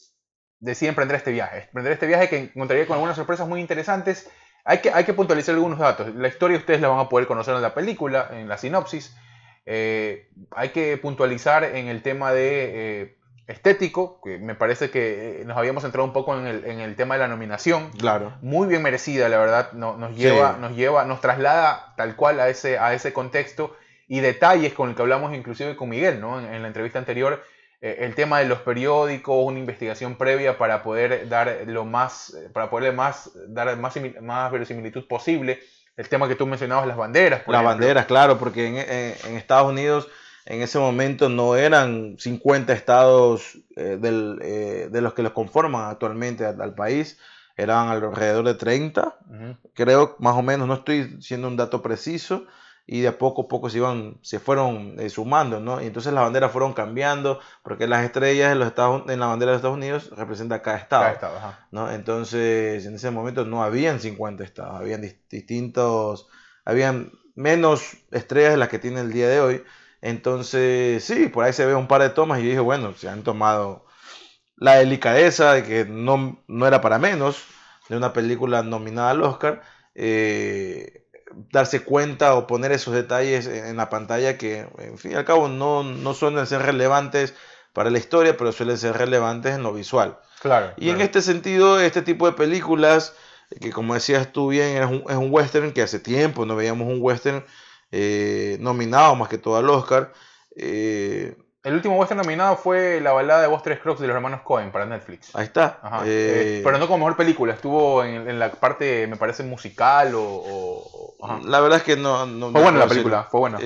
[0.60, 1.66] decide emprender este viaje.
[1.66, 4.28] Emprender este viaje que encontraría con algunas sorpresas muy interesantes.
[4.66, 6.16] Hay que, hay que puntualizar algunos datos.
[6.16, 9.16] La historia ustedes la van a poder conocer en la película, en la sinopsis.
[9.68, 13.17] Eh, hay que puntualizar en el tema de eh,
[13.48, 16.96] estético, que me parece que eh, nos habíamos entrado un poco en el, en el
[16.96, 17.92] tema de la nominación.
[17.92, 18.34] Claro.
[18.42, 19.72] Muy bien merecida, la verdad.
[19.72, 23.76] nos, lleva, nos lleva, nos traslada tal cual a ese, a ese contexto
[24.08, 26.40] y detalles con el que hablamos inclusive con Miguel, ¿no?
[26.40, 27.42] En, la entrevista anterior,
[27.80, 32.70] eh, el tema de los periódicos, una investigación previa para poder dar lo más, para
[32.70, 35.60] poderle más, dar más, más verosimilitud posible.
[35.96, 37.42] El tema que tú mencionabas, las banderas.
[37.48, 38.76] las banderas, claro, porque en,
[39.26, 40.08] en Estados Unidos
[40.50, 46.46] en ese momento no eran 50 estados eh, eh, de los que los conforman actualmente
[46.46, 47.20] al, país,
[47.58, 49.18] eran alrededor de 30,
[49.74, 52.46] creo más o menos, no estoy siendo un dato preciso,
[52.90, 55.82] y de a poco a poco se, iban, se fueron eh, sumando, ¿no?
[55.82, 59.52] Y entonces las banderas fueron cambiando, porque las estrellas en, los Estados, en la bandera
[59.52, 61.92] de Estados Unidos representan cada estado, cada estado ¿no?
[61.92, 66.30] Entonces en ese momento no habían 50 estados, habían distintos,
[66.64, 69.64] habían menos estrellas de las que tiene el día de hoy,
[70.02, 73.24] entonces, sí, por ahí se ve un par de tomas y dije, bueno, se han
[73.24, 73.86] tomado
[74.56, 77.44] la delicadeza de que no, no era para menos
[77.90, 79.62] de una película nominada al Oscar,
[79.96, 81.08] eh,
[81.52, 85.48] darse cuenta o poner esos detalles en la pantalla que, en fin y al cabo,
[85.48, 87.34] no, no suelen ser relevantes
[87.74, 90.20] para la historia, pero suelen ser relevantes en lo visual.
[90.42, 90.74] Claro.
[90.78, 93.14] Y en este sentido, este tipo de películas,
[93.62, 96.88] que como decías tú bien, es un, es un western, que hace tiempo no veíamos
[96.88, 97.46] un western
[97.92, 100.12] eh, nominado más que todo al Oscar.
[100.56, 104.72] Eh, el último western nominado fue la balada de Tres Crocs de los hermanos Cohen
[104.72, 105.36] para Netflix.
[105.36, 105.80] Ahí está.
[106.06, 111.16] Eh, pero no como mejor película, estuvo en, la parte, me parece, musical o...
[111.44, 112.26] La verdad es que no...
[112.52, 113.60] fue buena la película, fue buena.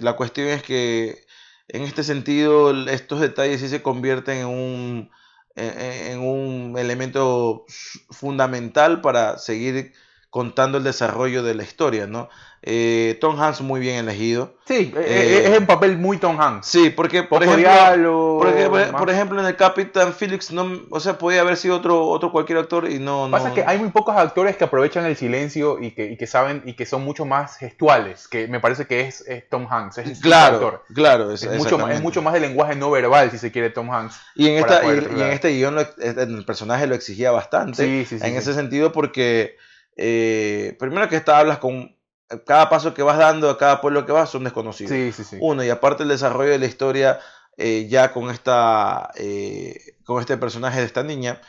[0.00, 1.24] La cuestión es que
[1.68, 5.10] en este sentido estos detalles sí se convierten en un,
[5.54, 7.64] en un elemento
[8.10, 9.92] fundamental para seguir
[10.34, 12.28] contando el desarrollo de la historia, ¿no?
[12.60, 14.56] Eh, Tom Hanks muy bien elegido.
[14.64, 16.66] Sí, eh, eh, es un papel muy Tom Hanks.
[16.66, 18.40] Sí, porque por ejemplo,
[18.98, 22.58] por ejemplo, en el Capitán Felix, no, o sea, podía haber sido otro, otro cualquier
[22.58, 23.28] actor y no.
[23.30, 26.64] Pasa que hay muy pocos actores que aprovechan el silencio y que, y que, saben
[26.64, 29.98] y que son mucho más gestuales, que me parece que es, Tom Hanks.
[29.98, 33.52] Es claro, claro, es, mucho más, es mucho más de lenguaje no verbal, si se
[33.52, 34.18] quiere, Tom Hanks.
[34.34, 37.84] Y en, esta, y, en este guion el personaje lo exigía bastante.
[37.84, 39.56] Sí, sí, sí, en ese sentido, porque
[39.96, 41.94] primero que está, hablas con
[42.46, 44.92] cada paso que vas dando, a cada pueblo que vas, son desconocidos.
[44.92, 45.36] Sí, sí, sí.
[45.40, 47.20] Uno, y aparte el desarrollo de la historia,
[47.56, 51.40] eh, ya con, esta, eh, con este personaje de esta niña,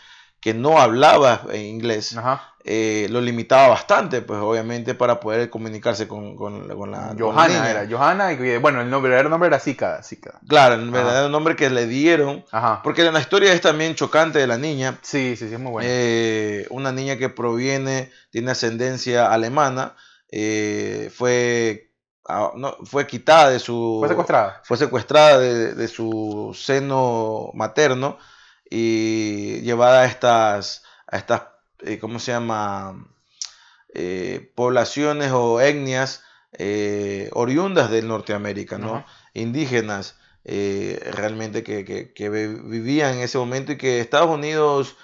[0.46, 2.16] que no hablaba inglés,
[2.64, 8.32] eh, lo limitaba bastante, pues obviamente para poder comunicarse con, con, la Johanna era, Johanna,
[8.32, 10.04] y bueno, el, nombre, verdadero nombre era Zika.
[10.48, 12.46] Claro, el verdadero nombre que le dieron,
[12.84, 15.00] porque la historia es también chocante de la niña.
[15.02, 16.68] Sí, sí, sí, es muy buena.
[16.70, 19.96] una niña que proviene, tiene ascendencia alemana,
[20.30, 21.92] eh, fue,
[22.28, 23.98] ah, no, fue quitada de su...
[24.00, 24.62] Fue secuestrada.
[24.64, 28.20] Fue secuestrada de, su seno materno
[28.70, 31.44] y llevada a estas, a estas
[31.82, 33.08] eh, ¿cómo se llama?
[33.94, 36.24] Eh, poblaciones o etnias
[37.34, 39.06] oriundas de Norteamérica, ¿no?
[39.34, 40.18] Indígenas.
[40.46, 41.84] realmente que,
[42.14, 44.96] que, vivían en ese momento y que Estados Unidos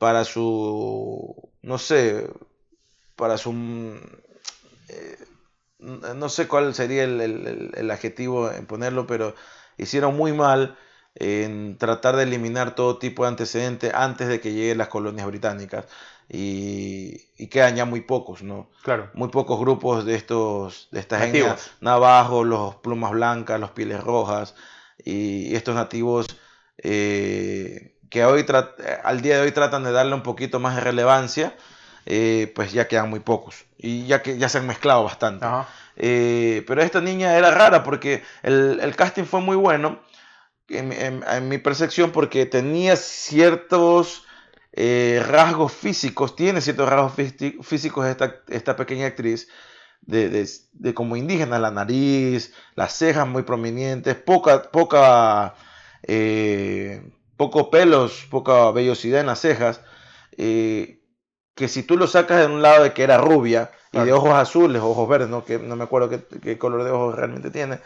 [0.00, 2.26] para su, no sé,
[3.16, 3.52] para su...
[4.88, 5.18] Eh,
[5.78, 9.34] no sé cuál sería el, adjetivo en ponerlo, pero
[9.76, 10.78] hicieron muy mal
[11.14, 15.86] en tratar de eliminar todo tipo de antecedentes antes de que lleguen las colonias británicas.
[16.32, 18.70] Y, quedan ya muy pocos, ¿no?
[18.82, 19.10] Claro.
[19.14, 24.54] Muy pocos grupos de estos, de estas etnias, navajos, los plumas blancas, los pieles rojas,
[25.04, 26.26] y estos nativos
[26.78, 28.44] eh, que hoy
[29.04, 31.54] al día de hoy tratan de darle un poquito más de relevancia,
[32.06, 35.46] eh, pues ya quedan muy pocos y ya que ya se han mezclado bastante.
[35.96, 40.00] Eh, pero esta niña era rara porque el, casting fue muy bueno
[40.70, 44.24] en, mi percepción porque tenía ciertos
[44.72, 47.12] eh, rasgos físicos, tiene ciertos rasgos
[47.62, 49.48] físicos esta, esta pequeña actriz.
[50.02, 50.48] De,
[50.94, 55.54] como indígena, la nariz, las cejas muy prominentes, poca, poca,
[57.36, 59.82] poco pelos, poca vellosidad en las cejas,
[61.60, 64.32] que si tú lo sacas de un lado de que era rubia y de ojos
[64.32, 65.44] azules, ojos verdes, ¿no?
[65.44, 67.80] que no me acuerdo qué, color de ojos realmente tiene,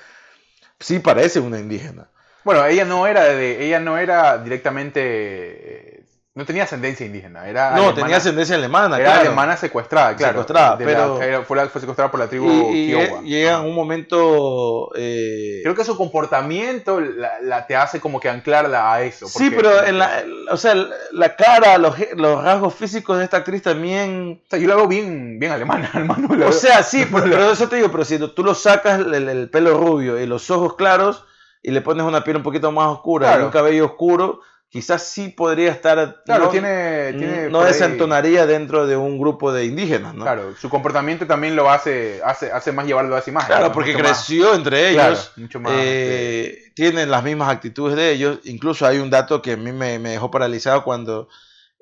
[0.78, 2.08] sí parece una indígena.
[2.44, 5.94] Bueno, ella no era de, ella no era directamente
[6.36, 10.40] no tenía ascendencia indígena, era No, tenía ascendencia alemana, Era alemana secuestrada, claro.
[10.42, 11.44] Secuestrada, pero...
[11.44, 13.22] fue, secuestrada por la tribu y, Kiowa.
[13.22, 14.90] Llega en un momento...
[14.96, 19.28] Eh, Creo que su comportamiento la, te hace como que anclarla a eso.
[19.28, 20.74] Sí, pero en la, o sea,
[21.12, 21.96] la cara, los,
[22.42, 24.42] rasgos físicos de esta actriz también...
[24.44, 26.28] O sea, yo la veo bien, bien alemana, hermano.
[26.48, 30.20] O sea, sí, pero, eso te digo, pero si tú lo sacas el, pelo rubio
[30.20, 31.24] y los ojos claros
[31.64, 34.40] y le pones una piel un poquito más oscura y un cabello oscuro
[34.74, 36.22] quizás sí podría estar.
[36.24, 37.48] Claro, no, tiene, tiene.
[37.48, 40.24] No desentonaría dentro de un grupo de indígenas, ¿no?
[40.24, 43.56] Claro, su comportamiento también lo hace, hace, hace más llevarlo a esa imagen.
[43.56, 45.30] Claro, porque creció entre ellos.
[45.36, 48.40] mucho más, eh, Tienen las mismas actitudes de ellos.
[48.44, 51.28] Incluso hay un dato que a mí me, dejó paralizado cuando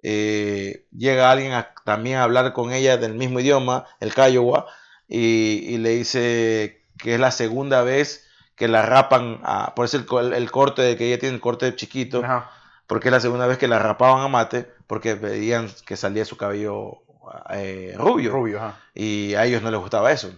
[0.02, 4.66] eh, llega alguien a, también a hablar con ella del mismo idioma, el Kiowa,
[5.09, 8.28] y, le dice que es la segunda vez
[8.62, 9.40] que la rapan,
[9.74, 12.24] por eso el, el, corte de que ella tiene el corte chiquito.
[12.24, 12.48] Ajá
[12.93, 16.36] porque es la segunda vez que la rapaban a mate, porque veían que salía su
[16.36, 16.98] cabello
[17.48, 18.32] eh, rubio.
[18.32, 18.60] Rubio,
[18.94, 20.30] Y a ellos no les gustaba eso.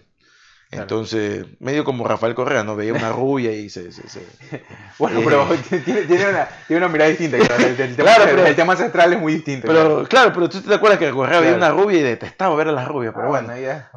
[0.71, 2.75] Entonces, medio como Rafael Correa, ¿no?
[2.75, 3.89] Veía una rubia y se...
[4.99, 7.37] bueno, pero eh, tiene, una, tiene, una, mirada distinta.
[7.37, 7.45] El,
[7.95, 9.67] tema, claro, pero, el tema ancestral es muy distinto.
[9.67, 10.33] Pero, claro.
[10.33, 13.13] pero tú te acuerdas que Correa veía una rubia y detestaba ver a las rubias,
[13.15, 13.53] pero ah, bueno.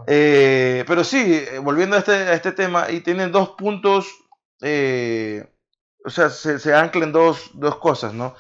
[0.07, 4.07] Eh, pero sí, volviendo a este, a este tema, y tienen dos puntos
[6.05, 8.35] o sea, se, anclan dos, dos cosas, ¿no?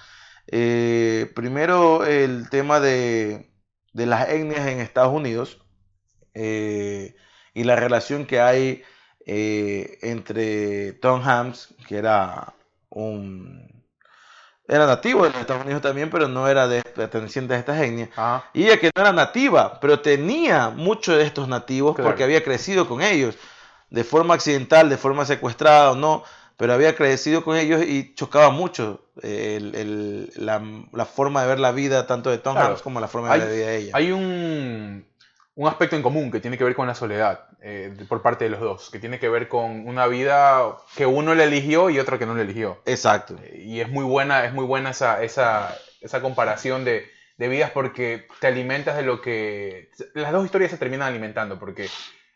[0.47, 3.51] Eh, primero, el tema de,
[3.93, 5.61] las etnias en Estados Unidos
[6.35, 7.15] eh,
[7.59, 8.85] y la relación que hay
[9.27, 12.55] eh, entre Tom Hanks, que era
[12.89, 13.69] un
[14.69, 18.11] era nativo de los Estados Unidos también, pero no era de, perteneciente a estas etnias.
[18.53, 22.87] Y ella que no era nativa, pero tenía muchos de estos nativos porque había crecido
[22.87, 23.37] con ellos,
[23.91, 26.23] de forma accidental, de forma secuestrada o no,
[26.59, 32.07] pero había crecido con ellos y chocaba mucho eh, la, forma de ver la vida
[32.07, 33.93] tanto de Tom Hanks como la forma de ver la vida de ella.
[33.95, 35.07] Hay un,
[35.67, 38.61] aspecto en común que tiene que ver con la soledad eh, por parte de los
[38.61, 42.27] dos, que tiene que ver con una vida que uno le eligió y otro que
[42.27, 42.81] no le eligió.
[42.87, 43.37] Exacto.
[43.53, 48.49] y es muy buena, es muy buena esa, esa, esa comparación de, vidas porque te
[48.49, 49.91] alimentas de lo que...
[50.15, 51.89] Las dos historias se terminan alimentando porque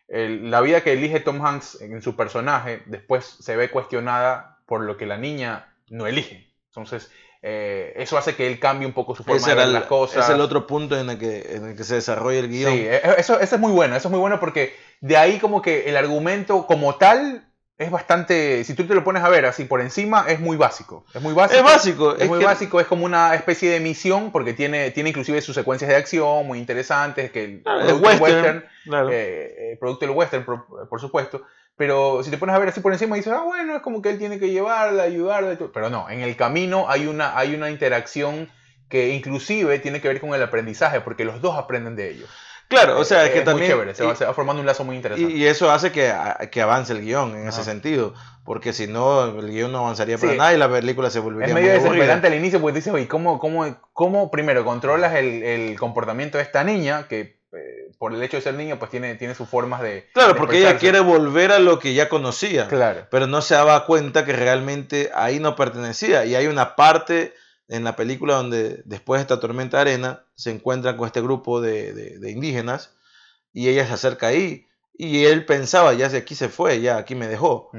[0.08, 4.96] la vida que elige Tom Hanks en su personaje después se ve cuestionada por lo
[4.96, 6.52] que la niña no elige.
[6.68, 7.10] Entonces,
[7.42, 10.24] eh, eso hace que él cambie un poco su forma de ver las cosas.
[10.24, 12.72] Es el otro punto en el que, en el que se desarrolla el guion.
[12.72, 15.38] Sí, e, e, eso, eso es muy bueno, eso es muy bueno porque de ahí
[15.38, 17.44] como que el argumento como tal
[17.82, 21.04] es bastante, si tú te lo pones a ver así por encima, es muy básico.
[21.14, 21.58] Es muy básico.
[21.58, 22.16] Es básico.
[22.16, 25.88] Es, muy básico, es como una especie de misión porque tiene, tiene inclusive sus secuencias
[25.88, 31.00] de acción muy interesantes, que el producto western, western eh, eh, producto del western, por,
[31.00, 31.42] supuesto.
[31.76, 34.10] Pero si te pones a ver así por encima, dices, ah, bueno, es como que
[34.10, 35.56] él tiene que llevarla, ayudarla.
[35.72, 38.50] Pero no, en el camino hay una, hay una interacción
[38.88, 42.26] que inclusive tiene que ver con el aprendizaje, porque los dos aprenden de ello.
[42.68, 43.70] Claro, o sea, es, que también...
[43.76, 45.32] Muy chévere, se, va, formando un lazo muy interesante.
[45.32, 46.12] Y, eso hace que,
[46.50, 50.34] que, avance el guion en ese sentido, porque si no, el guion no avanzaría para
[50.34, 53.38] nada y la película se volvería Es medio desesperante al inicio porque dices, oye, ¿cómo,
[53.38, 57.41] cómo, cómo primero controlas el, el comportamiento de esta niña que eh,
[57.98, 60.08] por el hecho de ser niña, pues tiene, tiene sus formas de.
[60.14, 62.68] Claro, porque ella quiere volver a lo que ya conocía.
[62.68, 63.06] Claro.
[63.10, 66.24] Pero no se daba cuenta que realmente ahí no pertenecía.
[66.24, 67.34] Y hay una parte
[67.68, 71.60] en la película donde después de esta tormenta de arena se encuentran con este grupo
[71.60, 72.94] de, indígenas
[73.52, 77.28] y ella se acerca ahí y él pensaba, ya aquí se fue, ya aquí me
[77.28, 77.70] dejó.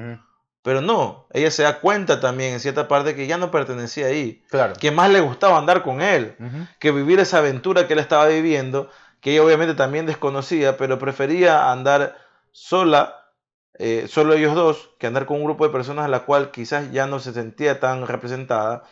[0.64, 4.44] Pero no, ella se da cuenta también en cierta parte que ya no pertenecía ahí.
[4.50, 4.74] Claro.
[4.80, 6.36] Que más le gustaba andar con él,
[6.80, 8.90] que vivir esa aventura que él estaba viviendo,
[9.24, 12.18] que ella obviamente también desconocía, pero prefería andar
[12.52, 13.32] sola,
[13.80, 16.92] eh, solo ellos dos, que andar con un grupo de personas a la cual quizás
[16.92, 18.84] ya no se sentía tan representada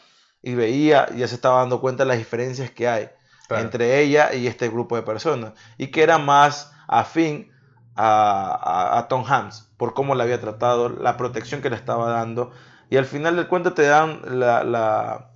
[0.42, 3.10] y veía, ya se estaba dando cuenta de las diferencias que hay
[3.50, 7.52] entre ella y este grupo de personas y que era más afín
[7.98, 12.52] a, Tom Hanks por cómo le había tratado, la protección que le estaba dando
[12.90, 15.31] y al final del cuento te dan la, la,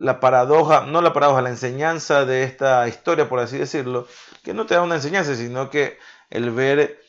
[0.00, 4.08] la paradoja, no la paradoja, la enseñanza de esta historia, por así decirlo,
[4.42, 5.98] que no te da una enseñanza, sino que
[6.30, 7.00] el ver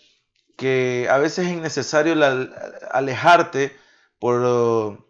[0.57, 2.15] que a veces es innecesario
[2.91, 3.75] alejarte
[4.19, 5.05] por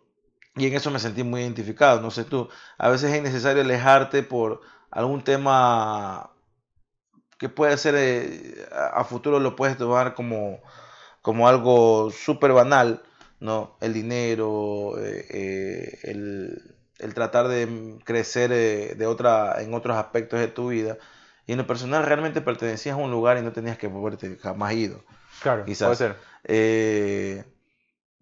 [0.56, 2.50] y en eso me sentí muy identificado, no sé tú.
[2.78, 6.32] A veces es necesario alejarte por algún tema
[7.38, 10.62] que puede ser eh, a futuro lo puedes tomar como,
[11.22, 13.02] como algo súper banal,
[13.40, 13.78] ¿no?
[13.82, 16.71] El dinero, eh, eh, el,
[17.14, 20.98] tratar de crecer de otra, en otros aspectos de tu vida.
[21.48, 24.74] Y en lo personal realmente pertenecías a un lugar y no tenías que moverte jamás
[24.74, 25.04] ido.
[25.42, 25.98] Claro, quizás.
[25.98, 26.16] Puede
[26.46, 27.46] ser.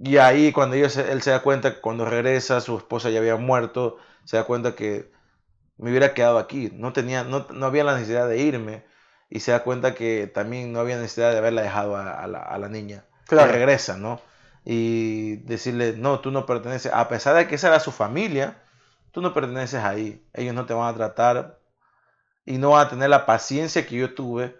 [0.01, 3.97] Y ahí cuando él se da cuenta que cuando regresa su esposa ya había muerto,
[4.23, 5.11] se da cuenta que
[5.77, 8.85] me hubiera quedado aquí, no, tenía, no, había la necesidad de irme
[9.29, 13.05] y se da cuenta que también no había necesidad de haberla dejado a, la, niña.
[13.27, 13.51] Claro.
[13.51, 14.21] regresa, ¿no?
[14.63, 18.61] Y decirle, no, tú no perteneces, a pesar de que esa era su familia,
[19.11, 21.59] tú no perteneces ahí, ellos no te van a tratar
[22.45, 24.55] y no van a tener la paciencia que yo tuve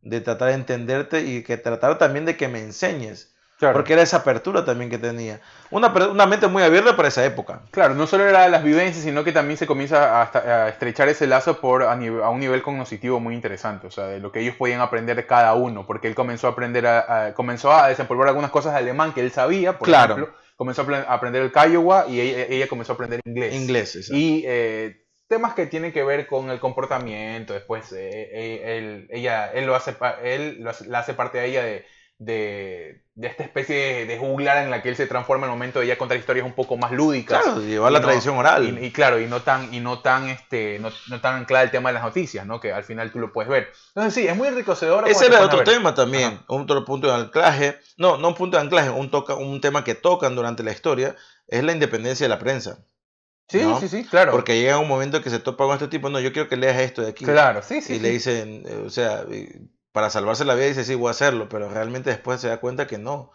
[0.00, 3.32] de tratar de entenderte y que tratar también de que me enseñes
[3.70, 5.40] porque era esa apertura también que tenía.
[5.70, 7.60] Una, una, mente muy abierta para esa época.
[7.70, 11.60] Claro, no solo era las vivencias, sino que también se comienza a, estrechar ese lazo
[11.60, 15.14] por, a, un nivel cognoscitivo muy interesante, o sea, de lo que ellos podían aprender
[15.14, 18.80] de cada uno, porque él comenzó a aprender, a, comenzó a desenvolver algunas cosas de
[18.80, 20.30] alemán que él sabía, por ejemplo,
[20.62, 23.52] comenzó a aprender el Kiowa y ella, comenzó a aprender inglés.
[23.52, 24.16] Inglés, exacto.
[24.16, 29.50] Y eh, temas que tienen que ver con el comportamiento, después eh, eh, él, ella,
[29.52, 31.84] él, lo hace, él lo hace, la hace parte de ella de
[32.24, 35.86] de, esta especie de, juglar en la que él se transforma en el momento de
[35.86, 37.42] ya contar historias un poco más lúdicas.
[37.42, 38.82] Claro, llevar la tradición oral.
[38.82, 41.90] Y, claro, y no tan, y no tan, este, no, no tan claro el tema
[41.90, 42.60] de las noticias, ¿no?
[42.60, 43.72] Que al final tú lo puedes ver.
[43.88, 45.08] Entonces sí, es muy enriquecedor.
[45.08, 47.78] Ese era otro tema también, otro punto de anclaje.
[47.96, 51.16] No, no un punto de anclaje, un, toca, un tema que tocan durante la historia
[51.48, 52.78] es la independencia de la prensa.
[53.48, 54.32] Sí, sí, sí, claro.
[54.32, 56.78] Porque llega un momento que se topa con este tipo, no, yo quiero que leas
[56.78, 57.24] esto de aquí.
[57.24, 57.94] Claro, sí, sí.
[57.94, 59.26] Y le dicen, eh, o sea,
[59.92, 62.86] para salvarse la vida dice, sí, voy a hacerlo, pero realmente después se da cuenta
[62.86, 63.30] que no,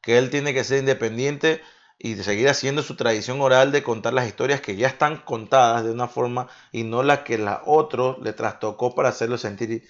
[0.00, 1.62] que él tiene que ser independiente
[1.98, 5.92] y seguir haciendo su tradición oral de contar las historias que ya están contadas de
[5.92, 9.84] una forma y no la que la otro le trastocó para hacerlo sentir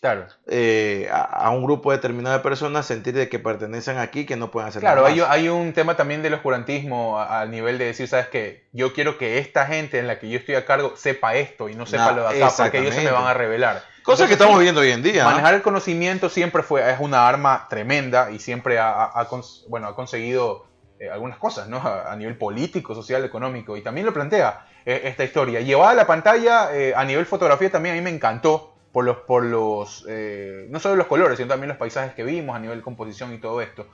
[0.00, 0.26] claro.
[0.46, 4.70] Eh, a, un grupo determinado de personas, sentir de que pertenecen aquí, que no pueden
[4.70, 5.14] hacer claro, nada.
[5.14, 9.18] Claro, hay, un tema también del oscurantismo al nivel de decir, sabes que yo quiero
[9.18, 12.12] que esta gente en la que yo estoy a cargo sepa esto y no sepa
[12.12, 13.91] lo de acá, porque ellos se me van a revelar.
[14.02, 15.24] Cosa que estamos viendo hoy en día.
[15.24, 19.10] Manejar el conocimiento siempre fue, es una arma tremenda y siempre ha,
[19.68, 20.66] bueno, ha conseguido
[20.98, 21.78] eh, algunas cosas, ¿no?
[21.78, 23.76] A, nivel político, social, económico.
[23.76, 25.60] Y también lo plantea eh, esta historia.
[25.60, 29.18] Llevada a la pantalla, eh, a nivel fotografía también a mí me encantó por los,
[29.18, 30.04] por los
[30.68, 33.62] no solo los colores, sino también los paisajes que vimos, a nivel composición y todo
[33.62, 33.86] esto.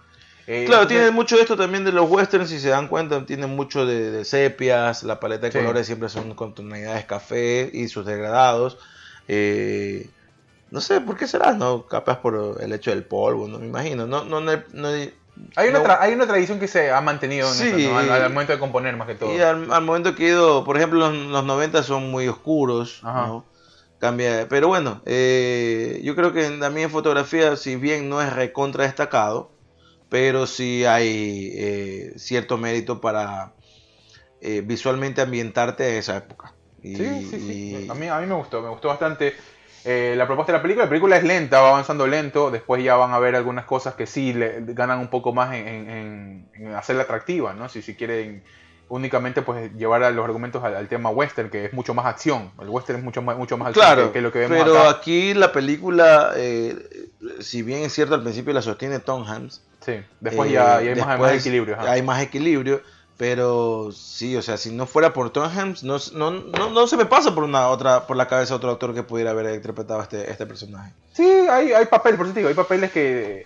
[0.50, 3.46] Eh, claro, tiene mucho de esto también de los westerns, si se dan cuenta, tiene
[3.46, 8.78] mucho de, sepias, la paleta de colores siempre son con tonalidades café y sus degradados.
[9.28, 10.08] Eh,
[10.70, 11.86] no sé por qué será, ¿no?
[11.86, 14.06] Capaz por el hecho del polvo, no me imagino.
[14.06, 14.88] No, no, no,
[15.56, 19.14] hay, una hay una tradición que se ha mantenido al, momento de componer más que
[19.14, 19.34] todo.
[19.34, 23.44] Y al, momento que he ido, por ejemplo, los, los 90 son muy oscuros, ¿no?
[23.98, 28.84] Cambia, pero bueno, eh, yo creo que también en fotografía, si bien no es recontra
[28.84, 29.50] destacado,
[30.08, 33.54] pero sí hay eh, cierto mérito para
[34.40, 36.54] eh, visualmente ambientarte a esa época.
[36.82, 37.86] Sí, sí, sí.
[37.90, 39.34] A, mí, a mí me gustó, me gustó bastante
[39.84, 40.84] eh, la propuesta de la película.
[40.84, 44.06] La película es lenta, va avanzando lento, después ya van a ver algunas cosas que
[44.06, 47.68] sí le ganan un poco más en, hacerla atractiva, ¿no?
[47.68, 48.42] Si, si quieren
[48.90, 52.52] únicamente pues llevar a los argumentos al, tema western, que es mucho más acción.
[52.60, 55.52] El western es mucho más, mucho más claro, que, lo que vemos Pero aquí la
[55.52, 56.32] película,
[57.40, 61.32] si bien es cierto al principio la sostiene Tom Hanks, Sí, después ya, hay más,
[61.32, 61.80] equilibrio.
[61.80, 62.82] Hay más equilibrio,
[63.18, 67.04] pero sí, o sea, si no fuera por Tom Hanks, no, no, no, se me
[67.04, 70.46] pasa por una otra por la cabeza otro actor que pudiera haber interpretado este, este
[70.46, 70.92] personaje.
[71.12, 73.44] Sí, hay, hay papeles, por eso digo, hay papeles que...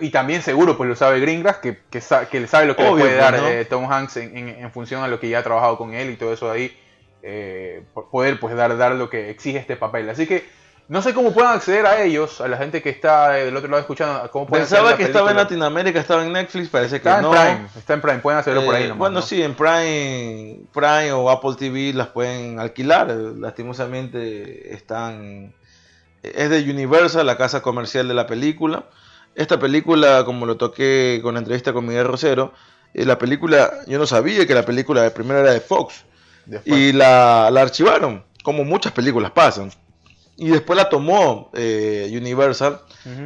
[0.00, 3.16] y también seguro, pues lo sabe Greengrass, que, que, sabe lo que le puede pues,
[3.16, 6.10] dar eh, Tom Hanks en, en, función a lo que ya ha trabajado con él
[6.10, 6.76] y todo eso ahí,
[7.22, 10.10] eh, poder pues dar, dar lo que exige este papel.
[10.10, 10.44] Así que
[10.88, 13.80] no sé cómo pueden acceder a ellos, a la gente que está del otro lado
[13.80, 14.30] escuchando.
[14.30, 17.34] ¿cómo pueden Pensaba que estaba en Latinoamérica, estaba en Netflix, parece que está no.
[17.34, 18.84] En Prime, está en Prime, pueden hacerlo por ahí.
[18.84, 23.08] Eh, nomás, bueno, sí, en Prime, Prime o Apple TV las pueden alquilar.
[23.10, 25.52] Lastimosamente están.
[26.22, 28.84] Es de Universal, la casa comercial de la película.
[29.34, 32.52] Esta película, como lo toqué con la entrevista con Miguel Rosero,
[32.94, 36.04] eh, la película, yo no sabía que la película de primera era de Fox.
[36.64, 39.72] Y la, la archivaron, como muchas películas pasan.
[40.38, 42.80] Y después la tomó eh, Universal.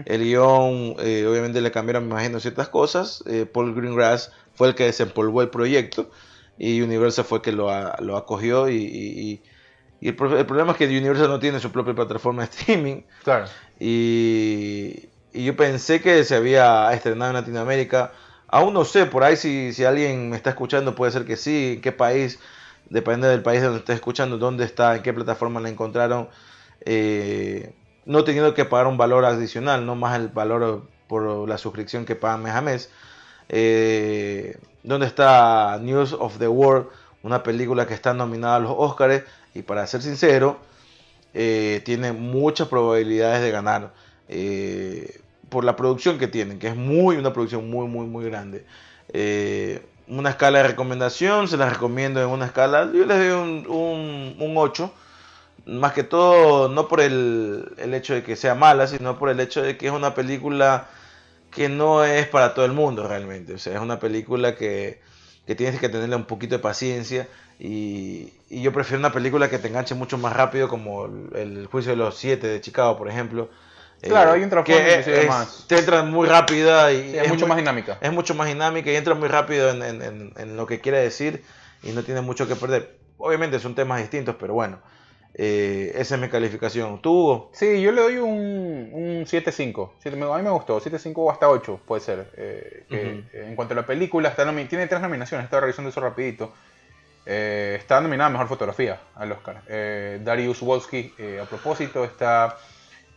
[0.05, 3.25] El guion, eh, obviamente le cambiaron, me imagino, ciertas cosas.
[3.27, 6.11] Eh, Paul Greengrass fue el que desempolvó el proyecto.
[6.57, 7.69] Y Universal fue el que lo,
[8.01, 8.69] lo acogió.
[8.69, 9.43] Y,
[10.01, 13.03] el, problema es que Universal no tiene su propia plataforma de streaming.
[13.25, 13.47] Claro.
[13.81, 18.13] Y, yo pensé que se había estrenado en Latinoamérica.
[18.47, 21.75] Aún no sé, por ahí si, si alguien me está escuchando, puede ser que sí.
[21.75, 22.39] En qué país,
[22.89, 26.29] depende del país donde esté escuchando, dónde está, en qué plataforma la encontraron
[26.85, 27.75] eh,
[28.07, 32.17] no teniendo que pagar un valor adicional, no más el valor por la suscripción que
[32.17, 32.91] pagan mes a mes.
[33.49, 36.87] Eh, donde está News of the World,
[37.23, 39.25] una película que está nominada a los Oscars
[39.55, 40.59] y para ser sincero,
[41.35, 43.93] eh, tiene muchas probabilidades de ganar
[45.49, 48.65] por la producción que tienen, que es muy una producción muy, muy, muy grande.
[50.07, 54.37] una escala de recomendación, se la recomiendo en una escala, yo les doy un, un,
[54.39, 54.93] un 8
[55.67, 59.63] más que todo no por el, hecho de que sea mala, sino por el hecho
[59.63, 60.89] de que es una película
[61.51, 63.55] que no es para todo el mundo realmente.
[63.55, 65.01] O sea, es una película que,
[65.57, 67.27] tienes que tenerle un poquito de paciencia
[67.59, 71.97] y, yo prefiero una película que te enganche mucho más rápido como el, Juicio de
[71.97, 73.49] los Siete de Chicago, por ejemplo.
[74.01, 75.67] Claro, hay un trasfondo que, más.
[75.69, 77.99] Te entra muy rápida y es, mucho más dinámica.
[78.01, 81.45] Es mucho más dinámica y entra muy rápido en, en, lo que quiere decir
[81.83, 82.97] y no tiene mucho que perder.
[83.19, 84.81] Obviamente son temas distintos, pero bueno.
[85.35, 87.01] Eh, esa es mi calificación.
[87.01, 87.51] ¿Tú, Hugo?
[87.53, 90.33] Sí, yo le doy un, un 7-5.
[90.33, 90.81] A mí me gustó.
[90.81, 92.31] 7-5 o hasta 8 puede ser.
[92.37, 95.45] Eh, en cuanto a la película, está tiene tres nominaciones.
[95.45, 96.53] Estaba revisando eso rapidito.
[97.27, 99.63] Eh, está nominada a Mejor Fotografía al Oscar.
[100.25, 102.57] Darius Wolski, a propósito, está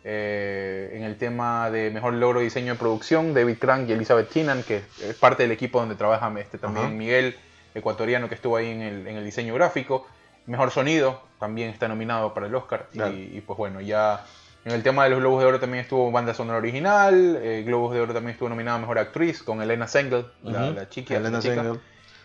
[0.04, 3.34] en el tema de Mejor Logro de Diseño de Producción.
[3.34, 7.36] David Crank y Elizabeth Keenan, que es parte del equipo donde trabaja este, también Miguel,
[7.74, 10.06] ecuatoriano, que estuvo ahí en el, en el diseño gráfico.
[10.46, 12.88] Mejor sonido también está nominado para el Oscar.
[12.94, 14.26] Y, pues bueno, ya
[14.66, 17.38] en el tema de los Globos de Oro también estuvo banda sonora original.
[17.42, 21.16] Eh, Globos de Oro también estuvo nominada a Mejor Actriz con Elena Sengel, la, chica.
[21.16, 21.80] Elena Sengel.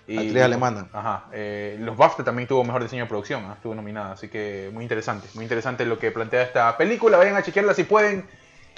[0.07, 0.89] Y, actriz alemana.
[0.93, 1.27] Ajá.
[1.33, 3.55] Eh, los BAFTA también tuvo mejor diseño de producción, ¿ah?
[3.57, 7.19] estuvo nominada, así que muy interesante, muy interesante lo que plantea esta película.
[7.19, 8.25] Vayan a chequearla si pueden.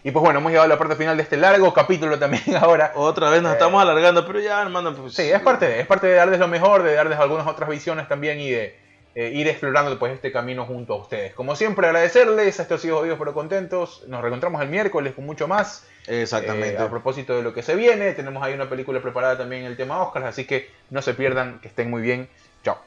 [0.03, 2.93] Y pues bueno, hemos llegado a la parte final de este largo capítulo también ahora.
[2.97, 4.95] Otra vez nos estamos alargando, pero ya, hermano.
[4.95, 7.69] Pues, sí, es parte de, es parte de darles lo mejor, de darles algunas otras
[7.69, 11.35] visiones también y de eh, ir explorando pues, este camino junto a ustedes.
[11.35, 12.61] Como siempre, agradecerles.
[12.61, 14.05] Esto ha sido pero Contentos.
[14.07, 15.87] Nos reencontramos el miércoles con mucho más.
[16.07, 16.75] Exactamente.
[16.75, 19.69] Eh, a propósito de lo que se viene, tenemos ahí una película preparada también en
[19.69, 22.29] el tema Oscars, así que no se pierdan, que estén muy bien.
[22.63, 22.79] Chao.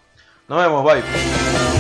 [0.48, 1.73] Nos vemos, bye.